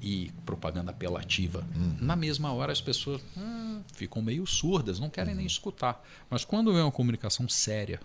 E 0.00 0.30
propaganda 0.44 0.90
apelativa. 0.90 1.66
Na 2.00 2.14
mesma 2.14 2.52
hora 2.52 2.70
as 2.70 2.80
pessoas 2.82 3.22
hum, 3.36 3.82
ficam 3.94 4.22
meio 4.22 4.46
surdas, 4.46 5.00
não 5.00 5.08
querem 5.10 5.34
nem 5.34 5.46
escutar. 5.46 6.06
Mas 6.30 6.44
quando 6.44 6.72
vem 6.72 6.82
uma 6.82 6.92
comunicação 6.92 7.48
séria, 7.48 7.98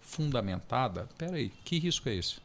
fundamentada, 0.00 1.08
peraí, 1.18 1.50
que 1.64 1.78
risco 1.78 2.08
é 2.08 2.14
esse? 2.14 2.36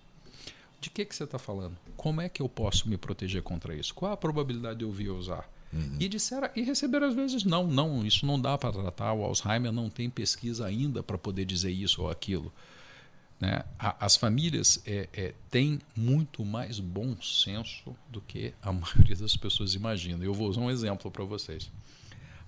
De 0.79 0.89
que, 0.89 1.03
que 1.05 1.15
você 1.15 1.23
está 1.23 1.39
falando? 1.39 1.75
Como 1.95 2.21
é 2.21 2.29
que 2.29 2.41
eu 2.41 2.47
posso 2.47 2.87
me 2.87 2.97
proteger 2.97 3.41
contra 3.41 3.75
isso? 3.75 3.93
Qual 3.95 4.11
a 4.11 4.17
probabilidade 4.17 4.79
de 4.79 4.85
eu 4.85 4.91
vir 4.91 5.09
usar? 5.09 5.49
E 5.99 6.07
disseram, 6.07 6.49
e 6.55 6.61
receberam 6.61 7.07
às 7.07 7.13
vezes, 7.13 7.43
não, 7.43 7.67
não, 7.67 8.05
isso 8.05 8.25
não 8.25 8.39
dá 8.39 8.57
para 8.57 8.71
tratar, 8.71 9.13
o 9.13 9.23
Alzheimer 9.23 9.71
não 9.71 9.89
tem 9.89 10.09
pesquisa 10.09 10.65
ainda 10.65 11.03
para 11.03 11.17
poder 11.17 11.43
dizer 11.45 11.71
isso 11.71 12.03
ou 12.03 12.09
aquilo. 12.09 12.53
Né? 13.39 13.63
A- 13.77 14.05
As 14.05 14.15
famílias 14.15 14.81
é, 14.85 15.09
é, 15.13 15.33
têm 15.51 15.79
muito 15.95 16.45
mais 16.45 16.79
bom 16.79 17.15
senso 17.21 17.95
do 18.09 18.21
que 18.21 18.53
a 18.61 18.71
maioria 18.73 19.15
das 19.17 19.35
pessoas 19.35 19.73
imaginam. 19.73 20.23
Eu 20.23 20.33
vou 20.33 20.47
usar 20.47 20.61
um 20.61 20.71
exemplo 20.71 21.11
para 21.11 21.23
vocês. 21.25 21.69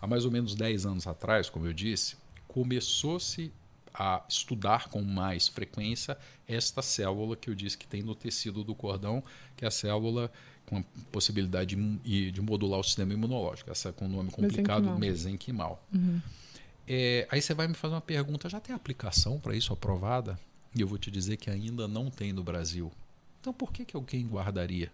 Há 0.02 0.08
mais 0.08 0.24
ou 0.24 0.32
menos 0.32 0.56
10 0.56 0.86
anos 0.86 1.06
atrás, 1.06 1.50
como 1.50 1.68
eu 1.68 1.74
disse, 1.74 2.16
começou-se 2.48 3.52
a 3.94 4.24
estudar 4.28 4.88
com 4.90 5.02
mais 5.02 5.48
frequência 5.48 6.18
esta 6.48 6.82
célula 6.82 7.36
que 7.36 7.50
eu 7.50 7.56
disse 7.56 7.78
que 7.78 7.88
tem 7.88 8.02
no 8.02 8.16
tecido 8.16 8.64
do 8.64 8.74
cordão, 8.76 9.24
que 9.56 9.66
é 9.66 9.68
a 9.68 9.72
célula 9.72 10.32
com 10.66 10.78
a 10.78 10.84
possibilidade 11.12 11.76
de, 11.76 12.32
de 12.32 12.42
modular 12.42 12.80
o 12.80 12.84
sistema 12.84 13.14
imunológico, 13.14 13.72
essa 13.72 13.92
com 13.92 14.06
o 14.06 14.10
nome 14.10 14.30
complicado, 14.32 14.84
Mesenquimal. 14.98 15.82
mesenquimal. 15.92 16.30
É, 16.88 17.28
aí 17.32 17.42
você 17.42 17.54
vai 17.54 17.68
me 17.68 17.74
fazer 17.74 17.94
uma 17.96 18.02
pergunta: 18.02 18.50
já 18.50 18.60
tem 18.60 18.74
aplicação 18.76 19.40
para 19.40 19.56
isso 19.56 19.72
aprovada? 19.74 20.40
E 20.76 20.82
eu 20.82 20.88
vou 20.88 20.98
te 20.98 21.10
dizer 21.12 21.38
que 21.38 21.50
ainda 21.50 21.88
não 21.88 22.10
tem 22.12 22.32
no 22.34 22.44
Brasil. 22.44 22.92
Então 23.42 23.52
por 23.54 23.72
que, 23.72 23.86
que 23.86 23.96
alguém 23.96 24.28
guardaria? 24.28 24.92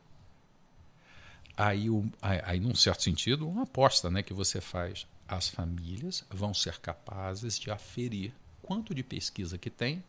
Aí, 1.57 1.89
o- 1.89 2.09
aí, 2.21 2.41
aí, 2.43 2.59
num 2.59 2.75
certo 2.75 3.03
sentido, 3.03 3.47
uma 3.47 3.63
aposta 3.63 4.11
né, 4.11 4.21
que 4.21 4.33
você 4.33 4.59
faz. 4.59 5.07
As 5.27 5.47
famílias 5.47 6.23
vão 6.29 6.53
ser 6.53 6.79
capazes 6.79 7.57
de 7.57 7.71
aferir 7.71 8.31
quanto 8.65 8.95
de 8.95 9.03
pesquisa 9.03 9.59
que 9.59 9.69
tem 9.69 10.03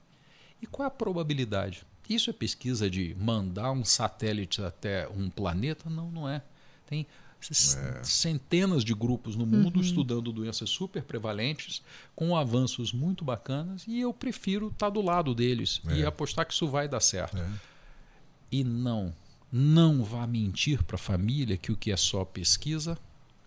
e 0.62 0.66
qual 0.66 0.84
é 0.84 0.88
a 0.88 0.90
probabilidade. 0.90 1.84
Isso 2.08 2.30
é 2.30 2.32
pesquisa 2.32 2.88
de 2.88 3.14
mandar 3.20 3.70
um 3.72 3.84
satélite 3.84 4.62
até 4.62 5.06
um 5.08 5.28
planeta? 5.28 5.90
Não, 5.90 6.10
não 6.10 6.26
é. 6.28 6.40
Tem 6.86 7.06
c- 7.40 7.76
centenas 8.02 8.82
de 8.82 8.94
grupos 8.94 9.36
no 9.36 9.44
mundo 9.44 9.80
estudando 9.82 10.32
doenças 10.32 10.70
super 10.70 11.02
prevalentes, 11.02 11.82
com 12.14 12.34
avanços 12.34 12.92
muito 12.92 13.24
bacanas, 13.24 13.84
e 13.86 14.00
eu 14.00 14.14
prefiro 14.14 14.68
estar 14.68 14.88
do 14.88 15.02
lado 15.02 15.34
deles 15.34 15.82
e 15.90 16.02
É. 16.02 16.06
apostar 16.06 16.46
que 16.46 16.54
isso 16.54 16.66
vai 16.66 16.88
dar 16.88 17.00
certo. 17.00 17.36
É. 17.36 17.48
E 18.50 18.64
não, 18.64 19.12
não 19.52 20.02
vá 20.02 20.26
mentir 20.26 20.82
para 20.84 20.94
a 20.94 20.98
família 20.98 21.56
que 21.58 21.70
o 21.72 21.76
que 21.76 21.90
é 21.92 21.96
só 21.96 22.24
pesquisa 22.24 22.96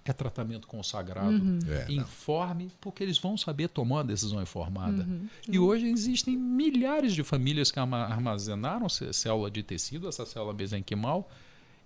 é 0.09 0.13
tratamento 0.13 0.67
consagrado. 0.67 1.35
É, 1.67 1.85
não. 1.87 2.03
Informe, 2.03 2.71
porque 2.81 3.03
eles 3.03 3.17
vão 3.17 3.37
saber 3.37 3.69
tomar 3.69 3.97
uma 3.97 4.03
decisão 4.03 4.41
informada. 4.41 5.07
E 5.47 5.57
hoje 5.59 5.87
existem 5.87 6.35
milhares 6.37 7.13
de 7.13 7.23
famílias 7.23 7.71
que 7.71 7.79
arma- 7.79 8.05
armazenaram 8.05 8.87
cé- 8.89 9.11
célula 9.13 9.49
de 9.51 9.63
tecido, 9.63 10.07
essa 10.07 10.25
célula 10.25 10.53
mesenquimal, 10.53 11.29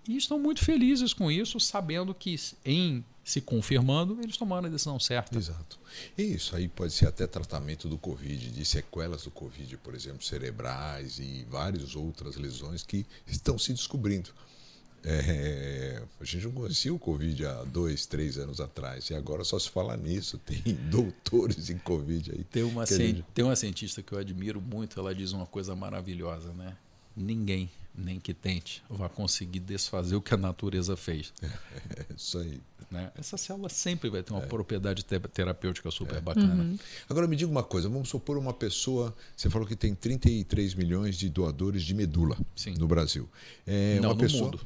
e 0.06 0.16
estão 0.16 0.38
muito 0.38 0.62
felizes 0.64 1.14
com 1.14 1.30
isso, 1.30 1.58
sabendo 1.58 2.14
que 2.14 2.36
em 2.64 3.04
se 3.24 3.40
confirmando, 3.40 4.18
eles 4.22 4.36
tomaram 4.36 4.66
a 4.66 4.70
decisão 4.70 5.00
certa. 5.00 5.38
Exato. 5.38 5.78
E 6.18 6.22
isso 6.22 6.54
aí 6.54 6.68
pode 6.68 6.92
ser 6.92 7.06
até 7.06 7.26
tratamento 7.26 7.88
do 7.88 7.96
Covid, 7.96 8.50
de 8.50 8.64
sequelas 8.66 9.22
do 9.24 9.30
Covid, 9.30 9.78
por 9.78 9.94
exemplo, 9.94 10.22
cerebrais 10.22 11.18
e 11.18 11.46
várias 11.50 11.96
outras 11.96 12.36
lesões 12.36 12.82
que 12.82 13.06
estão 13.26 13.56
se 13.58 13.72
descobrindo. 13.72 14.28
É, 15.04 16.02
a 16.20 16.24
gente 16.24 16.44
não 16.46 16.52
conhecia 16.52 16.92
o 16.92 16.98
Covid 16.98 17.44
há 17.46 17.64
dois, 17.64 18.06
três 18.06 18.38
anos 18.38 18.60
atrás, 18.60 19.10
e 19.10 19.14
agora 19.14 19.44
só 19.44 19.58
se 19.58 19.68
fala 19.70 19.96
nisso. 19.96 20.38
Tem 20.38 20.62
doutores 20.90 21.68
em 21.70 21.78
Covid 21.78 22.32
aí. 22.32 22.44
Tem 22.44 22.62
uma, 22.62 22.86
gente- 22.86 23.24
tem 23.34 23.44
uma 23.44 23.56
cientista 23.56 24.02
que 24.02 24.12
eu 24.12 24.18
admiro 24.18 24.60
muito, 24.60 24.98
ela 24.98 25.14
diz 25.14 25.32
uma 25.32 25.46
coisa 25.46 25.74
maravilhosa, 25.76 26.52
né? 26.54 26.76
Ninguém, 27.16 27.70
nem 27.94 28.18
que 28.18 28.34
tente, 28.34 28.82
vai 28.90 29.08
conseguir 29.08 29.60
desfazer 29.60 30.16
o 30.16 30.20
que 30.22 30.34
a 30.34 30.36
natureza 30.36 30.96
fez. 30.96 31.32
É 31.96 32.06
isso 32.16 32.38
aí. 32.38 32.60
Né? 32.90 33.10
Essa 33.16 33.36
célula 33.36 33.68
sempre 33.68 34.08
vai 34.10 34.22
ter 34.22 34.32
uma 34.32 34.42
propriedade 34.42 35.02
te- 35.04 35.18
terapêutica 35.20 35.88
É. 35.88 35.92
super 35.92 36.20
bacana. 36.20 36.76
Agora 37.08 37.26
me 37.26 37.34
diga 37.36 37.50
uma 37.50 37.62
coisa, 37.62 37.88
vamos 37.88 38.08
supor 38.08 38.36
uma 38.38 38.52
pessoa, 38.52 39.14
você 39.36 39.48
falou 39.50 39.66
que 39.66 39.74
tem 39.76 39.94
33 39.94 40.74
milhões 40.74 41.16
de 41.16 41.28
doadores 41.28 41.82
de 41.82 41.94
medula 41.94 42.36
Sim. 42.54 42.74
no 42.78 42.86
Brasil. 42.86 43.28
É 43.66 43.98
Não, 44.00 44.10
uma 44.10 44.14
no 44.14 44.20
pessoa... 44.20 44.44
mundo. 44.44 44.60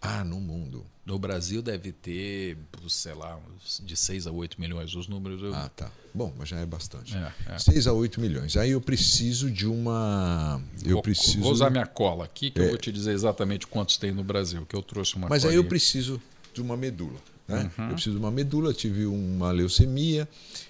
Ah, 0.00 0.24
no 0.24 0.40
mundo. 0.40 0.86
No 1.04 1.18
Brasil 1.18 1.60
deve 1.60 1.92
ter, 1.92 2.56
sei 2.88 3.12
lá, 3.14 3.38
de 3.82 3.96
6 3.96 4.26
a 4.26 4.30
8 4.30 4.60
milhões. 4.60 4.94
Os 4.94 5.08
números 5.08 5.42
eu. 5.42 5.54
Ah, 5.54 5.68
tá. 5.68 5.90
Bom, 6.14 6.32
mas 6.38 6.48
já 6.48 6.58
é 6.58 6.64
bastante. 6.64 7.16
É, 7.16 7.32
é. 7.46 7.58
6 7.58 7.86
a 7.86 7.92
8 7.92 8.20
milhões. 8.20 8.56
Aí 8.56 8.70
eu 8.70 8.80
preciso 8.80 9.50
de 9.50 9.66
uma. 9.66 10.62
Eu 10.84 10.94
vou, 10.94 11.02
preciso. 11.02 11.38
É. 11.38 11.42
vou 11.42 11.52
usar 11.52 11.68
minha 11.68 11.86
cola 11.86 12.24
aqui, 12.24 12.50
que 12.50 12.60
eu 12.60 12.68
vou 12.68 12.78
te 12.78 12.90
dizer 12.90 13.12
exatamente 13.12 13.66
quantos 13.66 13.98
tem 13.98 14.12
no 14.12 14.24
Brasil, 14.24 14.64
que 14.64 14.74
eu 14.74 14.82
trouxe 14.82 15.16
uma 15.16 15.28
Mas 15.28 15.44
aí 15.44 15.50
eu 15.50 15.62
colinha. 15.62 15.68
preciso 15.68 16.22
de 16.54 16.62
uma 16.62 16.76
medula. 16.76 17.18
Né? 17.46 17.70
Uhum. 17.76 17.84
Eu 17.88 17.94
preciso 17.94 18.16
de 18.16 18.22
uma 18.22 18.30
medula, 18.30 18.72
tive 18.72 19.04
uma 19.06 19.50
leucemia, 19.50 20.28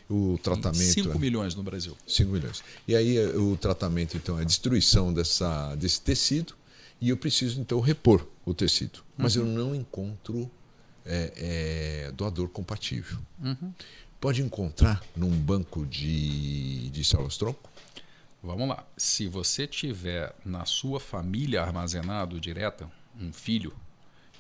o 0.09 0.39
tratamento. 0.43 0.93
5 0.93 1.11
é- 1.11 1.19
milhões 1.19 1.55
no 1.55 1.63
Brasil. 1.63 1.97
5 2.07 2.33
milhões. 2.33 2.65
E 2.89 2.97
aí 2.97 3.17
eh, 3.19 3.37
o 3.37 3.57
tratamento, 3.57 4.17
então, 4.17 4.39
é 4.39 4.43
a 4.43 4.45
destruição 4.45 5.13
dessa, 5.13 5.75
desse 5.77 6.01
tecido 6.01 6.55
e 7.01 7.09
eu 7.09 7.17
preciso, 7.17 7.61
então, 7.61 7.81
repor 7.81 8.27
o 8.45 8.53
tecido. 8.55 9.03
Mas 9.17 9.37
Uhum. 9.37 9.47
eu 9.47 9.49
não 9.67 9.75
encontro 9.75 10.51
é, 11.05 11.33
é, 12.09 12.13
doador 12.13 12.49
compatível. 12.49 13.19
Uhum. 13.43 13.73
Pode 14.21 14.43
encontrar 14.43 15.03
num 15.17 15.31
banco 15.31 15.87
de, 15.87 16.91
de 16.91 17.03
células-tronco? 17.03 17.71
Vamos 18.43 18.69
lá. 18.69 18.87
Se 18.97 19.27
você 19.27 19.67
tiver 19.67 20.35
na 20.45 20.65
sua 20.67 21.01
família 21.01 21.63
armazenado 21.63 22.39
direta 22.41 22.91
um 23.19 23.33
filho 23.33 23.73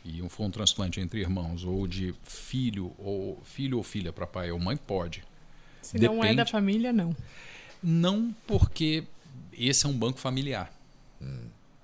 e 0.04 0.20
um 0.22 0.28
for 0.28 0.44
um 0.44 0.50
transplante 0.50 1.00
entre 1.00 1.20
irmãos 1.20 1.64
ou 1.64 1.86
de 1.86 2.14
filho 2.24 2.92
ou 2.98 3.40
filho 3.44 3.78
ou 3.78 3.82
filha 3.82 4.12
para 4.12 4.26
pai 4.26 4.50
ou 4.50 4.58
mãe 4.58 4.76
pode. 4.76 5.22
Se 5.82 5.98
não 5.98 6.14
é 6.18 6.20
Depende. 6.20 6.36
da 6.36 6.46
família, 6.46 6.92
não. 6.92 7.16
Não 7.82 8.34
porque 8.46 9.04
esse 9.52 9.86
é 9.86 9.88
um 9.88 9.96
banco 9.98 10.18
familiar. 10.18 10.70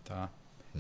Tá? 0.05 0.31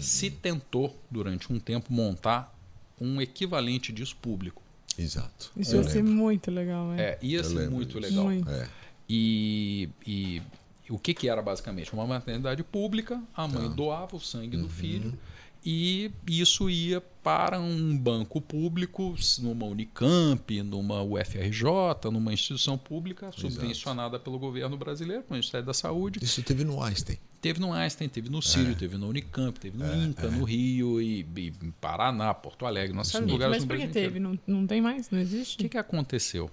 Se 0.03 0.31
tentou 0.31 0.97
durante 1.11 1.53
um 1.53 1.59
tempo 1.59 1.93
montar 1.93 2.55
um 3.01 3.21
equivalente 3.21 3.93
disso 3.93 4.17
público. 4.17 4.63
Exato. 4.99 5.51
Isso 5.57 5.77
Eu 5.77 5.83
ia 5.83 5.89
ser 5.89 5.97
lembro. 6.03 6.13
muito 6.13 6.51
legal, 6.51 6.93
é. 6.95 7.01
É, 7.01 7.19
ia 7.23 7.39
Eu 7.39 7.45
ser 7.45 7.71
muito 7.71 8.01
disso. 8.01 8.11
legal. 8.13 8.25
Muito. 8.25 8.49
É. 8.51 8.69
E, 9.09 9.89
e 10.07 10.43
o 10.89 10.99
que, 10.99 11.13
que 11.15 11.29
era 11.29 11.43
basicamente? 11.43 11.93
Uma 11.93 12.07
maternidade 12.07 12.63
pública, 12.65 13.23
a 13.35 13.47
mãe 13.47 13.69
Tá. 13.69 13.75
doava 13.75 14.17
o 14.17 14.21
sangue 14.21 14.57
Uhum. 14.57 14.63
do 14.65 14.69
filho 14.69 15.19
e 15.65 16.11
isso 16.27 16.71
ia 16.71 17.01
para 17.23 17.59
um 17.61 17.97
banco 17.99 18.41
público, 18.41 19.15
numa 19.41 19.67
Unicamp, 19.67 20.63
numa 20.63 21.03
UFRJ, 21.03 21.65
numa 22.13 22.33
instituição 22.33 22.79
pública 22.79 23.33
subvencionada 23.33 24.19
pelo 24.19 24.39
governo 24.39 24.77
brasileiro, 24.77 25.23
pelo 25.25 25.35
Ministério 25.35 25.67
da 25.67 25.75
Saúde. 25.75 26.21
Isso 26.23 26.41
teve 26.43 26.65
no 26.65 26.81
Einstein. 26.83 27.19
Teve 27.41 27.61
no 27.61 27.72
Einstein, 27.72 28.09
teve 28.09 28.28
no 28.28 28.41
Sírio, 28.41 28.72
é. 28.72 28.74
teve 28.74 28.97
no 28.97 29.09
Unicamp, 29.09 29.59
teve 29.59 29.78
no 29.78 29.84
é, 29.84 29.97
INCA, 29.97 30.26
é. 30.26 30.30
no 30.30 30.45
Rio, 30.45 31.01
e, 31.01 31.20
e, 31.20 31.53
Paraná, 31.80 32.32
Porto 32.34 32.66
Alegre, 32.66 33.05
série 33.05 33.26
de 33.26 33.32
lugares 33.32 33.57
Mas 33.57 33.64
por 33.64 33.76
que 33.76 33.89
teve? 33.89 34.18
Não, 34.18 34.39
não 34.47 34.66
tem 34.66 34.80
mais? 34.80 35.11
Não 35.11 35.18
existe? 35.18 35.57
O 35.57 35.59
que, 35.59 35.68
que 35.68 35.78
aconteceu? 35.78 36.51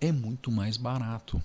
É 0.00 0.12
muito 0.12 0.50
mais 0.50 0.76
barato 0.76 1.42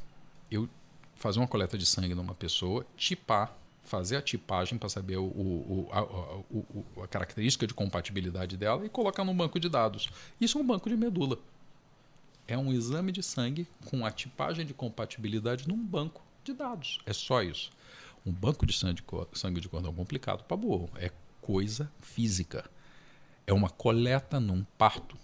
eu 0.49 0.69
fazer 1.15 1.39
uma 1.39 1.47
coleta 1.47 1.77
de 1.77 1.85
sangue 1.85 2.13
numa 2.13 2.35
pessoa, 2.35 2.85
tipar 2.97 3.57
fazer 3.83 4.15
a 4.15 4.21
tipagem 4.21 4.77
para 4.77 4.87
saber 4.89 5.17
o, 5.17 5.25
o, 5.25 5.89
a, 5.91 6.03
o, 6.03 7.03
a, 7.03 7.07
característica 7.07 7.67
de 7.67 7.73
compatibilidade 7.73 8.55
dela 8.55 8.85
e 8.85 8.89
colocar 8.89 9.23
num 9.23 9.35
banco 9.35 9.59
de 9.59 9.67
dados. 9.67 10.07
Isso 10.39 10.57
é 10.57 10.61
um 10.61 10.65
banco 10.65 10.89
de 10.89 10.95
medula. 10.95 11.37
É 12.47 12.57
um 12.57 12.71
exame 12.71 13.11
de 13.11 13.21
sangue 13.21 13.67
com 13.85 14.05
a 14.05 14.11
tipagem 14.11 14.65
de 14.65 14.73
compatibilidade 14.73 15.67
num 15.67 15.77
banco 15.77 16.21
de 16.43 16.53
dados. 16.53 16.99
É 17.05 17.13
só 17.13 17.41
isso. 17.41 17.69
Um 18.25 18.31
banco 18.31 18.65
de 18.65 18.73
sangue 18.73 19.01
de, 19.01 19.39
sangue 19.39 19.61
de 19.61 19.69
cordão 19.69 19.93
complicado 19.93 20.43
para 20.43 20.57
burro. 20.57 20.89
É 20.95 21.11
coisa 21.41 21.91
física. 21.99 22.69
É 23.47 23.53
uma 23.53 23.69
coleta 23.69 24.39
num 24.39 24.63
parto 24.77 25.17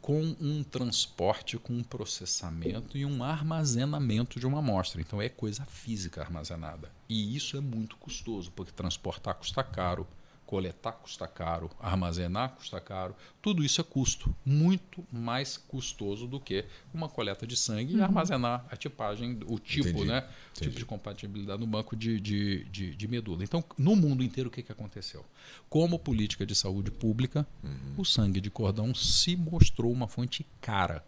com 0.00 0.34
um 0.40 0.64
transporte, 0.64 1.58
com 1.58 1.74
um 1.74 1.84
processamento 1.84 2.96
e 2.96 3.04
um 3.04 3.22
armazenamento 3.22 4.40
de 4.40 4.46
uma 4.46 4.58
amostra. 4.58 5.00
Então 5.00 5.20
é 5.20 5.28
coisa 5.28 5.64
física 5.66 6.20
armazenada. 6.20 6.90
E 7.08 7.36
isso 7.36 7.56
é 7.56 7.60
muito 7.60 7.96
custoso, 7.96 8.50
porque 8.50 8.72
transportar 8.72 9.34
custa 9.34 9.62
caro, 9.62 10.06
coletar 10.50 10.90
custa 10.94 11.28
caro, 11.28 11.70
armazenar 11.78 12.56
custa 12.56 12.80
caro. 12.80 13.14
Tudo 13.40 13.62
isso 13.62 13.80
é 13.80 13.84
custo, 13.84 14.34
muito 14.44 15.06
mais 15.12 15.56
custoso 15.56 16.26
do 16.26 16.40
que 16.40 16.64
uma 16.92 17.08
coleta 17.08 17.46
de 17.46 17.56
sangue 17.56 17.94
uhum. 17.94 18.00
e 18.00 18.02
armazenar 18.02 18.66
a 18.68 18.76
tipagem, 18.76 19.38
o 19.46 19.60
tipo, 19.60 19.90
Entendi. 19.90 20.06
né? 20.06 20.28
Entendi. 20.50 20.70
Tipo 20.70 20.78
de 20.80 20.84
compatibilidade 20.84 21.60
no 21.60 21.68
banco 21.68 21.94
de, 21.94 22.18
de, 22.18 22.64
de, 22.64 22.96
de, 22.96 23.06
medula. 23.06 23.44
Então, 23.44 23.62
no 23.78 23.94
mundo 23.94 24.24
inteiro, 24.24 24.48
o 24.48 24.52
que, 24.52 24.60
que 24.60 24.72
aconteceu? 24.72 25.24
Como 25.68 25.96
política 26.00 26.44
de 26.44 26.56
saúde 26.56 26.90
pública, 26.90 27.46
uhum. 27.62 27.94
o 27.98 28.04
sangue 28.04 28.40
de 28.40 28.50
cordão 28.50 28.92
se 28.92 29.36
mostrou 29.36 29.92
uma 29.92 30.08
fonte 30.08 30.44
cara. 30.60 31.04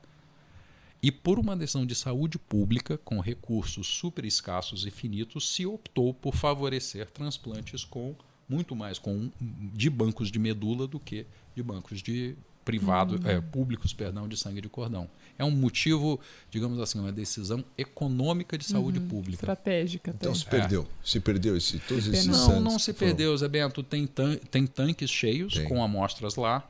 E 1.03 1.11
por 1.11 1.41
uma 1.41 1.57
decisão 1.57 1.85
de 1.85 1.97
saúde 1.97 2.39
pública, 2.39 2.97
com 2.97 3.19
recursos 3.19 3.89
super 3.89 4.25
escassos 4.25 4.87
e 4.87 4.91
finitos, 4.93 5.53
se 5.53 5.67
optou 5.67 6.15
por 6.15 6.33
favorecer 6.33 7.11
transplantes 7.11 7.85
com 7.85 8.15
muito 8.49 8.75
mais 8.77 8.99
com 8.99 9.31
de 9.41 9.89
bancos 9.89 10.31
de 10.31 10.39
medula 10.39 10.87
do 10.87 10.99
que 11.01 11.27
de 11.55 11.63
bancos 11.63 12.03
de 12.03 12.37
privado, 12.65 13.21
uhum. 13.23 13.31
é, 13.31 13.41
públicos, 13.41 13.93
perdão, 13.93 14.29
de 14.29 14.37
sangue 14.37 14.61
de 14.61 14.69
cordão. 14.69 15.09
É 15.39 15.45
um 15.45 15.51
motivo, 15.51 16.21
digamos 16.51 16.79
assim, 16.79 16.99
uma 16.99 17.13
decisão 17.13 17.65
econômica 17.77 18.57
de 18.57 18.65
saúde 18.65 18.99
uhum. 18.99 19.09
pública. 19.09 19.43
Estratégica. 19.43 20.15
Então 20.17 20.35
se 20.35 20.47
perdeu. 20.47 20.83
É. 20.83 21.07
Se 21.07 21.21
perdeu 21.21 21.57
esse, 21.57 21.79
todos 21.81 22.07
esses 22.07 22.27
Não, 22.27 22.61
não 22.61 22.79
se 22.79 22.93
perdeu, 22.93 23.37
Zé 23.37 23.49
Bento. 23.49 23.83
Tem, 23.83 24.07
tan 24.07 24.37
tem 24.37 24.67
tanques 24.67 25.11
cheios 25.11 25.55
tem. 25.55 25.69
com 25.69 25.83
amostras 25.83 26.37
lá. 26.37 26.69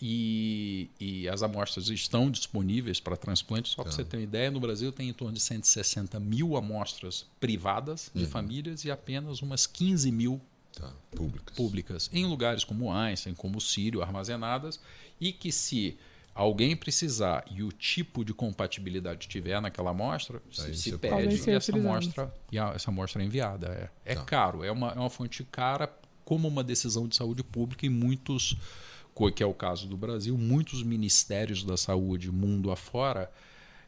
E, 0.00 0.88
e, 1.00 1.28
as 1.28 1.42
amostras 1.42 1.88
estão 1.88 2.30
disponíveis 2.30 3.00
para 3.00 3.16
transplante. 3.16 3.68
Só 3.68 3.82
para 3.82 3.90
você 3.90 4.04
ter 4.04 4.16
uma 4.16 4.22
ideia, 4.22 4.48
no 4.48 4.60
Brasil 4.60 4.92
tem 4.92 5.08
em 5.08 5.12
torno 5.12 5.34
de 5.34 5.40
160 5.40 6.20
mil 6.20 6.56
amostras 6.56 7.26
privadas 7.40 8.08
de 8.14 8.22
uhum. 8.22 8.30
famílias 8.30 8.84
e 8.84 8.92
apenas 8.92 9.42
umas 9.42 9.66
15 9.66 10.12
mil 10.12 10.40
Tá, 10.78 10.92
públicas. 11.10 11.56
públicas. 11.56 12.10
Em 12.12 12.24
lugares 12.24 12.62
como 12.62 12.92
Einstein, 12.92 13.34
como 13.34 13.60
Sírio, 13.60 14.00
armazenadas, 14.00 14.80
e 15.20 15.32
que 15.32 15.50
se 15.50 15.98
alguém 16.34 16.76
precisar 16.76 17.44
e 17.50 17.64
o 17.64 17.72
tipo 17.72 18.24
de 18.24 18.32
compatibilidade 18.32 19.26
tiver 19.26 19.60
naquela 19.60 19.90
amostra, 19.90 20.40
se, 20.52 20.72
se 20.74 20.96
pede 20.96 21.34
e 21.34 21.50
essa 21.50 21.74
amostra, 21.74 22.32
e 22.52 22.58
a, 22.58 22.68
essa 22.68 22.92
amostra 22.92 23.20
é 23.20 23.26
enviada. 23.26 23.90
É, 24.04 24.12
é 24.12 24.14
tá. 24.14 24.24
caro, 24.24 24.62
é 24.62 24.70
uma, 24.70 24.92
é 24.92 24.98
uma 25.00 25.10
fonte 25.10 25.42
cara 25.42 25.92
como 26.24 26.46
uma 26.46 26.62
decisão 26.62 27.08
de 27.08 27.16
saúde 27.16 27.42
pública 27.42 27.86
e 27.86 27.88
muitos, 27.88 28.56
que 29.34 29.42
é 29.42 29.46
o 29.46 29.54
caso 29.54 29.88
do 29.88 29.96
Brasil, 29.96 30.38
muitos 30.38 30.82
ministérios 30.84 31.64
da 31.64 31.76
saúde 31.76 32.30
mundo 32.30 32.70
afora 32.70 33.28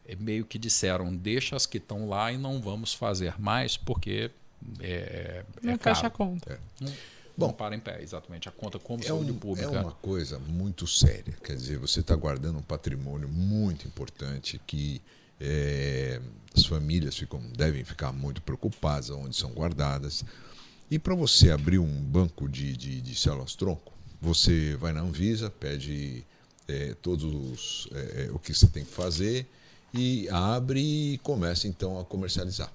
é, 0.05 0.15
meio 0.17 0.43
que 0.43 0.59
disseram 0.59 1.15
deixa 1.15 1.55
as 1.55 1.65
que 1.65 1.77
estão 1.77 2.09
lá 2.09 2.33
e 2.33 2.37
não 2.37 2.59
vamos 2.59 2.93
fazer 2.93 3.39
mais 3.39 3.77
porque 3.77 4.31
é, 4.79 5.43
não 5.61 5.73
é 5.73 5.77
fecha 5.77 6.07
a 6.07 6.09
conta. 6.09 6.53
É. 6.53 6.59
Não, 6.83 6.93
Bom, 7.37 7.47
não 7.47 7.53
para 7.53 7.75
em 7.75 7.79
pé, 7.79 8.01
exatamente. 8.01 8.49
A 8.49 8.51
conta 8.51 8.77
como 8.77 9.03
é 9.03 9.07
saúde 9.07 9.31
um, 9.31 9.37
pública. 9.37 9.75
É 9.75 9.81
uma 9.81 9.93
coisa 9.93 10.37
muito 10.37 10.85
séria. 10.85 11.33
Quer 11.43 11.55
dizer, 11.55 11.77
você 11.77 12.01
está 12.01 12.15
guardando 12.15 12.59
um 12.59 12.61
patrimônio 12.61 13.27
muito 13.29 13.87
importante 13.87 14.59
que 14.67 15.01
é, 15.39 16.21
as 16.55 16.65
famílias 16.65 17.17
ficam, 17.17 17.41
devem 17.57 17.83
ficar 17.83 18.11
muito 18.11 18.41
preocupadas 18.41 19.09
onde 19.09 19.35
são 19.35 19.51
guardadas. 19.51 20.23
E 20.89 20.99
para 20.99 21.15
você 21.15 21.51
abrir 21.51 21.79
um 21.79 22.01
banco 22.03 22.49
de, 22.49 22.75
de, 22.75 23.01
de 23.01 23.15
células-tronco, 23.15 23.91
você 24.21 24.75
vai 24.75 24.91
na 24.91 25.01
Anvisa, 25.01 25.49
pede 25.49 26.23
é, 26.67 26.93
todos 27.01 27.87
é, 27.93 28.29
o 28.31 28.37
que 28.37 28.53
você 28.53 28.67
tem 28.67 28.85
que 28.85 28.91
fazer 28.91 29.47
e 29.93 30.29
abre 30.29 31.13
e 31.13 31.17
começa 31.19 31.67
então 31.67 31.99
a 31.99 32.05
comercializar. 32.05 32.71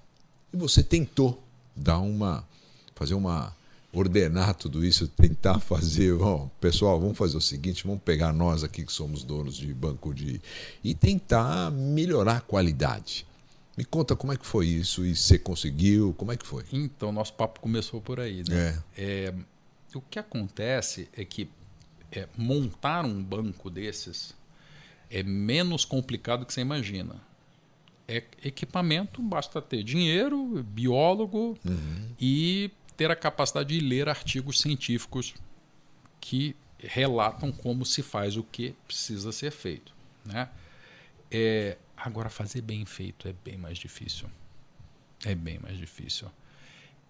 E 0.52 0.56
você 0.56 0.82
tentou 0.82 1.42
dar 1.76 1.98
uma. 1.98 2.46
fazer 2.94 3.14
uma. 3.14 3.54
ordenar 3.92 4.54
tudo 4.54 4.84
isso, 4.84 5.06
tentar 5.08 5.58
fazer. 5.60 6.16
Bom, 6.16 6.50
pessoal, 6.60 7.00
vamos 7.00 7.16
fazer 7.18 7.36
o 7.36 7.40
seguinte: 7.40 7.84
vamos 7.86 8.02
pegar 8.02 8.32
nós 8.32 8.64
aqui 8.64 8.84
que 8.84 8.92
somos 8.92 9.22
donos 9.22 9.56
de 9.56 9.72
banco 9.72 10.14
de. 10.14 10.40
e 10.82 10.94
tentar 10.94 11.70
melhorar 11.70 12.38
a 12.38 12.40
qualidade. 12.40 13.26
Me 13.76 13.84
conta 13.84 14.16
como 14.16 14.32
é 14.32 14.36
que 14.38 14.46
foi 14.46 14.66
isso 14.66 15.04
e 15.04 15.14
você 15.14 15.38
conseguiu, 15.38 16.14
como 16.16 16.32
é 16.32 16.36
que 16.36 16.46
foi? 16.46 16.64
Então, 16.72 17.12
nosso 17.12 17.34
papo 17.34 17.60
começou 17.60 18.00
por 18.00 18.18
aí. 18.18 18.42
Né? 18.48 18.82
É. 18.96 19.24
É, 19.26 19.34
o 19.94 20.00
que 20.00 20.18
acontece 20.18 21.10
é 21.14 21.26
que 21.26 21.50
é, 22.10 22.26
montar 22.38 23.04
um 23.04 23.22
banco 23.22 23.68
desses 23.68 24.34
é 25.10 25.22
menos 25.22 25.84
complicado 25.84 26.46
que 26.46 26.54
você 26.54 26.62
imagina 26.62 27.25
é 28.08 28.22
equipamento, 28.44 29.20
basta 29.20 29.60
ter 29.60 29.82
dinheiro, 29.82 30.62
biólogo 30.62 31.58
uhum. 31.64 32.08
e 32.20 32.70
ter 32.96 33.10
a 33.10 33.16
capacidade 33.16 33.78
de 33.78 33.84
ler 33.84 34.08
artigos 34.08 34.60
científicos 34.60 35.34
que 36.20 36.56
relatam 36.78 37.50
como 37.50 37.84
se 37.84 38.02
faz 38.02 38.36
o 38.36 38.42
que 38.42 38.74
precisa 38.86 39.32
ser 39.32 39.50
feito. 39.50 39.92
Né? 40.24 40.48
É, 41.30 41.76
agora, 41.96 42.28
fazer 42.28 42.62
bem 42.62 42.84
feito 42.84 43.28
é 43.28 43.34
bem 43.44 43.56
mais 43.56 43.78
difícil. 43.78 44.28
É 45.24 45.34
bem 45.34 45.58
mais 45.58 45.76
difícil. 45.76 46.30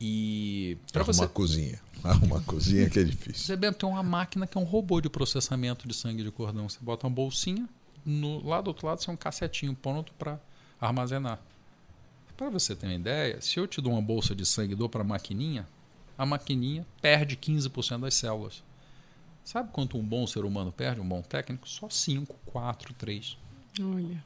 E 0.01 0.77
para 0.93 1.03
você 1.03 1.23
uma 1.23 1.29
cozinha, 1.29 1.81
uma 2.23 2.41
cozinha 2.43 2.89
que 2.89 2.99
é 2.99 3.05
difícil. 3.05 3.57
Você 3.57 3.73
tem 3.73 3.89
uma 3.89 4.03
máquina 4.03 4.47
que 4.47 4.57
é 4.57 4.61
um 4.61 4.65
robô 4.65 5.01
de 5.01 5.09
processamento 5.09 5.89
de 5.89 5.95
sangue 5.95 6.23
de 6.23 6.31
cordão. 6.31 6.69
Você 6.69 6.79
bota 6.83 7.07
uma 7.07 7.15
bolsinha, 7.15 7.67
no 8.05 8.47
lá 8.47 8.61
do 8.61 8.69
outro 8.69 8.87
lado 8.87 9.03
você 9.03 9.09
é 9.09 9.13
um 9.13 9.17
cassetinho 9.17 9.75
pronto 9.75 10.13
para 10.15 10.39
armazenar. 10.81 11.41
Para 12.37 12.51
você 12.51 12.77
ter 12.77 12.87
uma 12.87 12.95
ideia, 12.95 13.41
se 13.41 13.59
eu 13.59 13.67
te 13.67 13.81
dou 13.81 13.93
uma 13.93 14.03
bolsa 14.03 14.35
de 14.35 14.45
sangue 14.45 14.75
e 14.75 14.77
dou 14.77 14.89
para 14.89 15.01
a 15.01 15.05
maquininha, 15.05 15.67
a 16.19 16.27
maquininha 16.27 16.87
perde 17.01 17.37
15% 17.37 18.01
das 18.01 18.15
células. 18.15 18.63
Sabe 19.45 19.71
quanto 19.73 19.97
um 19.97 20.03
bom 20.03 20.27
ser 20.27 20.45
humano 20.45 20.73
perde, 20.73 21.01
um 21.01 21.09
bom 21.09 21.23
técnico? 21.23 21.69
Só 21.69 21.89
5, 21.89 22.37
4, 22.47 22.93
3. 22.95 23.39
Olha. 23.81 24.25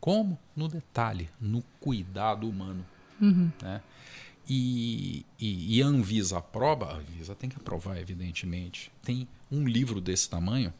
Como? 0.00 0.38
No 0.56 0.68
detalhe, 0.68 1.28
no 1.40 1.62
cuidado 1.80 2.48
humano. 2.48 2.86
Uhum. 3.20 3.50
Né? 3.60 3.82
E, 4.48 5.24
e, 5.38 5.76
e, 5.76 5.82
a 5.82 5.86
Anvisa 5.86 6.38
aprova, 6.38 6.86
a 6.86 6.96
Anvisa 6.96 7.34
tem 7.34 7.50
que 7.50 7.56
aprovar, 7.56 7.98
evidentemente. 7.98 8.90
Tem 9.02 9.28
um 9.50 9.66
livro 9.66 10.00
desse 10.00 10.28
tamanho, 10.28 10.72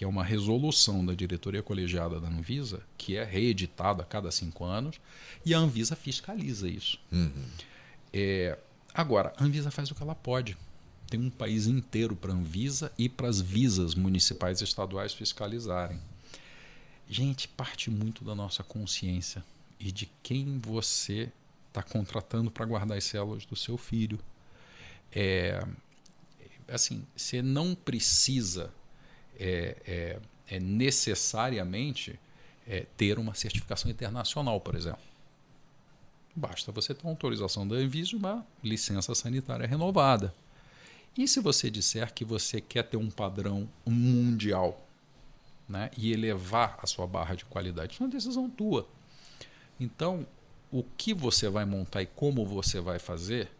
que 0.00 0.04
é 0.04 0.08
uma 0.08 0.24
resolução 0.24 1.04
da 1.04 1.12
diretoria 1.12 1.62
colegiada 1.62 2.18
da 2.18 2.26
Anvisa, 2.26 2.82
que 2.96 3.18
é 3.18 3.22
reeditada 3.22 4.02
a 4.02 4.06
cada 4.06 4.30
cinco 4.30 4.64
anos, 4.64 4.98
e 5.44 5.52
a 5.52 5.58
Anvisa 5.58 5.94
fiscaliza 5.94 6.66
isso. 6.70 6.98
Uhum. 7.12 7.44
É, 8.10 8.58
agora, 8.94 9.30
a 9.36 9.44
Anvisa 9.44 9.70
faz 9.70 9.90
o 9.90 9.94
que 9.94 10.02
ela 10.02 10.14
pode. 10.14 10.56
Tem 11.06 11.20
um 11.20 11.28
país 11.28 11.66
inteiro 11.66 12.16
para 12.16 12.32
a 12.32 12.34
Anvisa 12.34 12.90
e 12.96 13.10
para 13.10 13.28
as 13.28 13.42
visas 13.42 13.94
municipais 13.94 14.62
e 14.62 14.64
estaduais 14.64 15.12
fiscalizarem. 15.12 16.00
Gente, 17.06 17.46
parte 17.46 17.90
muito 17.90 18.24
da 18.24 18.34
nossa 18.34 18.62
consciência 18.62 19.44
e 19.78 19.92
de 19.92 20.08
quem 20.22 20.58
você 20.60 21.30
está 21.68 21.82
contratando 21.82 22.50
para 22.50 22.64
guardar 22.64 22.96
as 22.96 23.04
células 23.04 23.44
do 23.44 23.54
seu 23.54 23.76
filho. 23.76 24.18
É, 25.12 25.62
assim, 26.68 27.04
você 27.14 27.42
não 27.42 27.74
precisa 27.74 28.72
é, 29.40 29.76
é, 29.86 30.18
é 30.56 30.60
necessariamente 30.60 32.20
é, 32.66 32.86
ter 32.96 33.18
uma 33.18 33.34
certificação 33.34 33.90
internacional, 33.90 34.60
por 34.60 34.74
exemplo. 34.74 35.00
Basta 36.36 36.70
você 36.70 36.94
ter 36.94 37.02
uma 37.02 37.12
autorização 37.12 37.66
da 37.66 37.76
Anvisa 37.76 38.12
e 38.12 38.16
uma 38.16 38.46
licença 38.62 39.14
sanitária 39.14 39.66
renovada. 39.66 40.34
E 41.16 41.26
se 41.26 41.40
você 41.40 41.70
disser 41.70 42.12
que 42.14 42.24
você 42.24 42.60
quer 42.60 42.84
ter 42.84 42.96
um 42.96 43.10
padrão 43.10 43.68
mundial 43.84 44.86
né, 45.68 45.90
e 45.96 46.12
elevar 46.12 46.78
a 46.80 46.86
sua 46.86 47.06
barra 47.06 47.34
de 47.34 47.44
qualidade? 47.44 47.94
Isso 47.94 48.02
é 48.02 48.06
uma 48.06 48.12
decisão 48.12 48.48
tua. 48.48 48.86
Então, 49.78 50.26
o 50.70 50.84
que 50.84 51.12
você 51.12 51.48
vai 51.48 51.64
montar 51.64 52.02
e 52.02 52.06
como 52.06 52.46
você 52.46 52.80
vai 52.80 52.98
fazer 52.98 53.50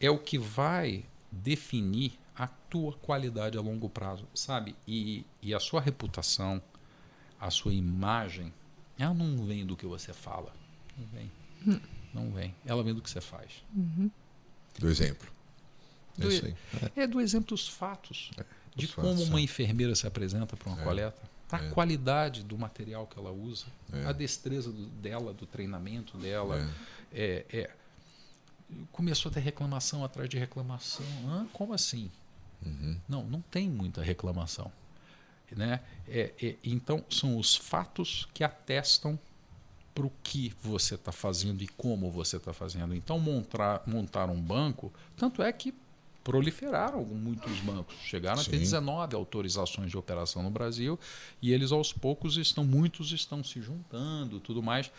é 0.00 0.10
o 0.10 0.18
que 0.18 0.38
vai 0.38 1.04
definir 1.30 2.18
a 2.40 2.46
tua 2.46 2.94
qualidade 2.94 3.58
a 3.58 3.60
longo 3.60 3.86
prazo, 3.86 4.26
sabe? 4.34 4.74
E, 4.88 5.26
e 5.42 5.52
a 5.52 5.60
sua 5.60 5.78
reputação, 5.78 6.62
a 7.38 7.50
sua 7.50 7.74
imagem, 7.74 8.50
ela 8.98 9.12
não 9.12 9.44
vem 9.44 9.66
do 9.66 9.76
que 9.76 9.84
você 9.84 10.14
fala. 10.14 10.50
Não 10.96 11.06
vem. 11.08 11.30
Hum. 11.66 11.80
Não 12.14 12.30
vem. 12.30 12.54
Ela 12.64 12.82
vem 12.82 12.94
do 12.94 13.02
que 13.02 13.10
você 13.10 13.20
faz. 13.20 13.62
Uhum. 13.76 14.10
Do 14.78 14.88
exemplo. 14.88 15.30
É 16.18 16.22
do, 16.22 16.32
é, 16.32 16.54
é. 16.96 17.06
do 17.06 17.20
exemplo 17.20 17.48
dos 17.48 17.68
fatos. 17.68 18.30
É, 18.38 18.44
de 18.74 18.88
como 18.88 19.08
fatos, 19.08 19.28
uma 19.28 19.40
enfermeira 19.40 19.94
se 19.94 20.06
apresenta 20.06 20.56
para 20.56 20.70
uma 20.70 20.80
é. 20.80 20.84
coleta. 20.84 21.22
A 21.52 21.62
é. 21.62 21.70
qualidade 21.72 22.42
do 22.42 22.56
material 22.56 23.06
que 23.06 23.18
ela 23.18 23.30
usa. 23.30 23.66
A 24.06 24.12
destreza 24.12 24.72
do, 24.72 24.86
dela, 24.86 25.34
do 25.34 25.44
treinamento 25.44 26.16
dela. 26.16 26.66
é, 27.12 27.70
começou 28.90 29.28
a 29.28 29.34
ter 29.34 29.40
reclamação 29.40 30.02
atrás 30.02 30.26
de 30.26 30.38
reclamação. 30.38 31.04
Hã? 31.26 31.46
Como 31.52 31.74
assim? 31.74 32.10
Uhum. 32.64 32.98
Não, 33.08 33.24
não 33.24 33.40
tem 33.40 33.68
muita 33.68 34.02
reclamação. 34.02 34.70
Né? 35.56 35.80
É, 36.06 36.32
é, 36.40 36.56
então, 36.64 37.04
são 37.10 37.36
os 37.36 37.56
fatos 37.56 38.28
que 38.32 38.44
atestam 38.44 39.18
para 39.94 40.06
o 40.06 40.12
que 40.22 40.54
você 40.62 40.94
está 40.94 41.10
fazendo 41.10 41.62
e 41.62 41.68
como 41.68 42.10
você 42.10 42.36
está 42.36 42.52
fazendo. 42.52 42.94
Então, 42.94 43.18
montar, 43.18 43.82
montar 43.86 44.30
um 44.30 44.40
banco, 44.40 44.92
tanto 45.16 45.42
é 45.42 45.52
que 45.52 45.74
proliferaram 46.22 47.04
muitos 47.04 47.58
bancos. 47.60 47.96
Chegaram 48.04 48.42
Sim. 48.42 48.48
a 48.48 48.50
ter 48.52 48.58
19 48.58 49.16
autorizações 49.16 49.90
de 49.90 49.96
operação 49.96 50.42
no 50.42 50.50
Brasil 50.50 50.98
e 51.42 51.52
eles 51.52 51.72
aos 51.72 51.92
poucos 51.92 52.36
estão, 52.36 52.64
muitos 52.64 53.12
estão 53.12 53.42
se 53.42 53.60
juntando, 53.60 54.38
tudo 54.38 54.62
mais. 54.62 54.90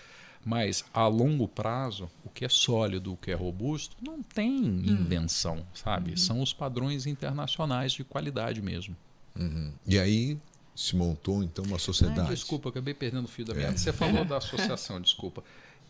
Mas 0.43 0.83
a 0.93 1.07
longo 1.07 1.47
prazo, 1.47 2.09
o 2.25 2.29
que 2.29 2.43
é 2.43 2.49
sólido, 2.49 3.13
o 3.13 3.17
que 3.17 3.31
é 3.31 3.35
robusto, 3.35 3.95
não 4.01 4.23
tem 4.23 4.51
hum. 4.51 4.83
invenção, 4.85 5.65
sabe? 5.73 6.11
Uhum. 6.11 6.17
São 6.17 6.41
os 6.41 6.51
padrões 6.51 7.05
internacionais 7.05 7.93
de 7.93 8.03
qualidade 8.03 8.61
mesmo. 8.61 8.95
Uhum. 9.37 9.71
E 9.85 9.99
aí 9.99 10.37
se 10.75 10.95
montou 10.95 11.43
então 11.43 11.63
uma 11.65 11.77
sociedade. 11.77 12.21
Ai, 12.21 12.35
desculpa, 12.35 12.69
acabei 12.69 12.93
perdendo 12.93 13.25
o 13.25 13.27
fio 13.27 13.45
da. 13.45 13.53
É. 13.53 13.71
Você 13.71 13.93
falou 13.93 14.25
da 14.25 14.37
associação, 14.37 14.99
desculpa. 14.99 15.43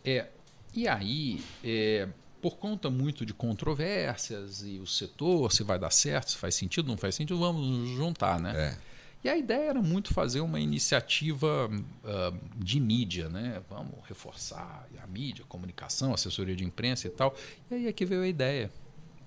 É, 0.03 0.27
e 0.73 0.87
aí, 0.87 1.43
é, 1.63 2.07
por 2.41 2.57
conta 2.57 2.89
muito 2.89 3.25
de 3.25 3.33
controvérsias 3.33 4.63
e 4.63 4.79
o 4.79 4.87
setor, 4.87 5.51
se 5.51 5.63
vai 5.63 5.77
dar 5.77 5.91
certo, 5.91 6.31
se 6.31 6.37
faz 6.37 6.55
sentido, 6.55 6.87
não 6.87 6.97
faz 6.97 7.15
sentido, 7.15 7.39
vamos 7.39 7.65
nos 7.65 7.89
juntar, 7.89 8.39
né? 8.39 8.53
É. 8.55 8.90
E 9.23 9.29
a 9.29 9.37
ideia 9.37 9.69
era 9.69 9.81
muito 9.81 10.13
fazer 10.13 10.41
uma 10.41 10.59
iniciativa 10.59 11.69
uh, 11.69 12.39
de 12.57 12.79
mídia, 12.79 13.29
né? 13.29 13.61
Vamos 13.69 13.93
reforçar 14.07 14.87
a 15.01 15.07
mídia, 15.07 15.45
a 15.45 15.47
comunicação, 15.47 16.11
assessoria 16.11 16.55
de 16.55 16.63
imprensa 16.63 17.05
e 17.07 17.11
tal. 17.11 17.35
E 17.69 17.75
aí 17.75 17.87
é 17.87 17.93
que 17.93 18.03
veio 18.03 18.23
a 18.23 18.27
ideia, 18.27 18.71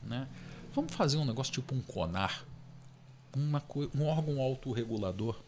né? 0.03 0.29
Vamos 0.75 0.93
fazer 0.93 1.17
um 1.17 1.25
negócio 1.25 1.53
tipo 1.53 1.73
um 1.75 1.81
CONAR, 1.81 2.45
uma, 3.37 3.63
um 3.95 4.05
órgão 4.05 4.41
autorregulador. 4.41 5.41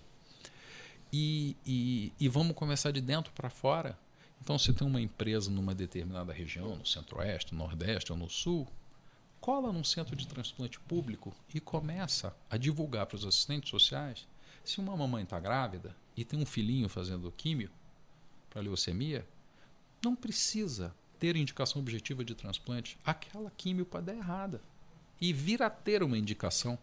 E, 1.13 1.57
e, 1.67 2.13
e 2.21 2.29
vamos 2.29 2.55
começar 2.55 2.93
de 2.93 3.01
dentro 3.01 3.33
para 3.33 3.51
fora. 3.51 3.99
Então, 4.41 4.57
se 4.57 4.73
tem 4.73 4.87
uma 4.87 5.01
empresa 5.01 5.51
numa 5.51 5.75
determinada 5.75 6.33
região, 6.33 6.77
no 6.77 6.87
centro-oeste, 6.87 7.53
no 7.53 7.59
nordeste 7.59 8.13
ou 8.13 8.19
no 8.19 8.31
sul, 8.31 8.69
cola 9.41 9.73
num 9.73 9.83
centro 9.83 10.15
de 10.15 10.27
transplante 10.29 10.79
público 10.79 11.35
e 11.53 11.59
começa 11.59 12.33
a 12.49 12.57
divulgar 12.57 13.07
para 13.07 13.17
os 13.17 13.25
assistentes 13.25 13.71
sociais 13.71 14.29
se 14.71 14.81
uma 14.81 14.97
mamãe 14.97 15.23
está 15.23 15.39
grávida 15.39 15.95
e 16.17 16.25
tem 16.25 16.41
um 16.41 16.47
filhinho 16.47 16.89
fazendo 16.89 17.33
químio 17.33 17.71
para 18.51 18.63
leucemia, 18.63 19.27
não 20.05 20.17
precisa 20.17 20.95
ter 21.19 21.37
indicação 21.37 21.81
objetiva 21.81 22.25
de 22.25 22.35
transplante. 22.35 22.99
Aquela 23.05 23.51
químio 23.57 23.87
pode 23.87 24.07
dar 24.07 24.15
errada. 24.15 24.61
E 25.21 25.33
vir 25.33 25.63
a 25.63 25.71
ter 25.71 26.03
uma 26.03 26.19
indicação. 26.19 26.79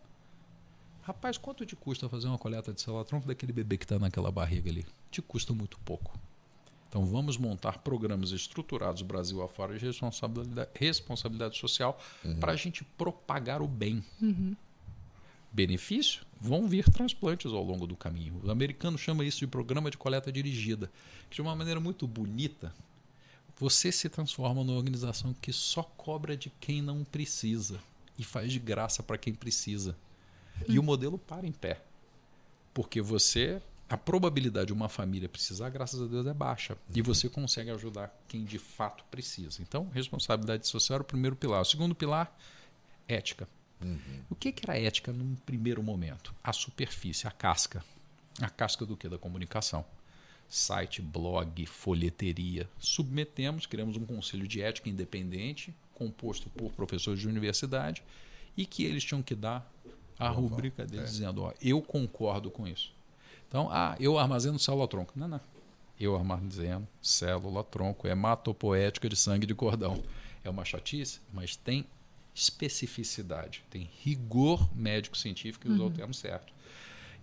Rapaz, 1.03 1.37
quanto 1.37 1.65
te 1.65 1.75
custa 1.75 2.09
fazer 2.09 2.27
uma 2.27 2.37
coleta 2.37 2.73
de 2.73 2.81
célula-tronco 2.81 3.27
daquele 3.27 3.51
bebê 3.51 3.77
que 3.77 3.85
está 3.85 3.99
naquela 3.99 4.31
barriga 4.31 4.69
ali? 4.69 4.85
Te 5.11 5.21
custa 5.21 5.53
muito 5.53 5.77
pouco. 5.79 6.17
Então 6.89 7.05
vamos 7.05 7.37
montar 7.37 7.79
programas 7.79 8.31
estruturados 8.31 9.01
Brasil 9.01 9.41
afora 9.41 9.77
de 9.77 9.85
responsabilidade, 9.85 10.69
responsabilidade 10.75 11.57
social 11.57 11.99
uhum. 12.23 12.39
para 12.39 12.51
a 12.53 12.55
gente 12.55 12.83
propagar 12.83 13.61
o 13.61 13.67
bem. 13.67 14.03
Uhum 14.21 14.55
benefício, 15.53 16.25
vão 16.41 16.67
vir 16.67 16.89
transplantes 16.89 17.51
ao 17.51 17.63
longo 17.63 17.85
do 17.85 17.95
caminho. 17.95 18.41
O 18.43 18.51
americano 18.51 18.97
chama 18.97 19.23
isso 19.23 19.39
de 19.39 19.47
programa 19.47 19.91
de 19.91 19.97
coleta 19.97 20.31
dirigida, 20.31 20.91
que 21.29 21.35
de 21.35 21.41
uma 21.41 21.55
maneira 21.55 21.79
muito 21.79 22.07
bonita, 22.07 22.73
você 23.55 23.91
se 23.91 24.09
transforma 24.09 24.63
numa 24.63 24.77
organização 24.77 25.33
que 25.39 25.53
só 25.53 25.83
cobra 25.83 26.35
de 26.35 26.51
quem 26.59 26.81
não 26.81 27.03
precisa 27.03 27.79
e 28.17 28.23
faz 28.23 28.51
de 28.51 28.59
graça 28.59 29.03
para 29.03 29.17
quem 29.17 29.33
precisa. 29.33 29.95
E 30.67 30.79
o 30.79 30.83
modelo 30.83 31.17
para 31.17 31.47
em 31.47 31.51
pé. 31.51 31.81
Porque 32.73 33.01
você 33.01 33.61
a 33.89 33.97
probabilidade 33.97 34.67
de 34.67 34.73
uma 34.73 34.89
família 34.89 35.29
precisar, 35.29 35.69
graças 35.69 36.01
a 36.01 36.07
Deus, 36.07 36.25
é 36.25 36.33
baixa. 36.33 36.75
E 36.95 37.01
você 37.01 37.29
consegue 37.29 37.69
ajudar 37.69 38.11
quem 38.27 38.43
de 38.43 38.57
fato 38.57 39.03
precisa. 39.11 39.61
Então, 39.61 39.87
responsabilidade 39.93 40.67
social 40.67 40.97
é 40.97 41.01
o 41.01 41.05
primeiro 41.05 41.35
pilar. 41.35 41.61
O 41.61 41.65
segundo 41.65 41.93
pilar, 41.93 42.35
ética. 43.07 43.47
Uhum. 43.83 44.21
O 44.29 44.35
que, 44.35 44.51
que 44.51 44.69
era 44.69 44.79
ética 44.79 45.11
num 45.11 45.35
primeiro 45.35 45.81
momento? 45.83 46.33
A 46.43 46.53
superfície, 46.53 47.27
a 47.27 47.31
casca. 47.31 47.83
A 48.41 48.49
casca 48.49 48.85
do 48.85 48.97
que? 48.97 49.07
Da 49.07 49.17
comunicação. 49.17 49.85
Site, 50.47 51.01
blog, 51.01 51.65
folheteria. 51.65 52.69
Submetemos, 52.79 53.65
criamos 53.65 53.97
um 53.97 54.05
conselho 54.05 54.47
de 54.47 54.61
ética 54.61 54.89
independente, 54.89 55.73
composto 55.93 56.49
por 56.49 56.71
professores 56.71 57.19
de 57.19 57.27
universidade, 57.27 58.03
e 58.55 58.65
que 58.65 58.83
eles 58.83 59.03
tinham 59.03 59.21
que 59.21 59.35
dar 59.35 59.71
a 60.19 60.29
rubrica 60.29 60.85
deles, 60.85 61.09
é. 61.09 61.11
dizendo: 61.11 61.43
ó, 61.43 61.53
eu 61.61 61.81
concordo 61.81 62.51
com 62.51 62.67
isso. 62.67 62.93
Então, 63.47 63.69
ah, 63.71 63.95
eu 63.99 64.17
armazeno 64.17 64.57
célula-tronco. 64.57 65.13
Não, 65.15 65.27
não. 65.27 65.41
Eu 65.99 66.15
armazeno 66.15 66.87
célula-tronco. 67.01 68.07
É 68.07 68.11
hematopoética 68.11 69.07
de 69.07 69.15
sangue 69.15 69.45
de 69.45 69.53
cordão. 69.53 70.03
É 70.43 70.49
uma 70.49 70.65
chatice, 70.65 71.19
mas 71.31 71.55
tem 71.55 71.85
especificidade, 72.35 73.63
tem 73.69 73.89
rigor 74.01 74.69
médico-científico 74.75 75.67
e 75.67 75.71
usar 75.71 75.83
uhum. 75.83 75.89
o 75.89 75.91
termo 75.91 76.13
certo. 76.13 76.53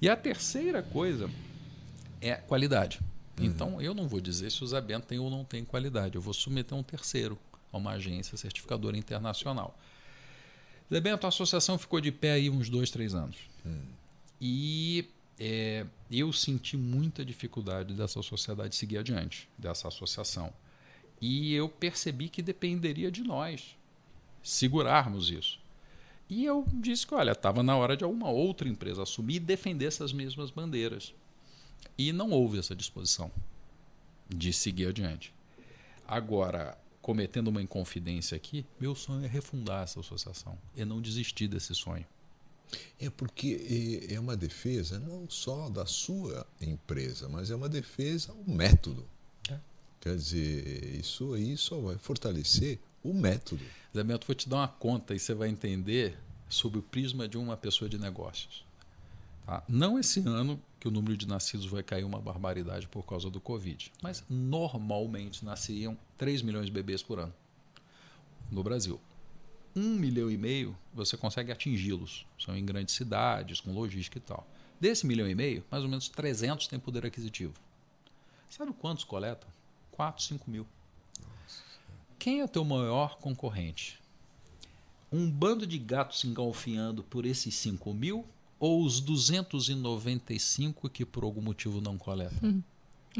E 0.00 0.08
a 0.08 0.16
terceira 0.16 0.82
coisa 0.82 1.28
é 2.20 2.34
qualidade. 2.36 3.00
Uhum. 3.38 3.44
Então, 3.44 3.82
eu 3.82 3.92
não 3.92 4.08
vou 4.08 4.20
dizer 4.20 4.50
se 4.50 4.62
o 4.62 4.66
Zabento 4.66 5.06
tem 5.06 5.18
ou 5.18 5.30
não 5.30 5.44
tem 5.44 5.64
qualidade. 5.64 6.14
Eu 6.16 6.22
vou 6.22 6.32
submeter 6.32 6.76
um 6.76 6.82
terceiro 6.82 7.38
a 7.72 7.76
uma 7.76 7.92
agência 7.92 8.36
certificadora 8.36 8.96
internacional. 8.96 9.78
Zabento, 10.92 11.26
a 11.26 11.28
associação 11.28 11.78
ficou 11.78 12.00
de 12.00 12.10
pé 12.10 12.32
aí 12.32 12.50
uns 12.50 12.68
dois, 12.68 12.90
três 12.90 13.14
anos. 13.14 13.36
Uhum. 13.64 13.82
E 14.40 15.08
é, 15.38 15.86
eu 16.10 16.32
senti 16.32 16.76
muita 16.76 17.24
dificuldade 17.24 17.94
dessa 17.94 18.22
sociedade 18.22 18.74
seguir 18.76 18.98
adiante, 18.98 19.48
dessa 19.58 19.88
associação. 19.88 20.52
E 21.20 21.52
eu 21.52 21.68
percebi 21.68 22.28
que 22.28 22.40
dependeria 22.40 23.10
de 23.10 23.22
nós 23.22 23.76
segurarmos 24.42 25.30
isso. 25.30 25.60
E 26.28 26.44
eu 26.44 26.64
disse 26.74 27.06
que, 27.06 27.14
olha, 27.14 27.32
estava 27.32 27.62
na 27.62 27.76
hora 27.76 27.96
de 27.96 28.04
alguma 28.04 28.30
outra 28.30 28.68
empresa 28.68 29.02
assumir 29.02 29.36
e 29.36 29.40
defender 29.40 29.86
essas 29.86 30.12
mesmas 30.12 30.50
bandeiras. 30.50 31.12
E 31.98 32.12
não 32.12 32.30
houve 32.30 32.58
essa 32.58 32.74
disposição 32.74 33.30
de 34.28 34.52
seguir 34.52 34.86
adiante. 34.86 35.34
Agora, 36.06 36.78
cometendo 37.02 37.48
uma 37.48 37.62
inconfidência 37.62 38.36
aqui, 38.36 38.64
meu 38.78 38.94
sonho 38.94 39.24
é 39.24 39.28
refundar 39.28 39.82
essa 39.82 40.00
associação 40.00 40.56
e 40.76 40.84
não 40.84 41.00
desistir 41.00 41.48
desse 41.48 41.74
sonho. 41.74 42.06
É 43.00 43.10
porque 43.10 44.06
é 44.08 44.20
uma 44.20 44.36
defesa 44.36 45.00
não 45.00 45.28
só 45.28 45.68
da 45.68 45.86
sua 45.86 46.46
empresa, 46.60 47.28
mas 47.28 47.50
é 47.50 47.56
uma 47.56 47.68
defesa 47.68 48.30
ao 48.30 48.44
método. 48.46 49.04
É. 49.48 49.58
Quer 50.00 50.16
dizer, 50.16 50.94
isso 50.94 51.34
aí 51.34 51.56
só 51.56 51.80
vai 51.80 51.98
fortalecer 51.98 52.78
o 53.02 53.14
método. 53.14 53.64
Zé 53.94 54.02
Beto, 54.02 54.26
vou 54.26 54.34
te 54.34 54.48
dar 54.48 54.56
uma 54.56 54.68
conta 54.68 55.14
e 55.14 55.18
você 55.18 55.34
vai 55.34 55.48
entender 55.48 56.18
sob 56.48 56.78
o 56.78 56.82
prisma 56.82 57.28
de 57.28 57.38
uma 57.38 57.56
pessoa 57.56 57.88
de 57.88 57.98
negócios. 57.98 58.64
Tá? 59.46 59.62
Não 59.68 59.98
esse 59.98 60.20
ano 60.20 60.60
que 60.78 60.88
o 60.88 60.90
número 60.90 61.16
de 61.16 61.26
nascidos 61.26 61.66
vai 61.66 61.82
cair 61.82 62.04
uma 62.04 62.20
barbaridade 62.20 62.88
por 62.88 63.04
causa 63.04 63.28
do 63.28 63.40
Covid, 63.40 63.92
mas 64.02 64.24
normalmente 64.28 65.44
nasciam 65.44 65.96
3 66.16 66.42
milhões 66.42 66.66
de 66.66 66.72
bebês 66.72 67.02
por 67.02 67.18
ano 67.18 67.34
no 68.50 68.62
Brasil. 68.62 69.00
Um 69.74 69.94
milhão 69.94 70.30
e 70.30 70.36
meio 70.36 70.76
você 70.92 71.16
consegue 71.16 71.52
atingi-los. 71.52 72.26
São 72.38 72.56
em 72.56 72.64
grandes 72.64 72.94
cidades, 72.94 73.60
com 73.60 73.72
logística 73.72 74.18
e 74.18 74.20
tal. 74.20 74.46
Desse 74.80 75.06
milhão 75.06 75.28
e 75.28 75.34
meio, 75.34 75.64
mais 75.70 75.84
ou 75.84 75.90
menos 75.90 76.08
300 76.08 76.66
têm 76.66 76.78
poder 76.78 77.06
aquisitivo. 77.06 77.54
Sabe 78.48 78.72
quantos 78.72 79.04
coletam? 79.04 79.48
4, 79.92 80.24
5 80.24 80.50
mil. 80.50 80.66
Quem 82.20 82.38
é 82.40 82.44
o 82.44 82.48
teu 82.48 82.64
maior 82.64 83.16
concorrente? 83.18 83.98
um 85.12 85.28
bando 85.28 85.66
de 85.66 85.76
gatos 85.76 86.22
engalfinhando 86.24 87.02
por 87.02 87.26
esses 87.26 87.52
5 87.56 87.92
mil 87.92 88.24
ou 88.60 88.84
os 88.84 89.00
295 89.00 90.88
que 90.88 91.04
por 91.04 91.24
algum 91.24 91.40
motivo 91.40 91.80
não 91.80 91.98
coletam? 91.98 92.62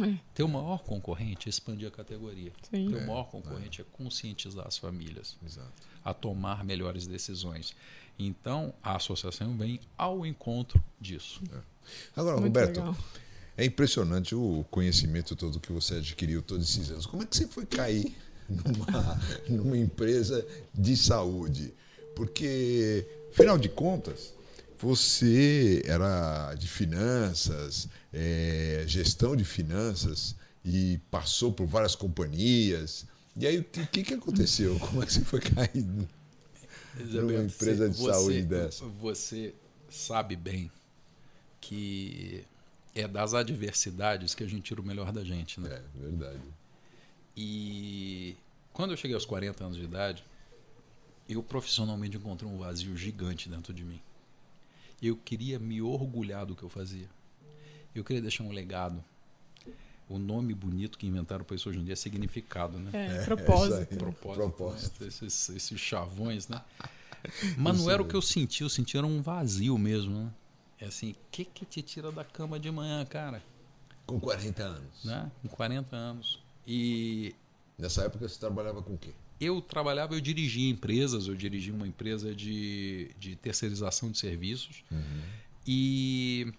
É, 0.00 0.14
Ter 0.32 0.44
o 0.44 0.48
maior 0.48 0.84
concorrente 0.84 1.48
é 1.48 1.50
expandir 1.50 1.88
a 1.88 1.90
categoria. 1.90 2.52
sim. 2.70 2.88
Ter 2.90 2.96
o 2.96 3.06
maior 3.08 3.24
concorrente 3.24 3.80
é 3.80 3.84
conscientizar 3.92 4.68
as 4.68 4.78
famílias 4.78 5.36
Exato. 5.44 5.72
a 6.04 6.14
tomar 6.14 6.64
melhores 6.64 7.08
decisões. 7.08 7.74
Então, 8.16 8.72
a 8.84 8.94
associação 8.94 9.56
vem 9.56 9.80
ao 9.98 10.24
encontro 10.24 10.80
disso. 11.00 11.40
Agora, 12.14 12.36
Muito 12.40 12.54
Roberto, 12.56 12.76
legal. 12.76 12.96
é 13.56 13.64
impressionante 13.64 14.32
o 14.32 14.64
conhecimento 14.70 15.34
todo 15.34 15.58
que 15.58 15.72
você 15.72 15.94
adquiriu 15.96 16.40
todos 16.40 16.70
esses 16.70 16.88
anos. 16.92 17.06
Como 17.06 17.24
é 17.24 17.26
que 17.26 17.36
você 17.36 17.48
foi 17.48 17.66
cair 17.66 18.14
numa, 18.50 19.20
numa 19.48 19.78
empresa 19.78 20.46
de 20.74 20.96
saúde? 20.96 21.72
Porque, 22.14 23.06
afinal 23.32 23.56
de 23.56 23.68
contas, 23.68 24.34
você 24.78 25.82
era 25.84 26.54
de 26.54 26.68
finanças, 26.68 27.88
é, 28.12 28.84
gestão 28.86 29.36
de 29.36 29.44
finanças 29.44 30.34
e 30.64 30.98
passou 31.10 31.52
por 31.52 31.66
várias 31.66 31.94
companhias. 31.94 33.06
E 33.36 33.46
aí, 33.46 33.58
o 33.58 33.64
que, 33.64 34.02
que 34.02 34.14
aconteceu? 34.14 34.78
Como 34.80 35.02
é 35.02 35.06
que 35.06 35.12
você 35.12 35.20
foi 35.20 35.40
cair 35.40 35.86
numa 36.98 37.42
empresa 37.42 37.88
de 37.88 37.96
saúde 37.96 38.42
dessa? 38.42 38.84
Você 39.00 39.54
sabe 39.88 40.36
bem 40.36 40.70
que 41.60 42.44
é 42.94 43.06
das 43.06 43.34
adversidades 43.34 44.34
que 44.34 44.42
a 44.42 44.46
gente 44.46 44.62
tira 44.62 44.80
o 44.80 44.84
melhor 44.84 45.12
da 45.12 45.22
gente, 45.22 45.60
né? 45.60 45.70
É, 45.72 46.00
verdade. 46.00 46.40
E 47.36 48.36
quando 48.72 48.90
eu 48.92 48.96
cheguei 48.96 49.14
aos 49.14 49.24
40 49.24 49.64
anos 49.64 49.76
de 49.76 49.84
idade, 49.84 50.24
eu 51.28 51.42
profissionalmente 51.42 52.16
encontrei 52.16 52.50
um 52.50 52.58
vazio 52.58 52.96
gigante 52.96 53.48
dentro 53.48 53.72
de 53.72 53.84
mim. 53.84 54.00
Eu 55.02 55.16
queria 55.16 55.58
me 55.58 55.80
orgulhar 55.80 56.44
do 56.44 56.54
que 56.54 56.62
eu 56.62 56.68
fazia. 56.68 57.08
Eu 57.94 58.04
queria 58.04 58.20
deixar 58.22 58.44
um 58.44 58.52
legado. 58.52 59.02
O 60.08 60.18
nome 60.18 60.52
bonito 60.54 60.98
que 60.98 61.06
inventaram 61.06 61.44
para 61.44 61.54
isso 61.54 61.68
hoje 61.68 61.78
em 61.78 61.84
dia 61.84 61.92
é 61.92 61.96
significado, 61.96 62.78
né? 62.78 62.90
É, 62.92 63.16
É, 63.22 63.24
propósito. 63.24 63.80
isso 63.82 63.92
aí. 63.92 63.96
propósito, 63.98 64.34
Propósito. 64.48 65.00
né? 65.02 65.08
Esses, 65.08 65.48
esses 65.50 65.80
chavões, 65.80 66.48
né? 66.48 66.60
Mas 67.56 67.78
não 67.78 67.88
era 67.90 68.02
o 68.02 68.04
que 68.06 68.14
eu 68.16 68.22
senti, 68.22 68.62
eu 68.62 68.68
senti 68.68 68.96
era 68.96 69.06
um 69.06 69.22
vazio 69.22 69.78
mesmo, 69.78 70.12
né? 70.24 70.30
É 70.80 70.86
assim, 70.86 71.12
o 71.12 71.16
que 71.30 71.44
que 71.44 71.64
te 71.64 71.80
tira 71.82 72.10
da 72.10 72.24
cama 72.24 72.58
de 72.58 72.70
manhã, 72.70 73.04
cara? 73.04 73.42
Com 74.06 74.18
40 74.18 74.62
anos. 74.64 75.04
Né? 75.04 75.30
Com 75.42 75.48
40 75.48 75.94
anos. 75.94 76.40
E 76.72 77.34
Nessa 77.80 78.04
época 78.04 78.28
você 78.28 78.38
trabalhava 78.38 78.82
com 78.82 78.94
o 78.94 78.98
quê? 78.98 79.10
eu 79.40 79.62
trabalhava, 79.62 80.14
eu 80.14 80.20
dirigia 80.20 80.68
empresas, 80.68 81.26
eu 81.26 81.34
dirigi 81.34 81.70
uma 81.70 81.88
empresa 81.88 82.34
de, 82.34 83.10
de 83.18 83.34
terceirização 83.36 84.10
de 84.10 84.18
serviços. 84.18 84.84
E 85.66 86.52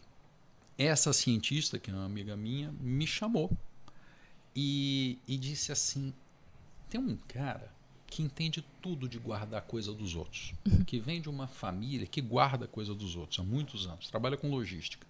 essa 0.77 1.13
cientista, 1.13 1.77
que 1.77 1.91
é 1.91 1.93
uma 1.93 2.05
amiga 2.05 2.35
minha, 2.35 2.71
me 2.81 3.05
chamou 3.05 3.55
e, 4.55 5.19
e 5.27 5.37
disse 5.37 5.71
assim: 5.71 6.11
tem 6.89 6.99
um 6.99 7.15
cara 7.27 7.71
que 8.07 8.23
entende 8.23 8.65
tudo 8.81 9.07
de 9.07 9.19
guardar 9.19 9.61
coisa 9.61 9.93
dos 9.93 10.15
outros, 10.15 10.53
que 10.87 10.99
vem 10.99 11.21
de 11.21 11.29
uma 11.29 11.47
família 11.47 12.07
que 12.07 12.19
guarda 12.19 12.67
coisa 12.67 12.95
dos 12.95 13.15
outros 13.15 13.39
há 13.39 13.43
muitos 13.43 13.85
anos, 13.85 14.09
trabalha 14.09 14.35
com 14.35 14.49
logística. 14.49 15.05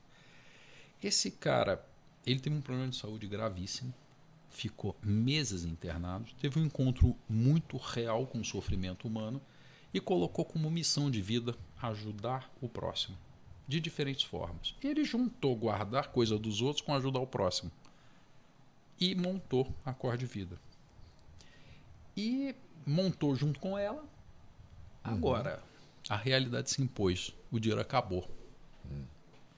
Esse 1.02 1.32
cara, 1.32 1.84
ele 2.26 2.42
teve 2.42 2.56
um 2.56 2.62
problema 2.62 2.90
de 2.90 2.98
saúde 2.98 3.28
gravíssimo, 3.28 3.94
ficou 4.52 4.96
meses 5.02 5.64
internado, 5.64 6.26
teve 6.40 6.60
um 6.60 6.66
encontro 6.66 7.16
muito 7.28 7.78
real 7.78 8.28
com 8.28 8.40
o 8.40 8.46
sofrimento 8.46 9.08
humano 9.08 9.42
e 9.94 10.00
colocou 10.00 10.46
como 10.46 10.70
missão 10.70 11.10
de 11.10 11.22
vida 11.22 11.56
ajudar 11.82 12.52
o 12.62 12.70
próximo 12.70 13.18
de 13.68 13.80
diferentes 13.80 14.24
formas. 14.24 14.76
Ele 14.84 15.04
juntou 15.06 15.56
guardar 15.56 16.10
coisa 16.10 16.38
dos 16.38 16.62
outros 16.62 16.86
com 16.86 16.94
ajudar 16.94 17.22
o 17.22 17.28
próximo 17.28 17.72
e 19.00 19.16
montou 19.16 19.74
a 19.86 19.94
Cor 19.94 20.18
de 20.18 20.26
Vida. 20.26 20.60
E 22.16 22.54
montou 22.86 23.34
junto 23.34 23.60
com 23.60 23.78
ela. 23.78 24.04
Agora, 25.02 25.64
a 26.10 26.18
realidade 26.18 26.70
se 26.70 26.82
impôs, 26.82 27.34
o 27.50 27.60
dinheiro 27.60 27.82
acabou. 27.82 28.30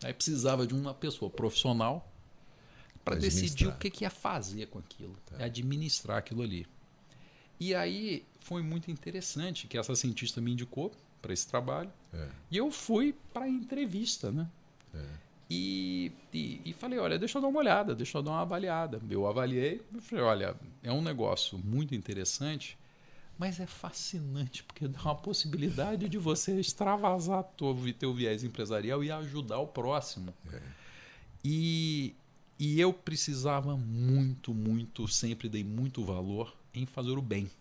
Aí 0.03 0.13
precisava 0.13 0.67
de 0.67 0.75
uma 0.75 0.93
pessoa 0.93 1.31
profissional 1.31 2.12
para 3.03 3.15
decidir 3.15 3.67
o 3.67 3.75
que, 3.75 3.89
que 3.89 4.03
ia 4.03 4.09
fazer 4.09 4.67
com 4.67 4.79
aquilo, 4.79 5.15
administrar 5.39 6.17
aquilo 6.17 6.41
ali. 6.41 6.65
E 7.59 7.73
aí 7.73 8.25
foi 8.39 8.61
muito 8.61 8.89
interessante 8.89 9.67
que 9.67 9.77
essa 9.77 9.95
cientista 9.95 10.41
me 10.41 10.51
indicou 10.51 10.91
para 11.21 11.33
esse 11.33 11.47
trabalho. 11.47 11.91
É. 12.13 12.27
E 12.51 12.57
eu 12.57 12.69
fui 12.71 13.15
para 13.33 13.45
a 13.45 13.49
entrevista, 13.49 14.31
né? 14.31 14.49
E, 15.49 16.11
e, 16.33 16.61
e 16.65 16.73
falei, 16.73 16.97
olha, 16.97 17.19
deixa 17.19 17.37
eu 17.37 17.41
dar 17.41 17.47
uma 17.47 17.59
olhada, 17.59 17.93
deixa 17.93 18.17
eu 18.17 18.23
dar 18.23 18.31
uma 18.31 18.41
avaliada. 18.41 18.99
Eu 19.09 19.27
avaliei 19.27 19.81
e 19.95 20.01
falei, 20.01 20.23
olha, 20.23 20.55
é 20.81 20.91
um 20.91 21.01
negócio 21.01 21.59
muito 21.59 21.93
interessante, 21.93 22.77
mas 23.37 23.59
é 23.59 23.67
fascinante, 23.67 24.63
porque 24.63 24.87
dá 24.87 25.01
uma 25.01 25.15
possibilidade 25.15 26.09
de 26.09 26.17
você 26.17 26.59
extravasar 26.59 27.45
o 27.61 27.93
teu 27.93 28.13
viés 28.13 28.43
empresarial 28.43 29.03
e 29.03 29.11
ajudar 29.11 29.59
o 29.59 29.67
próximo. 29.67 30.33
E, 31.45 32.15
e 32.63 32.79
eu 32.79 32.93
precisava 32.93 33.75
muito, 33.75 34.53
muito, 34.53 35.05
sempre 35.05 35.49
dei 35.49 35.65
muito 35.65 36.01
valor 36.01 36.55
em 36.73 36.85
fazer 36.85 37.11
o 37.11 37.21
bem. 37.21 37.51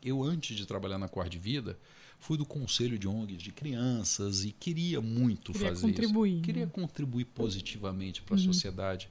Eu, 0.00 0.22
antes 0.22 0.56
de 0.56 0.64
trabalhar 0.64 0.96
na 0.96 1.08
Cor 1.08 1.28
de 1.28 1.40
Vida, 1.40 1.76
fui 2.20 2.38
do 2.38 2.46
conselho 2.46 2.96
de 2.96 3.08
ONGs 3.08 3.42
de 3.42 3.50
crianças 3.50 4.44
e 4.44 4.52
queria 4.52 5.00
muito 5.00 5.50
Queria 5.52 5.70
fazer 5.70 5.88
contribuir, 5.88 6.30
isso. 6.30 6.38
né? 6.38 6.44
Queria 6.44 6.66
contribuir 6.68 7.24
positivamente 7.24 8.22
para 8.22 8.36
a 8.36 8.38
sociedade. 8.38 9.10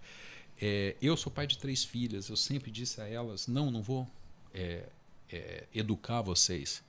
É, 0.62 0.96
eu 1.02 1.18
sou 1.18 1.30
pai 1.30 1.46
de 1.46 1.58
três 1.58 1.84
filhas, 1.84 2.30
eu 2.30 2.38
sempre 2.38 2.72
disse 2.72 3.02
a 3.02 3.06
elas: 3.06 3.48
não, 3.48 3.70
não 3.70 3.82
vou 3.82 4.10
é, 4.54 4.88
é, 5.30 5.68
educar 5.76 6.22
vocês 6.22 6.82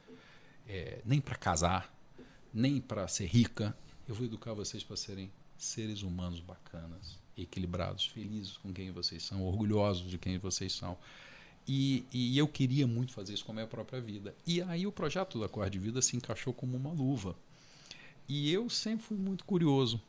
é, 0.69 1.01
nem 1.05 1.21
para 1.21 1.35
casar, 1.35 1.93
nem 2.55 2.81
para 2.81 3.09
ser 3.09 3.27
rica. 3.27 3.77
Eu 4.09 4.15
vou 4.15 4.25
educar 4.25 4.55
vocês 4.55 4.85
para 4.85 4.97
serem 4.97 5.29
seres 5.59 6.03
humanos 6.03 6.39
bacanas, 6.39 7.19
equilibrados, 7.37 8.07
felizes 8.07 8.57
com 8.57 8.73
quem 8.73 8.91
vocês 8.91 9.23
são, 9.23 9.43
orgulhosos 9.45 10.11
de 10.11 10.19
quem 10.19 10.39
vocês 10.39 10.73
são. 10.73 10.97
E, 11.67 12.05
e 12.13 12.37
eu 12.37 12.49
queria 12.49 12.87
muito 12.87 13.13
fazer 13.13 13.35
isso 13.35 13.45
com 13.45 13.53
a 13.53 13.55
minha 13.55 13.67
própria 13.67 14.01
vida. 14.01 14.35
E 14.47 14.61
aí 14.63 14.87
o 14.87 14.93
projeto 14.93 15.41
da 15.41 15.49
Cor 15.49 15.71
de 15.71 15.79
Vida 15.79 16.03
se 16.03 16.17
encaixou 16.17 16.53
como 16.53 16.77
uma 16.77 16.91
luva. 16.91 17.37
E 18.29 18.53
eu 18.53 18.69
sempre 18.69 19.05
fui 19.05 19.17
muito 19.17 19.45
curioso. 19.45 20.01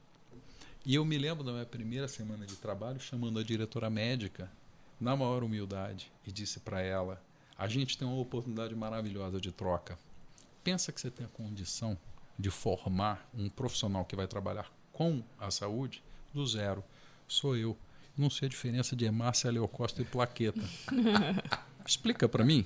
E 0.86 0.96
eu 0.96 1.06
me 1.06 1.18
lembro 1.18 1.44
da 1.44 1.52
minha 1.52 1.66
primeira 1.66 2.08
semana 2.08 2.46
de 2.46 2.56
trabalho 2.56 3.00
chamando 3.00 3.40
a 3.40 3.44
diretora 3.44 3.90
médica, 3.90 4.52
na 5.00 5.16
maior 5.16 5.44
humildade, 5.44 6.12
e 6.26 6.32
disse 6.32 6.60
para 6.60 6.82
ela: 6.82 7.22
a 7.58 7.68
gente 7.68 7.98
tem 7.98 8.08
uma 8.08 8.20
oportunidade 8.20 8.76
maravilhosa 8.76 9.40
de 9.40 9.52
troca. 9.52 9.98
Pensa 10.64 10.92
que 10.92 11.00
você 11.00 11.12
tem 11.12 11.26
a 11.26 11.30
condição 11.30 11.98
de 12.38 12.50
formar 12.50 13.30
um 13.34 13.50
profissional 13.50 14.06
que 14.06 14.16
vai 14.16 14.28
trabalhar 14.28 14.72
com 14.92 15.24
a 15.40 15.52
saúde 15.52 16.04
do 16.34 16.46
zero. 16.46 16.84
Sou 17.34 17.58
eu. 17.58 17.76
Não 18.16 18.30
sei 18.30 18.46
a 18.46 18.50
diferença 18.50 18.96
de 18.96 19.06
hemácia, 19.06 19.50
leucócito 19.50 20.04
e 20.04 20.06
plaqueta. 20.06 20.62
Explica 21.84 22.30
para 22.30 22.46
mim. 22.46 22.64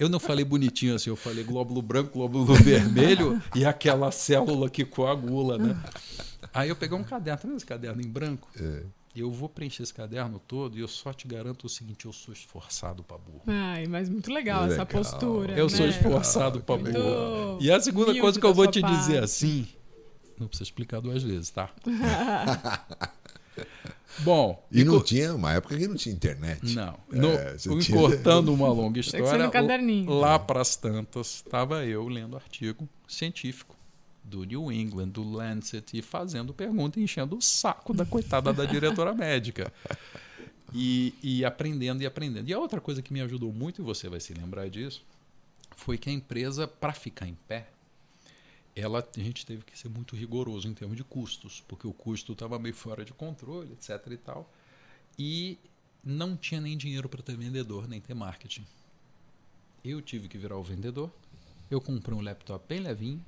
Eu 0.00 0.08
não 0.08 0.18
falei 0.18 0.46
bonitinho 0.46 0.94
assim, 0.94 1.10
eu 1.10 1.14
falei 1.14 1.44
glóbulo 1.44 1.82
branco, 1.82 2.12
glóbulo 2.14 2.46
vermelho 2.56 3.40
e 3.54 3.66
aquela 3.66 4.10
célula 4.10 4.70
que 4.70 4.82
coagula, 4.82 5.58
né? 5.58 5.78
Aí 6.54 6.70
eu 6.70 6.74
peguei 6.74 6.96
um 6.96 7.04
caderno, 7.04 7.38
tá 7.38 7.46
vendo 7.46 7.56
esse 7.58 7.66
caderno 7.66 8.00
em 8.00 8.08
branco? 8.08 8.48
É. 8.58 8.82
Eu 9.14 9.30
vou 9.30 9.46
preencher 9.46 9.82
esse 9.82 9.92
caderno 9.92 10.38
todo 10.38 10.78
e 10.78 10.80
eu 10.80 10.88
só 10.88 11.12
te 11.12 11.28
garanto 11.28 11.66
o 11.66 11.68
seguinte: 11.68 12.06
eu 12.06 12.12
sou 12.12 12.32
esforçado 12.32 13.04
para 13.04 13.18
burro. 13.18 13.42
Ai, 13.46 13.86
mas 13.86 14.08
muito 14.08 14.32
legal, 14.32 14.64
essa 14.64 14.84
Legal. 14.84 14.86
postura. 14.86 15.52
Eu 15.52 15.66
né? 15.66 15.76
sou 15.76 15.86
esforçado 15.86 16.60
para 16.62 16.78
Muito 16.78 16.94
burro. 16.94 17.58
E 17.60 17.70
a 17.70 17.78
segunda 17.78 18.18
coisa 18.18 18.40
que 18.40 18.46
eu 18.46 18.54
vou 18.54 18.66
te 18.66 18.80
dizer 18.80 19.20
parte. 19.20 19.24
assim, 19.24 19.68
não 20.40 20.48
precisa 20.48 20.66
explicar 20.66 21.00
duas 21.00 21.22
vezes, 21.22 21.50
tá? 21.50 21.70
Bom, 24.20 24.66
E 24.72 24.82
não 24.84 24.98
co- 24.98 25.04
tinha, 25.04 25.34
uma 25.34 25.52
época 25.52 25.76
que 25.76 25.86
não 25.86 25.94
tinha 25.96 26.14
internet. 26.14 26.74
Não. 26.74 26.94
É, 27.12 27.16
No, 27.16 27.74
o- 27.74 27.78
tinha- 27.78 27.98
Encurtando 27.98 28.52
uma 28.54 28.68
longa 28.68 28.98
história, 29.00 29.50
lá 30.06 30.38
para 30.38 30.60
as 30.60 30.76
tantas, 30.76 31.36
estava 31.44 31.84
eu 31.84 32.08
lendo 32.08 32.34
artigo 32.36 32.88
científico 33.06 33.76
do 34.24 34.44
New 34.44 34.70
England, 34.72 35.08
do 35.08 35.22
Lancet, 35.22 35.96
e 35.96 36.02
fazendo 36.02 36.52
pergunta 36.52 36.98
e 36.98 37.02
enchendo 37.04 37.36
o 37.36 37.42
saco 37.42 37.94
da 37.94 38.04
coitada 38.04 38.52
da 38.52 38.64
diretora 38.64 39.12
médica. 39.14 39.72
E, 40.74 41.14
e 41.22 41.44
aprendendo 41.44 42.02
e 42.02 42.06
aprendendo. 42.06 42.48
E 42.48 42.52
a 42.52 42.58
outra 42.58 42.80
coisa 42.80 43.00
que 43.00 43.12
me 43.12 43.20
ajudou 43.22 43.52
muito, 43.52 43.80
e 43.80 43.84
você 43.84 44.08
vai 44.08 44.20
se 44.20 44.34
lembrar 44.34 44.68
disso, 44.68 45.02
foi 45.76 45.96
que 45.96 46.10
a 46.10 46.12
empresa, 46.12 46.66
para 46.68 46.92
ficar 46.92 47.26
em 47.26 47.36
pé, 47.46 47.68
ela, 48.78 49.06
a 49.16 49.20
gente 49.20 49.44
teve 49.44 49.62
que 49.62 49.78
ser 49.78 49.88
muito 49.88 50.14
rigoroso 50.14 50.68
em 50.68 50.74
termos 50.74 50.96
de 50.96 51.04
custos, 51.04 51.62
porque 51.66 51.86
o 51.86 51.92
custo 51.92 52.32
estava 52.32 52.58
meio 52.58 52.74
fora 52.74 53.04
de 53.04 53.12
controle, 53.12 53.72
etc. 53.72 54.06
e 54.10 54.16
tal. 54.16 54.52
E 55.18 55.58
não 56.04 56.36
tinha 56.36 56.60
nem 56.60 56.76
dinheiro 56.76 57.08
para 57.08 57.22
ter 57.22 57.36
vendedor, 57.36 57.88
nem 57.88 58.00
ter 58.00 58.14
marketing. 58.14 58.64
Eu 59.84 60.00
tive 60.00 60.28
que 60.28 60.38
virar 60.38 60.56
o 60.56 60.62
vendedor 60.62 61.10
eu 61.70 61.80
comprei 61.80 62.16
um 62.16 62.20
laptop 62.20 62.64
bem 62.68 62.80
levinho, 62.80 63.24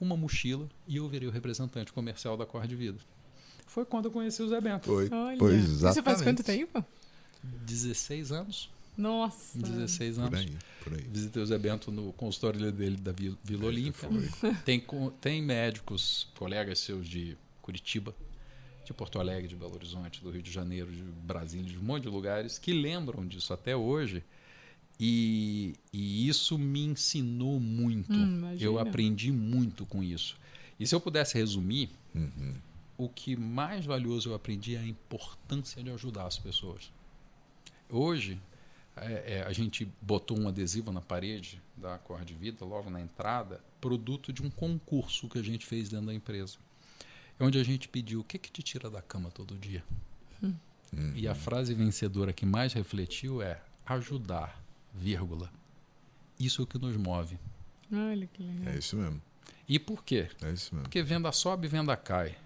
uma 0.00 0.16
mochila 0.16 0.68
e 0.86 0.96
eu 0.96 1.08
virei 1.08 1.28
o 1.28 1.30
representante 1.30 1.92
comercial 1.92 2.36
da 2.36 2.44
Cor 2.44 2.66
de 2.66 2.74
Vida. 2.74 2.98
Foi 3.66 3.84
quando 3.84 4.06
eu 4.06 4.10
conheci 4.10 4.42
o 4.42 4.48
Zé 4.48 4.60
Bento. 4.60 4.86
Foi, 4.86 5.08
Olha. 5.10 5.38
foi 5.38 5.56
Isso 5.56 5.80
faz 5.80 5.96
exatamente. 5.96 6.24
quanto 6.24 6.42
tempo? 6.42 6.84
16 7.42 8.32
anos. 8.32 8.70
Nossa. 8.98 9.56
16 9.58 10.16
Por 10.16 10.24
anos. 10.24 10.40
aí, 10.40 10.56
por 10.82 10.92
aí. 10.94 11.02
Visitei 11.10 11.40
o 11.42 11.46
Zé 11.46 11.56
Bento 11.56 11.90
no 11.92 12.12
consultório 12.14 12.72
dele 12.72 12.96
da 12.96 13.12
Vila, 13.12 13.36
Olímpia. 13.64 14.08
Tem, 14.64 14.84
tem 15.20 15.40
médicos, 15.40 16.26
colegas 16.36 16.80
seus 16.80 17.06
de 17.08 17.36
Curitiba, 17.62 18.14
de 18.84 18.92
Porto 18.92 19.20
Alegre, 19.20 19.46
de 19.48 19.54
Belo 19.54 19.74
Horizonte, 19.74 20.20
do 20.22 20.30
Rio 20.30 20.42
de 20.42 20.50
Janeiro, 20.50 20.90
de 20.90 21.02
Brasília, 21.02 21.64
de 21.70 21.78
um 21.78 21.82
monte 21.82 22.02
de 22.02 22.08
lugares, 22.08 22.58
que 22.58 22.72
lembram 22.72 23.24
disso 23.26 23.52
até 23.52 23.76
hoje. 23.76 24.24
E, 25.00 25.74
e 25.92 26.26
isso 26.28 26.58
me 26.58 26.80
ensinou 26.84 27.60
muito. 27.60 28.12
Hum. 28.12 28.56
Eu 28.58 28.80
aprendi 28.80 29.30
muito 29.30 29.86
com 29.86 30.02
isso. 30.02 30.36
E 30.80 30.86
se 30.86 30.94
eu 30.94 31.00
pudesse 31.00 31.38
resumir, 31.38 31.88
Uhum. 32.14 32.54
o 32.96 33.08
que 33.08 33.36
mais 33.36 33.84
valioso 33.86 34.30
eu 34.30 34.34
aprendi 34.34 34.74
é 34.74 34.78
a 34.80 34.86
importância 34.86 35.80
de 35.84 35.90
ajudar 35.90 36.26
as 36.26 36.36
pessoas. 36.38 36.90
Hoje, 37.88 38.40
é, 39.02 39.38
é, 39.38 39.42
a 39.46 39.52
gente 39.52 39.90
botou 40.00 40.38
um 40.38 40.48
adesivo 40.48 40.92
na 40.92 41.00
parede 41.00 41.62
da 41.76 41.98
Cor 41.98 42.24
de 42.24 42.34
Vida, 42.34 42.64
logo 42.64 42.90
na 42.90 43.00
entrada, 43.00 43.60
produto 43.80 44.32
de 44.32 44.42
um 44.42 44.50
concurso 44.50 45.28
que 45.28 45.38
a 45.38 45.42
gente 45.42 45.66
fez 45.66 45.88
dentro 45.88 46.06
da 46.06 46.14
empresa. 46.14 46.56
Onde 47.40 47.58
a 47.58 47.64
gente 47.64 47.88
pediu 47.88 48.20
o 48.20 48.24
que, 48.24 48.38
que 48.38 48.50
te 48.50 48.62
tira 48.62 48.90
da 48.90 49.00
cama 49.00 49.30
todo 49.30 49.56
dia? 49.56 49.84
E 51.14 51.28
a 51.28 51.34
frase 51.34 51.74
vencedora 51.74 52.32
que 52.32 52.46
mais 52.46 52.72
refletiu 52.72 53.42
é 53.42 53.60
ajudar, 53.86 54.60
vírgula. 54.94 55.50
Isso 56.38 56.62
é 56.62 56.64
o 56.64 56.66
que 56.66 56.78
nos 56.78 56.96
move. 56.96 57.38
Olha 57.92 58.26
que 58.26 58.42
legal. 58.42 58.72
É 58.72 58.78
isso 58.78 58.96
mesmo. 58.96 59.20
E 59.68 59.78
por 59.78 60.02
quê? 60.02 60.28
É 60.42 60.52
isso 60.52 60.74
mesmo. 60.74 60.84
Porque 60.84 61.02
venda 61.02 61.30
sobe, 61.32 61.68
venda 61.68 61.96
cai. 61.96 62.36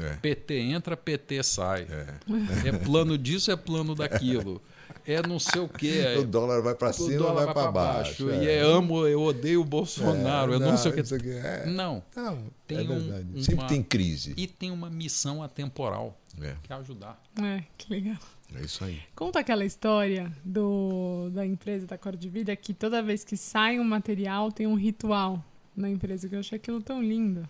É. 0.00 0.16
PT 0.16 0.54
entra, 0.58 0.96
PT 0.96 1.42
sai. 1.42 1.86
É. 1.90 2.68
É 2.68 2.72
plano 2.72 3.16
disso, 3.16 3.50
é 3.50 3.56
plano 3.56 3.94
daquilo. 3.94 4.60
É 5.06 5.24
não 5.26 5.38
sei 5.38 5.60
o 5.60 5.68
quê. 5.68 6.02
É, 6.04 6.18
O 6.18 6.24
dólar 6.24 6.60
vai 6.62 6.74
para 6.74 6.92
cima, 6.92 7.16
dólar 7.18 7.44
vai 7.46 7.54
para 7.54 7.70
baixo. 7.72 8.28
E 8.30 8.48
é 8.48 8.60
amo, 8.60 9.06
eu 9.06 9.22
odeio 9.22 9.60
o 9.60 9.64
Bolsonaro. 9.64 10.52
eu 10.52 10.58
não, 10.60 10.76
sei 10.76 10.92
o 10.92 10.98
é- 11.30 11.66
Não. 11.66 12.02
Não, 12.14 12.38
Tem 12.66 12.78
é 12.78 12.80
um- 12.82 12.86
verdade. 12.98 13.26
uma- 13.34 13.42
Sempre 13.42 13.66
tem 13.68 13.82
crise. 13.82 14.34
E 14.36 14.46
tem 14.48 14.70
uma 14.72 14.90
missão 14.90 15.42
atemporal, 15.42 16.18
É, 16.40 16.54
que 16.62 16.72
é 16.72 16.76
ajudar. 16.76 17.22
É, 17.40 17.62
que 17.78 17.88
legal. 17.88 18.16
é 18.54 18.60
isso 18.62 18.84
aí. 18.84 19.00
Conta 19.14 19.38
aquela 19.40 19.64
história 19.64 20.32
do, 20.44 21.30
da 21.32 21.46
empresa 21.46 21.86
da 21.86 21.96
Cor 21.96 22.16
de 22.16 22.28
Vida 22.28 22.54
que 22.56 22.74
toda 22.74 23.00
vez 23.02 23.22
que 23.22 23.36
sai 23.36 23.78
um 23.78 23.84
material 23.84 24.50
tem 24.50 24.66
um 24.66 24.74
ritual 24.74 25.42
na 25.76 25.88
empresa, 25.88 26.28
que 26.28 26.34
eu 26.34 26.40
achei 26.40 26.56
aquilo 26.56 26.82
tão 26.82 27.00
lindo. 27.02 27.48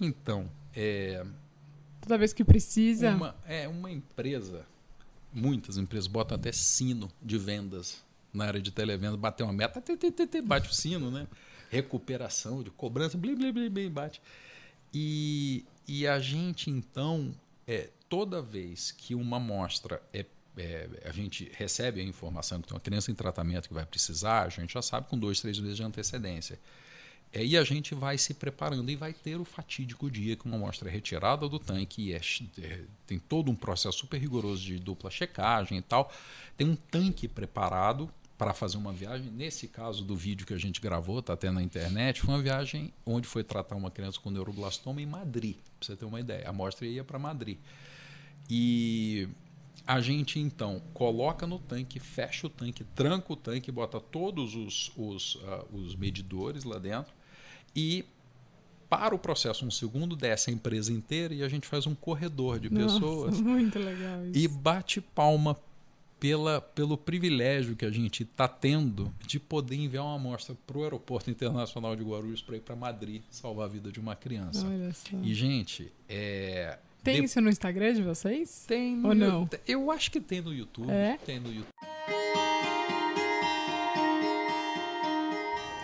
Então, 0.00 0.48
é, 0.74 1.24
Toda 2.08 2.16
vez 2.16 2.32
que 2.32 2.42
precisa. 2.42 3.10
uma, 3.10 3.36
é 3.46 3.68
uma 3.68 3.90
empresa, 3.92 4.64
muitas 5.30 5.76
empresas 5.76 6.06
botam 6.06 6.36
até 6.36 6.50
sino 6.50 7.10
de 7.22 7.36
vendas 7.36 8.02
na 8.32 8.46
área 8.46 8.62
de 8.62 8.70
televenda, 8.70 9.14
bater 9.14 9.42
uma 9.42 9.52
meta, 9.52 9.78
tê, 9.78 9.94
tê, 9.94 10.10
tê, 10.10 10.26
tê, 10.26 10.40
bate 10.40 10.70
o 10.70 10.74
sino, 10.74 11.10
né? 11.10 11.26
Recuperação 11.70 12.62
de 12.62 12.70
cobrança, 12.70 13.18
blim, 13.18 13.34
blim, 13.34 13.52
blim, 13.52 13.68
blim, 13.68 13.90
bate. 13.90 14.22
E, 14.94 15.66
e 15.86 16.06
a 16.06 16.18
gente, 16.18 16.70
então, 16.70 17.34
é, 17.66 17.90
toda 18.08 18.40
vez 18.40 18.90
que 18.90 19.14
uma 19.14 19.36
amostra 19.36 20.00
é, 20.10 20.24
é, 20.56 20.88
a 21.04 21.12
gente 21.12 21.52
recebe 21.52 22.00
a 22.00 22.04
informação 22.04 22.62
que 22.62 22.68
tem 22.68 22.74
uma 22.74 22.80
criança 22.80 23.10
em 23.10 23.14
tratamento 23.14 23.68
que 23.68 23.74
vai 23.74 23.84
precisar, 23.84 24.44
a 24.44 24.48
gente 24.48 24.72
já 24.72 24.80
sabe 24.80 25.08
com 25.08 25.18
dois, 25.18 25.42
três 25.42 25.58
meses 25.58 25.76
de 25.76 25.82
antecedência. 25.82 26.58
É, 27.32 27.44
e 27.44 27.56
a 27.56 27.64
gente 27.64 27.94
vai 27.94 28.16
se 28.16 28.32
preparando 28.32 28.90
e 28.90 28.96
vai 28.96 29.12
ter 29.12 29.36
o 29.36 29.44
fatídico 29.44 30.10
dia 30.10 30.34
que 30.34 30.46
uma 30.46 30.56
amostra 30.56 30.88
é 30.88 30.92
retirada 30.92 31.48
do 31.48 31.58
tanque 31.58 32.08
e 32.08 32.14
é, 32.14 32.20
é, 32.62 32.84
tem 33.06 33.18
todo 33.18 33.50
um 33.50 33.54
processo 33.54 33.98
super 33.98 34.18
rigoroso 34.18 34.62
de 34.62 34.78
dupla 34.78 35.10
checagem 35.10 35.78
e 35.78 35.82
tal. 35.82 36.10
Tem 36.56 36.66
um 36.66 36.76
tanque 36.76 37.28
preparado 37.28 38.10
para 38.38 38.54
fazer 38.54 38.78
uma 38.78 38.92
viagem. 38.92 39.30
Nesse 39.30 39.68
caso 39.68 40.04
do 40.04 40.16
vídeo 40.16 40.46
que 40.46 40.54
a 40.54 40.58
gente 40.58 40.80
gravou, 40.80 41.18
está 41.18 41.34
até 41.34 41.50
na 41.50 41.62
internet, 41.62 42.22
foi 42.22 42.34
uma 42.34 42.42
viagem 42.42 42.92
onde 43.04 43.26
foi 43.26 43.44
tratar 43.44 43.76
uma 43.76 43.90
criança 43.90 44.18
com 44.20 44.30
neuroblastoma 44.30 45.02
em 45.02 45.06
Madrid, 45.06 45.56
para 45.78 45.86
você 45.86 45.96
ter 45.96 46.04
uma 46.04 46.20
ideia. 46.20 46.46
A 46.46 46.50
amostra 46.50 46.86
ia 46.86 47.04
para 47.04 47.18
Madrid. 47.18 47.58
E 48.48 49.28
a 49.86 50.00
gente 50.00 50.38
então 50.38 50.80
coloca 50.94 51.46
no 51.46 51.58
tanque, 51.58 51.98
fecha 51.98 52.46
o 52.46 52.50
tanque, 52.50 52.84
tranca 52.84 53.32
o 53.32 53.36
tanque, 53.36 53.70
bota 53.70 54.00
todos 54.00 54.54
os, 54.54 54.92
os, 54.96 55.38
ah, 55.44 55.64
os 55.72 55.94
medidores 55.94 56.64
lá 56.64 56.78
dentro 56.78 57.17
e 57.74 58.04
para 58.90 59.14
o 59.14 59.18
processo 59.18 59.66
um 59.66 59.70
segundo, 59.70 60.16
desce 60.16 60.50
a 60.50 60.52
empresa 60.52 60.92
inteira 60.92 61.34
e 61.34 61.42
a 61.42 61.48
gente 61.48 61.66
faz 61.66 61.86
um 61.86 61.94
corredor 61.94 62.58
de 62.58 62.70
Nossa, 62.72 62.94
pessoas 62.94 63.38
muito 63.40 63.78
legal 63.78 64.24
isso. 64.26 64.38
e 64.38 64.48
bate 64.48 65.00
palma 65.00 65.56
pela, 66.18 66.60
pelo 66.60 66.96
privilégio 66.96 67.76
que 67.76 67.84
a 67.84 67.90
gente 67.90 68.22
está 68.24 68.48
tendo 68.48 69.12
de 69.26 69.38
poder 69.38 69.76
enviar 69.76 70.04
uma 70.04 70.16
amostra 70.16 70.56
para 70.66 70.78
o 70.78 70.82
Aeroporto 70.82 71.30
Internacional 71.30 71.94
de 71.94 72.02
Guarulhos 72.02 72.42
para 72.42 72.56
ir 72.56 72.60
para 72.60 72.74
Madrid 72.74 73.22
salvar 73.30 73.66
a 73.66 73.68
vida 73.68 73.92
de 73.92 74.00
uma 74.00 74.16
criança. 74.16 74.66
Olha 74.66 74.92
só. 74.92 75.16
E, 75.22 75.32
gente, 75.34 75.92
é, 76.08 76.78
Tem 77.04 77.20
de- 77.20 77.24
isso 77.26 77.40
no 77.40 77.48
Instagram 77.50 77.92
de 77.94 78.02
vocês? 78.02 78.64
tem 78.66 78.96
no 78.96 79.08
Ou 79.10 79.14
não? 79.14 79.48
Eu 79.66 79.90
acho 79.92 80.10
que 80.10 80.20
tem 80.20 80.40
no 80.40 80.52
YouTube. 80.52 80.90
É? 80.90 81.18
Tem 81.24 81.38
no 81.38 81.52
YouTube. 81.52 81.68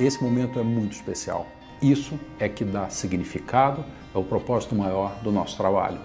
Esse 0.01 0.21
momento 0.23 0.59
é 0.59 0.63
muito 0.63 0.93
especial. 0.93 1.47
Isso 1.85 2.19
é 2.41 2.49
que 2.49 2.65
dá 2.65 2.89
significado 2.89 3.85
ao 4.15 4.25
propósito 4.25 4.75
maior 4.75 5.15
do 5.23 5.31
nosso 5.31 5.55
trabalho. 5.55 6.01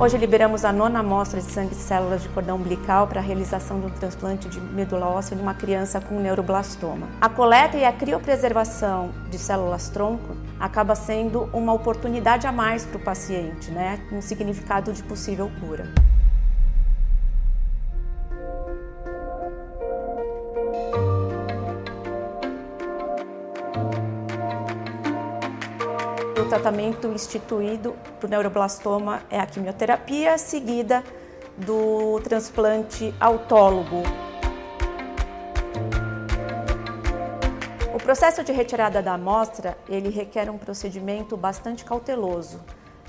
Hoje 0.00 0.16
liberamos 0.16 0.64
a 0.64 0.72
nona 0.72 1.00
amostra 1.00 1.42
de 1.42 1.46
sangue 1.46 1.74
e 1.74 1.76
células 1.76 2.22
de 2.22 2.30
cordão 2.30 2.56
umbilical 2.56 3.06
para 3.06 3.20
a 3.20 3.22
realização 3.22 3.80
de 3.80 3.86
um 3.86 3.90
transplante 3.90 4.48
de 4.48 4.58
medula 4.58 5.08
óssea 5.08 5.36
de 5.36 5.42
uma 5.42 5.52
criança 5.52 6.00
com 6.00 6.18
neuroblastoma. 6.18 7.06
A 7.20 7.28
coleta 7.28 7.76
e 7.76 7.84
a 7.84 7.92
criopreservação 7.92 9.10
de 9.28 9.38
células-tronco 9.38 10.34
acaba 10.58 10.94
sendo 10.94 11.50
uma 11.52 11.74
oportunidade 11.74 12.46
a 12.46 12.50
mais 12.50 12.86
para 12.86 12.96
o 12.96 13.04
paciente, 13.04 13.70
né? 13.70 14.00
um 14.10 14.22
significado 14.22 14.90
de 14.90 15.02
possível 15.02 15.50
cura. 15.60 15.86
O 26.42 26.48
tratamento 26.48 27.06
instituído 27.06 27.94
para 28.18 28.26
o 28.26 28.28
neuroblastoma 28.28 29.22
é 29.30 29.38
a 29.38 29.46
quimioterapia, 29.46 30.36
seguida 30.36 31.04
do 31.56 32.20
transplante 32.20 33.14
autólogo. 33.20 34.02
O 37.94 37.98
processo 38.02 38.42
de 38.42 38.50
retirada 38.50 39.00
da 39.00 39.14
amostra, 39.14 39.78
ele 39.88 40.08
requer 40.08 40.50
um 40.50 40.58
procedimento 40.58 41.36
bastante 41.36 41.84
cauteloso. 41.84 42.60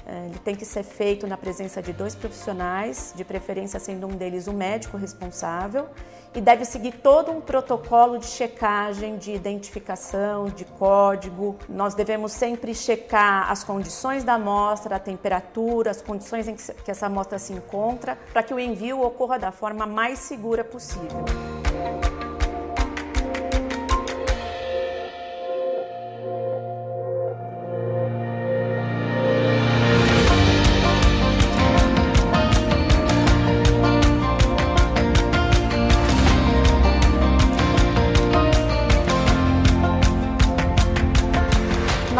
É, 0.05 0.25
Ele 0.25 0.37
tem 0.39 0.55
que 0.55 0.65
ser 0.65 0.83
feito 0.83 1.25
na 1.25 1.35
presença 1.35 1.81
de 1.81 1.91
dois 1.91 2.13
profissionais, 2.13 3.13
de 3.15 3.23
preferência 3.23 3.79
sendo 3.79 4.05
um 4.05 4.11
deles 4.11 4.47
o 4.47 4.53
médico 4.53 4.95
responsável, 4.95 5.87
e 6.35 6.41
deve 6.41 6.65
seguir 6.65 6.93
todo 6.93 7.31
um 7.31 7.39
protocolo 7.39 8.17
de 8.17 8.25
checagem, 8.25 9.17
de 9.17 9.33
identificação, 9.33 10.45
de 10.45 10.65
código. 10.65 11.55
Nós 11.69 11.93
devemos 11.93 12.31
sempre 12.31 12.73
checar 12.73 13.51
as 13.51 13.63
condições 13.63 14.23
da 14.23 14.33
amostra, 14.33 14.95
a 14.95 14.99
temperatura, 14.99 15.91
as 15.91 16.01
condições 16.01 16.47
em 16.47 16.55
que 16.55 16.91
essa 16.91 17.05
amostra 17.05 17.37
se 17.37 17.53
encontra, 17.53 18.17
para 18.31 18.43
que 18.43 18.53
o 18.53 18.59
envio 18.59 19.01
ocorra 19.01 19.37
da 19.37 19.51
forma 19.51 19.85
mais 19.85 20.19
segura 20.19 20.63
possível. 20.63 21.23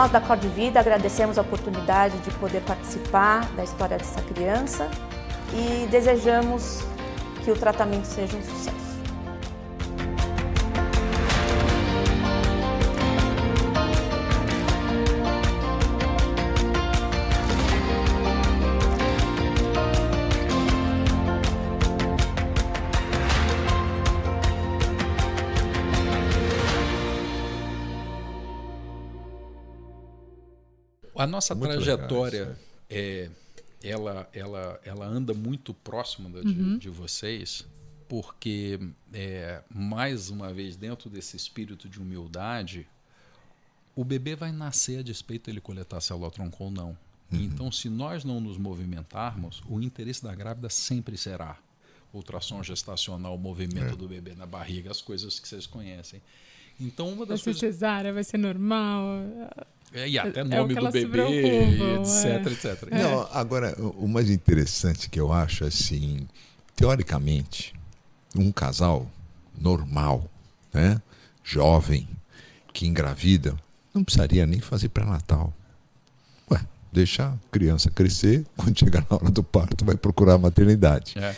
Nós 0.04 0.12
da 0.12 0.20
Cor 0.20 0.36
de 0.36 0.49
Vida 0.49 0.82
agradecemos 0.82 1.38
a 1.38 1.41
oportunidade 1.41 2.18
de 2.18 2.32
poder 2.32 2.62
participar 2.64 3.49
da 3.54 3.64
história 3.64 3.97
dessa 3.97 4.22
criança 4.22 4.91
e 5.54 5.88
desejamos 5.88 6.84
que 7.45 7.49
o 7.49 7.56
tratamento 7.56 8.04
seja 8.04 8.36
um 8.36 8.43
sucesso. 8.43 8.82
A 31.24 31.28
nossa 31.28 31.55
Muito 31.55 31.71
trajetória 31.71 32.43
isso, 32.43 32.74
é, 32.89 33.30
ela, 33.84 34.30
ela, 34.34 34.80
ela 34.86 35.05
anda 35.05 35.34
muito 35.34 35.74
próxima 35.74 36.30
da 36.30 36.39
Uhum. 36.39 36.74
de, 36.74 36.80
de 36.80 36.89
vocês, 36.89 37.65
porque, 38.07 38.80
é, 39.13 39.61
mais 39.69 40.30
uma 40.30 40.53
vez, 40.53 40.76
dentro 40.76 41.09
desse 41.09 41.36
espírito 41.36 41.89
de 41.89 41.99
humildade, 41.99 42.88
o 43.95 44.03
bebê 44.03 44.36
vai 44.36 44.51
nascer 44.51 44.99
a 44.99 45.01
despeito 45.01 45.47
dele 45.47 45.61
coletar 45.61 45.99
célula-tronco 46.01 46.63
ou 46.63 46.71
não. 46.71 46.97
Então, 47.32 47.71
se 47.71 47.89
nós 47.89 48.24
não 48.24 48.39
nos 48.39 48.59
movimentarmos, 48.59 49.63
o 49.67 49.82
interesse 49.82 50.24
da 50.24 50.36
grávida 50.36 50.69
sempre 50.69 51.17
será 51.17 51.57
ultrassom 52.13 52.61
gestacional, 52.61 53.34
o 53.34 53.39
movimento 53.39 53.95
do 53.95 54.07
bebê 54.07 54.36
na 54.36 54.45
barriga, 54.45 54.91
as 54.91 55.01
coisas 55.01 55.39
que 55.39 55.47
vocês 55.47 55.65
conhecem. 55.65 56.21
Então, 56.80 57.07
uma 57.07 57.17
Vai 57.17 57.28
das 57.28 57.39
ser 57.39 57.45
coisas 57.45 57.59
cesárea, 57.59 58.13
vai 58.13 58.24
ser 58.24 58.38
normal. 58.38 59.03
É, 59.93 60.09
e 60.09 60.17
até 60.17 60.39
é 60.39 60.43
o 60.43 60.47
nome 60.47 60.75
que 60.75 60.81
do 60.81 60.91
bebê, 60.91 61.07
preocupam, 61.07 62.01
etc, 62.01 62.25
é. 62.25 62.51
etc. 62.51 62.91
Não, 62.91 63.27
agora, 63.31 63.75
o 63.79 64.07
mais 64.07 64.29
interessante 64.29 65.09
que 65.09 65.19
eu 65.19 65.31
acho, 65.31 65.65
assim, 65.65 66.27
teoricamente, 66.75 67.73
um 68.35 68.51
casal 68.51 69.09
normal, 69.59 70.29
né, 70.73 71.01
jovem, 71.43 72.07
que 72.73 72.87
engravida, 72.87 73.55
não 73.93 74.03
precisaria 74.03 74.45
nem 74.47 74.59
fazer 74.59 74.89
pré-natal. 74.89 75.53
Ué, 76.49 76.59
deixa 76.91 77.27
a 77.27 77.33
criança 77.51 77.91
crescer, 77.91 78.45
quando 78.57 78.77
chegar 78.77 79.05
na 79.09 79.17
hora 79.17 79.29
do 79.29 79.43
parto, 79.43 79.85
vai 79.85 79.95
procurar 79.95 80.33
a 80.33 80.39
maternidade. 80.39 81.13
É. 81.17 81.35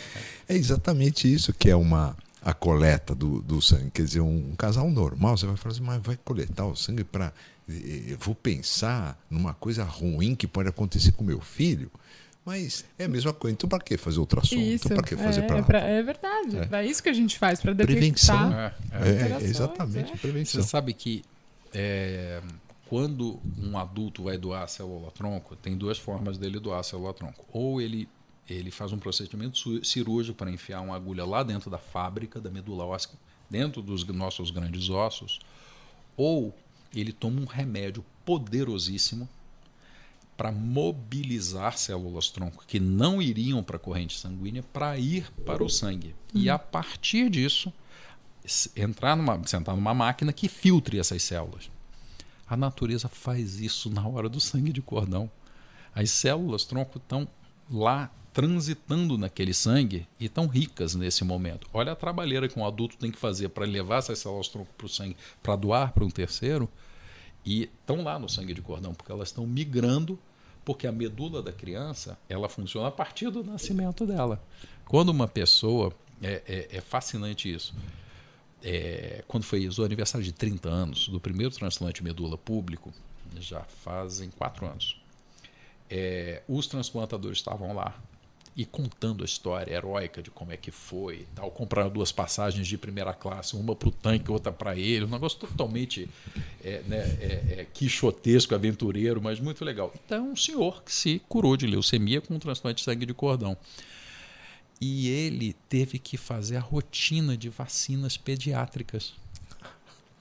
É 0.48 0.54
exatamente 0.54 1.32
isso 1.32 1.52
que 1.52 1.68
é 1.68 1.76
uma 1.76 2.16
a 2.46 2.54
coleta 2.54 3.12
do, 3.12 3.42
do 3.42 3.60
sangue. 3.60 3.90
Quer 3.90 4.02
dizer, 4.02 4.20
um, 4.20 4.54
casal 4.56 4.88
normal, 4.88 5.36
você 5.36 5.46
vai 5.46 5.56
falar 5.56 5.74
assim, 5.74 5.82
mas 5.82 6.00
vai 6.00 6.16
coletar 6.16 6.64
o 6.64 6.76
sangue 6.76 7.02
para. 7.02 7.32
Eu 7.68 8.16
vou 8.18 8.34
pensar 8.34 9.20
numa 9.28 9.52
coisa 9.52 9.82
ruim 9.82 10.34
que 10.36 10.46
pode 10.46 10.68
acontecer 10.68 11.12
com 11.12 11.24
meu 11.24 11.40
filho. 11.40 11.90
Mas 12.44 12.84
é 12.96 13.06
a 13.06 13.08
mesma 13.08 13.32
coisa. 13.32 13.54
Então, 13.54 13.68
para 13.68 13.82
que 13.82 13.96
fazer 13.96 14.20
ultrassom? 14.20 14.54
Isso. 14.54 14.86
Então, 14.86 14.98
para 14.98 15.06
que 15.06 15.16
fazer 15.16 15.40
é, 15.40 15.46
pra... 15.48 15.58
é, 15.58 15.62
pra- 15.62 15.80
é 15.80 16.02
verdade. 16.02 16.58
É. 16.72 16.86
isso 16.86 17.02
que 17.02 17.08
a 17.08 17.12
gente 17.12 17.36
faz 17.36 17.60
para 17.60 17.72
detectar. 17.72 17.98
Prevenção. 17.98 18.52
É, 18.54 18.74
é. 18.92 19.08
É, 19.08 19.22
Alterações, 19.22 19.50
exatamente, 19.50 20.12
é. 20.12 20.16
prevenção. 20.16 20.62
Você 20.62 20.68
sabe 20.68 20.92
que 20.92 21.24
é, 21.74 22.40
quando 22.88 23.40
um 23.58 23.76
adulto 23.76 24.22
vai 24.22 24.38
doar 24.38 24.68
célula-tronco, 24.68 25.56
tem 25.56 25.76
duas 25.76 25.98
formas 25.98 26.38
dele 26.38 26.60
doar 26.60 26.84
célula-tronco. 26.84 27.44
Ou 27.52 27.80
ele, 27.80 28.08
ele 28.48 28.70
faz 28.70 28.92
um 28.92 28.98
procedimento 28.98 29.84
cirúrgico 29.84 30.38
para 30.38 30.48
enfiar 30.48 30.82
uma 30.82 30.94
agulha 30.94 31.24
lá 31.24 31.42
dentro 31.42 31.68
da 31.68 31.78
fábrica 31.78 32.40
da 32.40 32.48
medula 32.48 32.84
óssea, 32.84 33.10
dentro 33.50 33.82
dos 33.82 34.06
nossos 34.06 34.52
grandes 34.52 34.88
ossos, 34.88 35.40
ou 36.16 36.56
ele 37.00 37.12
toma 37.12 37.40
um 37.40 37.44
remédio 37.44 38.04
poderosíssimo 38.24 39.28
para 40.36 40.52
mobilizar 40.52 41.78
células-tronco 41.78 42.64
que 42.66 42.78
não 42.78 43.22
iriam 43.22 43.62
para 43.62 43.76
a 43.76 43.80
corrente 43.80 44.18
sanguínea 44.18 44.62
para 44.62 44.98
ir 44.98 45.30
para 45.44 45.64
o 45.64 45.68
sangue. 45.68 46.14
E 46.34 46.50
a 46.50 46.58
partir 46.58 47.30
disso, 47.30 47.72
entrar 48.76 49.16
numa, 49.16 49.42
sentar 49.46 49.74
numa 49.74 49.94
máquina 49.94 50.32
que 50.32 50.48
filtre 50.48 50.98
essas 50.98 51.22
células. 51.22 51.70
A 52.46 52.56
natureza 52.56 53.08
faz 53.08 53.60
isso 53.60 53.90
na 53.90 54.06
hora 54.06 54.28
do 54.28 54.38
sangue 54.38 54.72
de 54.72 54.82
cordão. 54.82 55.30
As 55.94 56.10
células 56.10 56.64
tronco 56.64 56.98
estão 56.98 57.26
lá 57.70 58.10
transitando 58.32 59.16
naquele 59.16 59.54
sangue 59.54 60.06
e 60.20 60.26
estão 60.26 60.46
ricas 60.46 60.94
nesse 60.94 61.24
momento. 61.24 61.66
Olha 61.72 61.92
a 61.92 61.96
trabalheira 61.96 62.46
que 62.46 62.58
um 62.58 62.66
adulto 62.66 62.98
tem 62.98 63.10
que 63.10 63.18
fazer 63.18 63.48
para 63.48 63.64
levar 63.64 63.96
essas 63.96 64.18
células 64.18 64.48
tronco 64.48 64.72
para 64.76 64.86
o 64.86 64.90
sangue, 64.90 65.16
para 65.42 65.56
doar 65.56 65.92
para 65.92 66.04
um 66.04 66.10
terceiro, 66.10 66.68
e 67.46 67.62
estão 67.62 68.02
lá 68.02 68.18
no 68.18 68.28
sangue 68.28 68.52
de 68.52 68.60
cordão, 68.60 68.92
porque 68.92 69.12
elas 69.12 69.28
estão 69.28 69.46
migrando, 69.46 70.18
porque 70.64 70.84
a 70.86 70.92
medula 70.92 71.40
da 71.40 71.52
criança 71.52 72.18
ela 72.28 72.48
funciona 72.48 72.88
a 72.88 72.90
partir 72.90 73.30
do 73.30 73.44
nascimento 73.44 74.04
dela. 74.04 74.42
Quando 74.84 75.10
uma 75.10 75.28
pessoa. 75.28 75.92
É, 76.22 76.42
é- 76.46 76.78
é 76.78 76.80
fascinante 76.80 77.52
isso. 77.52 77.74
É, 78.62 79.22
quando 79.28 79.44
foi 79.44 79.68
o 79.68 79.84
aniversário 79.84 80.24
de 80.24 80.32
30 80.32 80.68
anos 80.68 81.08
do 81.08 81.20
primeiro 81.20 81.54
transplante 81.54 81.96
de 81.96 82.04
medula 82.04 82.38
público, 82.38 82.90
já 83.38 83.60
fazem 83.60 84.30
quatro 84.30 84.66
anos, 84.66 84.98
é, 85.90 86.42
os 86.48 86.66
transplantadores 86.66 87.38
estavam 87.38 87.74
lá 87.74 87.94
e 88.56 88.64
contando 88.64 89.22
a 89.22 89.26
história 89.26 89.74
heróica 89.74 90.22
de 90.22 90.30
como 90.30 90.50
é 90.50 90.56
que 90.56 90.70
foi 90.70 91.26
tal. 91.34 91.50
Compraram 91.50 91.90
duas 91.90 92.10
passagens 92.10 92.66
de 92.66 92.78
primeira 92.78 93.12
classe, 93.12 93.54
uma 93.54 93.76
para 93.76 93.88
o 93.88 93.92
tanque, 93.92 94.30
outra 94.30 94.50
para 94.50 94.74
ele. 94.74 95.04
Um 95.04 95.08
negócio 95.08 95.38
totalmente 95.38 96.08
é, 96.64 96.82
né, 96.86 96.98
é, 97.20 97.60
é, 97.60 97.66
quixotesco, 97.72 98.54
aventureiro, 98.54 99.20
mas 99.20 99.38
muito 99.38 99.62
legal. 99.62 99.92
Então, 100.06 100.30
um 100.30 100.36
senhor 100.36 100.82
que 100.82 100.92
se 100.92 101.20
curou 101.28 101.54
de 101.54 101.66
leucemia 101.66 102.22
com 102.22 102.34
um 102.34 102.38
transplante 102.38 102.78
de 102.78 102.84
sangue 102.84 103.04
de 103.04 103.12
cordão. 103.12 103.58
E 104.80 105.08
ele 105.08 105.54
teve 105.68 105.98
que 105.98 106.16
fazer 106.16 106.56
a 106.56 106.60
rotina 106.60 107.36
de 107.36 107.50
vacinas 107.50 108.16
pediátricas. 108.16 109.14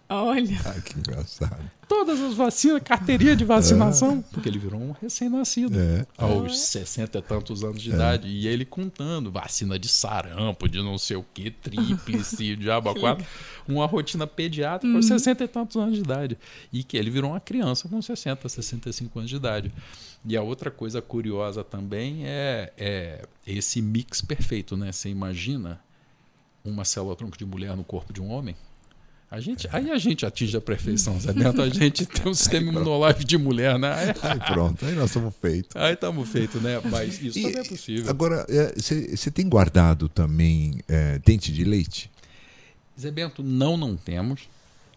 Olha, 0.08 0.58
Ah, 0.66 0.80
que 0.82 1.00
engraçado. 1.00 1.72
Todas 1.88 2.20
as 2.22 2.34
vacinas, 2.34 2.82
carteirinha 2.84 3.36
de 3.36 3.44
vacinação, 3.46 4.22
porque 4.32 4.50
ele 4.50 4.58
virou 4.60 4.80
um 4.80 4.92
recém-nascido. 4.92 5.80
É. 5.80 6.06
Aos 6.18 6.60
60 6.60 7.18
e 7.18 7.22
tantos 7.22 7.64
anos 7.64 7.82
de 7.82 7.90
idade. 7.92 8.28
E 8.28 8.48
ele 8.48 8.66
contando, 8.66 9.32
vacina 9.32 9.78
de 9.78 9.88
sarampo, 9.88 10.68
de 10.68 10.80
não 10.80 10.98
sei 10.98 11.16
o 11.18 11.24
que, 11.34 11.50
tríplice, 11.52 12.56
diabo 12.56 12.94
quatro. 13.00 13.26
Uma 13.68 13.86
rotina 13.86 14.26
pediátrica 14.28 14.96
aos 14.96 15.06
60 15.06 15.44
e 15.44 15.48
tantos 15.48 15.76
anos 15.76 15.96
de 15.96 16.02
idade. 16.02 16.38
E 16.74 16.84
que 16.84 16.98
ele 16.98 17.10
virou 17.10 17.32
uma 17.32 17.40
criança 17.40 17.88
com 17.88 18.02
60, 18.02 18.48
65 18.48 19.20
anos 19.20 19.30
de 19.30 19.36
idade. 19.38 19.72
E 20.28 20.36
a 20.36 20.42
outra 20.42 20.72
coisa 20.72 21.02
curiosa 21.04 21.64
também 21.64 22.26
é, 22.26 22.74
é 22.78 23.28
esse 23.46 23.80
mix 23.82 24.22
perfeito, 24.22 24.76
né? 24.76 24.92
Você 24.92 25.10
imagina 25.10 25.80
uma 26.64 26.84
célula 26.84 27.16
tronco 27.16 27.38
de 27.38 27.46
mulher 27.46 27.76
no 27.78 27.84
corpo 27.84 28.12
de 28.12 28.22
um 28.22 28.32
homem? 28.32 28.56
A 29.36 29.40
gente, 29.42 29.68
aí 29.70 29.92
a 29.92 29.98
gente 29.98 30.26
atinge 30.26 30.56
a 30.56 30.62
perfeição, 30.62 31.20
Zé 31.20 31.34
Bento. 31.34 31.62
A 31.62 31.68
gente 31.68 32.06
tem 32.08 32.26
um 32.32 32.34
sistema 32.34 32.70
imunológico 32.72 33.26
de 33.26 33.38
mulher, 33.38 33.78
né? 33.78 33.92
Aí- 33.94 34.32
Aí 34.32 34.40
pronto, 34.54 34.86
aí 34.86 34.96
nós 34.96 35.08
estamos 35.10 35.36
feitos. 35.36 35.76
Aí 35.76 35.94
estamos 35.94 36.30
feitos, 36.30 36.62
né? 36.62 36.80
Mas 36.90 37.22
isso 37.22 37.38
E- 37.40 37.42
também 37.44 37.60
é 37.60 37.64
possível. 37.68 38.10
Agora, 38.10 38.46
você 38.78 39.30
tem 39.30 39.50
guardado 39.50 40.08
também 40.08 40.80
é, 40.88 41.20
dente 41.20 41.52
de 41.52 41.66
leite? 41.66 42.10
Zé 42.98 43.12
Bento, 43.12 43.44
não, 43.44 43.76
não 43.76 43.98
temos. 43.98 44.44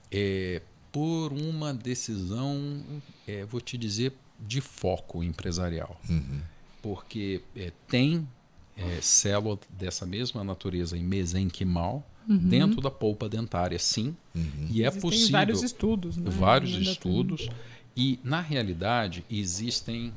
É, 0.08 0.62
por 0.92 1.32
uma 1.32 1.74
decisão, 1.74 2.80
é, 3.26 3.44
vou 3.44 3.60
te 3.60 3.76
dizer, 3.76 4.12
de 4.38 4.60
foco 4.60 5.24
empresarial. 5.24 6.00
Porque 6.80 7.40
é, 7.56 7.72
tem 7.88 8.24
é, 8.78 9.00
célula 9.00 9.58
dessa 9.70 10.06
mesma 10.06 10.42
natureza 10.44 10.96
em 10.96 11.02
mesenquimal 11.02 12.06
dentro 12.28 12.82
da 12.82 12.90
polpa 12.90 13.28
dentária, 13.28 13.78
sim. 13.78 14.14
E 14.70 14.82
é 14.82 14.86
existem 14.86 15.00
possível. 15.00 15.32
vários 15.32 15.62
estudos, 15.62 16.16
né? 16.18 16.30
vários 16.30 16.72
estudos. 16.72 17.48
E, 17.96 18.20
na 18.22 18.40
realidade, 18.40 19.24
existem 19.30 20.12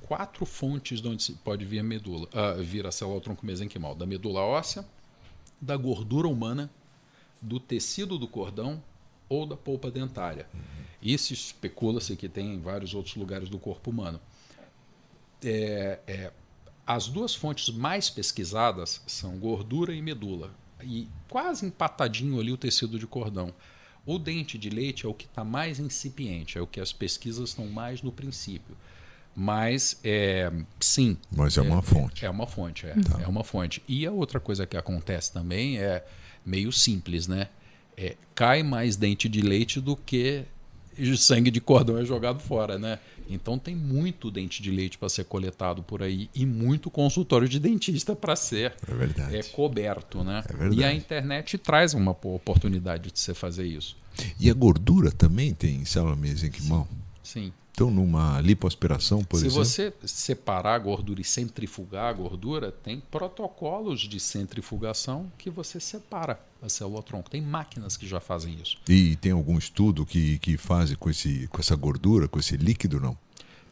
quatro 0.00 0.46
fontes 0.46 1.00
de 1.00 1.08
onde 1.08 1.22
se 1.22 1.32
pode 1.34 1.64
vir 1.64 1.80
a 1.80 1.82
medula, 1.82 2.28
ah, 2.32 2.54
vir 2.54 2.86
a 2.86 2.90
célula 2.90 3.20
tronco 3.20 3.44
mesenquimal: 3.44 3.94
da 3.94 4.06
medula 4.06 4.40
óssea, 4.40 4.84
da 5.60 5.76
gordura 5.76 6.26
humana, 6.26 6.70
do 7.40 7.60
tecido 7.60 8.18
do 8.18 8.26
cordão 8.26 8.82
ou 9.28 9.46
da 9.46 9.56
polpa 9.56 9.90
dentária. 9.90 10.46
Isso 11.02 11.34
especula-se 11.34 12.16
que 12.16 12.28
tem 12.28 12.54
em 12.54 12.58
vários 12.58 12.94
outros 12.94 13.14
lugares 13.16 13.50
do 13.50 13.58
corpo 13.58 13.90
humano. 13.90 14.18
É, 15.42 15.98
é, 16.06 16.32
as 16.86 17.08
duas 17.08 17.34
fontes 17.34 17.74
mais 17.74 18.10
pesquisadas 18.10 19.00
são 19.06 19.38
gordura 19.38 19.94
e 19.94 20.02
medula. 20.02 20.50
E 20.82 21.08
quase 21.28 21.64
empatadinho 21.66 22.38
ali 22.38 22.52
o 22.52 22.56
tecido 22.56 22.98
de 22.98 23.06
cordão. 23.06 23.52
O 24.04 24.18
dente 24.18 24.58
de 24.58 24.68
leite 24.68 25.06
é 25.06 25.08
o 25.08 25.14
que 25.14 25.24
está 25.24 25.42
mais 25.42 25.78
incipiente, 25.78 26.58
é 26.58 26.60
o 26.60 26.66
que 26.66 26.78
as 26.78 26.92
pesquisas 26.92 27.50
estão 27.50 27.66
mais 27.66 28.02
no 28.02 28.12
princípio. 28.12 28.76
Mas, 29.34 29.98
é, 30.04 30.52
sim, 30.78 31.16
Mas 31.34 31.56
é 31.56 31.62
uma 31.62 31.82
fonte. 31.82 32.24
é 32.24 32.30
uma 32.30 32.46
fonte, 32.46 32.86
é, 32.86 32.94
é 33.20 33.26
uma 33.26 33.42
fonte. 33.42 33.82
E 33.88 34.06
a 34.06 34.12
outra 34.12 34.38
coisa 34.38 34.66
que 34.66 34.76
acontece 34.76 35.32
também 35.32 35.78
é 35.78 36.04
meio 36.44 36.70
simples, 36.70 37.26
né? 37.26 37.48
É, 37.96 38.16
cai 38.34 38.62
mais 38.62 38.94
dente 38.96 39.28
de 39.28 39.40
leite 39.40 39.80
do 39.80 39.96
que 39.96 40.44
o 40.98 41.16
sangue 41.16 41.50
de 41.50 41.60
cordão 41.60 41.98
é 41.98 42.04
jogado 42.04 42.40
fora, 42.40 42.78
né? 42.78 42.98
Então 43.28 43.58
tem 43.58 43.74
muito 43.74 44.30
dente 44.30 44.62
de 44.62 44.70
leite 44.70 44.98
para 44.98 45.08
ser 45.08 45.24
coletado 45.24 45.82
por 45.82 46.02
aí 46.02 46.28
e 46.34 46.44
muito 46.44 46.90
consultório 46.90 47.48
de 47.48 47.58
dentista 47.58 48.14
para 48.14 48.36
ser 48.36 48.74
É 48.86 48.94
verdade. 48.94 49.36
é, 49.36 49.42
coberto, 49.42 50.22
né? 50.22 50.42
É 50.60 50.68
e 50.74 50.84
a 50.84 50.92
internet 50.92 51.56
traz 51.58 51.94
uma 51.94 52.10
oportunidade 52.10 53.10
de 53.10 53.18
você 53.18 53.32
fazer 53.32 53.66
isso. 53.66 53.96
E 54.38 54.50
a 54.50 54.54
gordura 54.54 55.10
também 55.10 55.54
tem 55.54 55.84
célula 55.84 56.14
mesenquimal? 56.14 56.86
Sim. 57.22 57.52
Então, 57.74 57.90
numa 57.90 58.40
lipoaspiração, 58.40 59.24
por 59.24 59.40
Se 59.40 59.46
exemplo. 59.46 59.64
você 59.64 59.92
separar 60.04 60.76
a 60.76 60.78
gordura 60.78 61.20
e 61.20 61.24
centrifugar 61.24 62.04
a 62.04 62.12
gordura, 62.12 62.70
tem 62.70 63.00
protocolos 63.10 64.02
de 64.02 64.20
centrifugação 64.20 65.30
que 65.36 65.50
você 65.50 65.80
separa 65.80 66.38
a 66.62 66.68
célula 66.68 67.02
tronco. 67.02 67.28
Tem 67.28 67.42
máquinas 67.42 67.96
que 67.96 68.06
já 68.06 68.20
fazem 68.20 68.56
isso. 68.62 68.76
E 68.88 69.16
tem 69.16 69.32
algum 69.32 69.58
estudo 69.58 70.06
que, 70.06 70.38
que 70.38 70.56
faz 70.56 70.94
com, 70.94 71.10
esse, 71.10 71.48
com 71.48 71.58
essa 71.60 71.74
gordura, 71.74 72.28
com 72.28 72.38
esse 72.38 72.56
líquido, 72.56 73.00
não? 73.00 73.18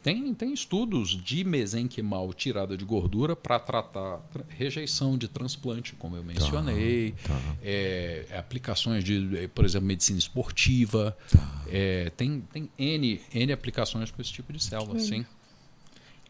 Tem, 0.02 0.34
tem 0.34 0.52
estudos 0.52 1.10
de 1.10 1.44
mesenquimal 1.44 2.32
tirada 2.34 2.76
de 2.76 2.84
gordura 2.84 3.36
para 3.36 3.60
tratar 3.60 4.20
rejeição 4.48 5.16
de 5.16 5.28
transplante, 5.28 5.94
como 5.94 6.16
eu 6.16 6.24
mencionei, 6.24 7.14
tá, 7.22 7.28
tá. 7.28 7.56
É, 7.62 8.26
aplicações 8.36 9.04
de, 9.04 9.48
por 9.54 9.64
exemplo, 9.64 9.86
medicina 9.86 10.18
esportiva. 10.18 11.16
Tá. 11.30 11.64
É, 11.68 12.10
tem 12.16 12.40
tem 12.52 12.68
N, 12.76 13.20
N 13.32 13.52
aplicações 13.52 14.10
com 14.10 14.20
esse 14.20 14.32
tipo 14.32 14.52
de 14.52 14.62
célula, 14.62 14.98
sim. 14.98 15.24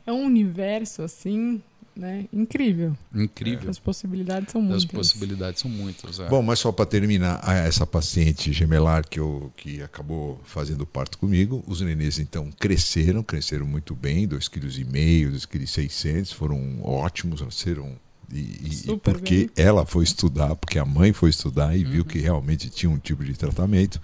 É 0.05 0.13
um 0.13 0.27
universo 0.27 1.03
assim 1.03 1.63
né? 1.95 2.27
Incrível. 2.33 2.97
Incrível. 3.15 3.71
As 3.71 3.79
possibilidades 3.79 4.53
são 4.53 4.61
muitas. 4.63 4.85
As 4.85 4.91
possibilidades 4.91 5.61
são 5.61 5.71
muitas. 5.71 6.19
É. 6.21 6.29
Bom, 6.29 6.43
mas 6.43 6.59
só 6.59 6.73
para 6.73 6.87
terminar, 6.87 7.41
essa 7.67 7.87
paciente 7.87 8.53
gemelar 8.53 9.07
que, 9.09 9.21
eu, 9.21 9.53
que 9.57 9.83
acabou 9.83 10.41
fazendo 10.45 10.87
parto 10.87 11.19
comigo, 11.19 11.63
os 11.67 11.81
nenês 11.81 12.19
então 12.19 12.51
cresceram, 12.59 13.23
cresceram 13.23 13.67
muito 13.67 13.95
bem, 13.95 14.27
2,5 14.29 14.51
kg, 14.51 15.37
2,6 15.37 16.03
kg, 16.03 16.35
foram 16.35 16.81
ótimos, 16.83 17.41
nasceram 17.41 17.97
e, 18.33 18.83
e 18.87 18.97
porque 18.99 19.51
bem. 19.55 19.67
ela 19.67 19.85
foi 19.85 20.05
estudar, 20.05 20.57
porque 20.57 20.79
a 20.79 20.85
mãe 20.87 21.13
foi 21.13 21.29
estudar 21.29 21.77
e 21.77 21.85
uhum. 21.85 21.91
viu 21.91 22.05
que 22.05 22.19
realmente 22.19 22.71
tinha 22.71 22.89
um 22.89 22.99
tipo 22.99 23.23
de 23.25 23.35
tratamento, 23.35 24.01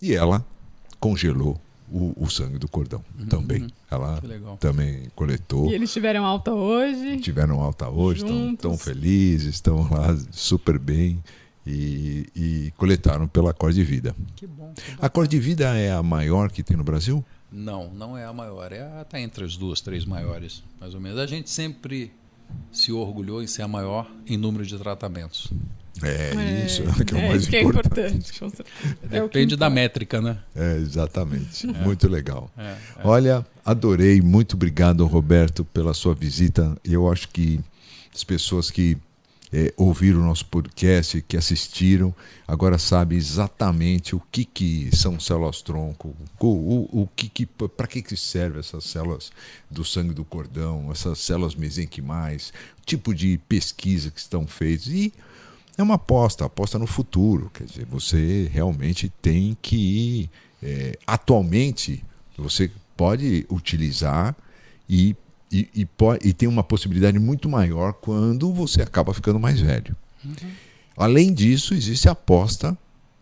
e 0.00 0.12
ela 0.12 0.44
congelou 1.00 1.58
o, 1.92 2.14
o 2.16 2.30
sangue 2.30 2.58
do 2.58 2.68
cordão 2.68 3.04
uhum, 3.18 3.26
também. 3.26 3.62
Uhum. 3.62 3.70
Ela 3.90 4.22
também 4.58 5.08
coletou. 5.14 5.70
E 5.70 5.74
eles 5.74 5.92
tiveram 5.92 6.24
alta 6.24 6.52
hoje? 6.52 7.18
Tiveram 7.18 7.60
alta 7.60 7.88
hoje, 7.88 8.24
estão 8.24 8.78
felizes, 8.78 9.54
estão 9.54 9.88
lá 9.90 10.16
super 10.30 10.78
bem 10.78 11.22
e, 11.66 12.26
e 12.34 12.72
coletaram 12.76 13.28
pela 13.28 13.52
Cor 13.52 13.72
de 13.72 13.84
Vida. 13.84 14.16
Que 14.34 14.46
bom, 14.46 14.72
que 14.74 14.82
a 15.00 15.08
Cor 15.08 15.26
de 15.26 15.38
Vida 15.38 15.76
é 15.76 15.92
a 15.92 16.02
maior 16.02 16.50
que 16.50 16.62
tem 16.62 16.76
no 16.76 16.84
Brasil? 16.84 17.24
Não, 17.50 17.92
não 17.92 18.16
é 18.16 18.24
a 18.24 18.32
maior. 18.32 18.72
É 18.72 19.02
está 19.02 19.20
entre 19.20 19.44
as 19.44 19.56
duas, 19.56 19.80
três 19.80 20.06
maiores, 20.06 20.64
mais 20.80 20.94
ou 20.94 21.00
menos. 21.00 21.18
A 21.18 21.26
gente 21.26 21.50
sempre 21.50 22.10
se 22.70 22.90
orgulhou 22.90 23.42
em 23.42 23.46
ser 23.46 23.62
a 23.62 23.68
maior 23.68 24.10
em 24.26 24.36
número 24.36 24.64
de 24.64 24.76
tratamentos. 24.78 25.52
É, 26.02 26.34
é 26.34 26.66
isso 26.66 26.82
que 27.04 27.14
é 27.14 27.18
o 27.18 27.20
é, 27.20 27.28
mais 27.28 27.52
é 27.52 27.60
importante. 27.62 28.32
É 29.10 29.20
Depende 29.20 29.56
da 29.56 29.68
métrica, 29.68 30.20
né? 30.20 30.38
É, 30.54 30.76
exatamente. 30.76 31.68
É. 31.68 31.72
Muito 31.72 32.08
legal. 32.08 32.50
É, 32.56 32.76
Olha, 33.04 33.46
adorei. 33.64 34.20
Muito 34.20 34.54
obrigado, 34.54 35.04
Roberto, 35.06 35.64
pela 35.64 35.92
sua 35.92 36.14
visita. 36.14 36.76
Eu 36.84 37.10
acho 37.10 37.28
que 37.28 37.60
as 38.14 38.24
pessoas 38.24 38.70
que 38.70 38.96
ouviram 39.76 40.20
o 40.20 40.24
nosso 40.24 40.46
podcast, 40.46 41.20
que 41.28 41.36
assistiram, 41.36 42.14
agora 42.48 42.78
sabem 42.78 43.18
exatamente 43.18 44.16
o 44.16 44.22
que, 44.32 44.46
que 44.46 44.88
são 44.96 45.20
células-tronco, 45.20 46.16
o, 46.40 46.46
o, 46.46 47.02
o 47.02 47.08
que, 47.14 47.28
que 47.28 47.44
para 47.46 47.86
que, 47.86 48.00
que 48.00 48.16
servem 48.16 48.60
essas 48.60 48.84
células 48.84 49.30
do 49.70 49.84
sangue 49.84 50.14
do 50.14 50.24
cordão, 50.24 50.90
essas 50.90 51.18
células 51.18 51.54
mesenquimais, 51.54 52.50
o 52.78 52.86
tipo 52.86 53.14
de 53.14 53.38
pesquisa 53.46 54.10
que 54.10 54.20
estão 54.20 54.46
feitas 54.46 54.86
e 54.86 55.12
é 55.76 55.82
uma 55.82 55.94
aposta, 55.94 56.44
aposta 56.44 56.78
no 56.78 56.86
futuro. 56.86 57.50
Quer 57.52 57.64
dizer, 57.64 57.86
você 57.86 58.48
realmente 58.52 59.12
tem 59.22 59.56
que 59.60 59.76
ir. 59.76 60.30
É, 60.62 60.98
atualmente, 61.06 62.04
você 62.36 62.70
pode 62.96 63.46
utilizar 63.50 64.36
e, 64.88 65.16
e, 65.50 65.68
e, 65.74 65.84
pode, 65.84 66.26
e, 66.28 66.32
tem 66.32 66.48
uma 66.48 66.62
possibilidade 66.62 67.18
muito 67.18 67.48
maior 67.48 67.94
quando 67.94 68.52
você 68.52 68.82
acaba 68.82 69.14
ficando 69.14 69.40
mais 69.40 69.60
velho. 69.60 69.96
Uhum. 70.24 70.34
Além 70.96 71.32
disso, 71.32 71.74
existe 71.74 72.08
a 72.08 72.12
aposta 72.12 72.76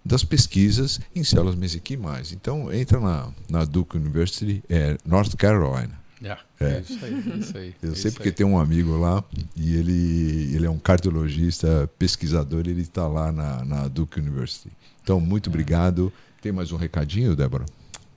das 0.04 0.24
pesquisas 0.24 1.00
em 1.14 1.22
células 1.22 1.54
mesenquimais. 1.54 2.32
Então, 2.32 2.72
entra 2.72 2.98
na, 2.98 3.28
na 3.48 3.64
Duke 3.64 3.96
University, 3.96 4.62
é, 4.68 4.96
North 5.04 5.34
Carolina. 5.36 5.99
Yeah, 6.22 6.42
é. 6.60 6.64
é 6.64 6.80
isso 6.80 7.04
aí, 7.04 7.14
é 7.14 7.36
isso 7.36 7.58
aí. 7.58 7.74
Eu 7.82 7.92
é 7.92 7.94
sei 7.94 8.10
porque 8.10 8.28
aí. 8.28 8.34
tem 8.34 8.46
um 8.46 8.58
amigo 8.58 8.96
lá 8.98 9.24
e 9.56 9.74
ele, 9.74 10.54
ele 10.54 10.66
é 10.66 10.70
um 10.70 10.78
cardiologista, 10.78 11.90
pesquisador, 11.98 12.60
ele 12.60 12.82
está 12.82 13.08
lá 13.08 13.32
na, 13.32 13.64
na 13.64 13.88
Duke 13.88 14.20
University. 14.20 14.70
Então, 15.02 15.18
muito 15.20 15.48
é. 15.48 15.50
obrigado. 15.50 16.12
Tem 16.42 16.52
mais 16.52 16.72
um 16.72 16.76
recadinho, 16.76 17.34
Débora? 17.34 17.64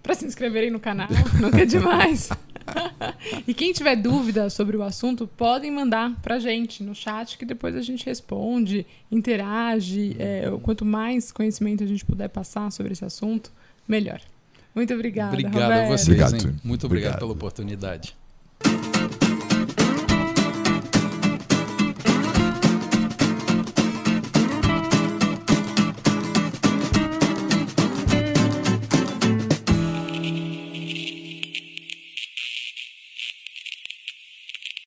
Para 0.02 0.16
se 0.16 0.26
inscreverem 0.26 0.70
no 0.70 0.82
canal, 0.82 1.08
nunca 1.40 1.62
é 1.62 1.66
demais. 1.66 2.30
e 3.48 3.54
quem 3.54 3.72
tiver 3.72 3.96
dúvida 3.96 4.50
sobre 4.50 4.76
o 4.76 4.84
assunto, 4.84 5.26
podem 5.26 5.72
mandar 5.72 6.14
para 6.22 6.40
gente 6.40 6.84
no 6.84 6.94
chat, 6.94 7.38
que 7.38 7.46
depois 7.46 7.74
a 7.74 7.82
gente 7.82 8.06
responde, 8.06 8.86
interage. 9.10 10.16
É, 10.20 10.52
quanto 10.62 10.84
mais 10.84 11.32
conhecimento 11.32 11.84
a 11.84 11.88
gente 11.88 12.04
puder 12.04 12.28
passar 12.28 12.70
sobre 12.70 12.92
esse 12.92 13.06
assunto, 13.06 13.50
melhor. 13.88 14.20
Muito 14.76 14.94
obrigada. 14.94 15.34
Obrigado 15.34 15.54
Roberto. 15.54 15.84
a 15.84 15.98
vocês. 15.98 16.08
Obrigado. 16.08 16.32
Muito 16.34 16.48
obrigado, 16.48 16.86
obrigado 16.86 17.20
pela 17.20 17.32
oportunidade. 17.32 18.16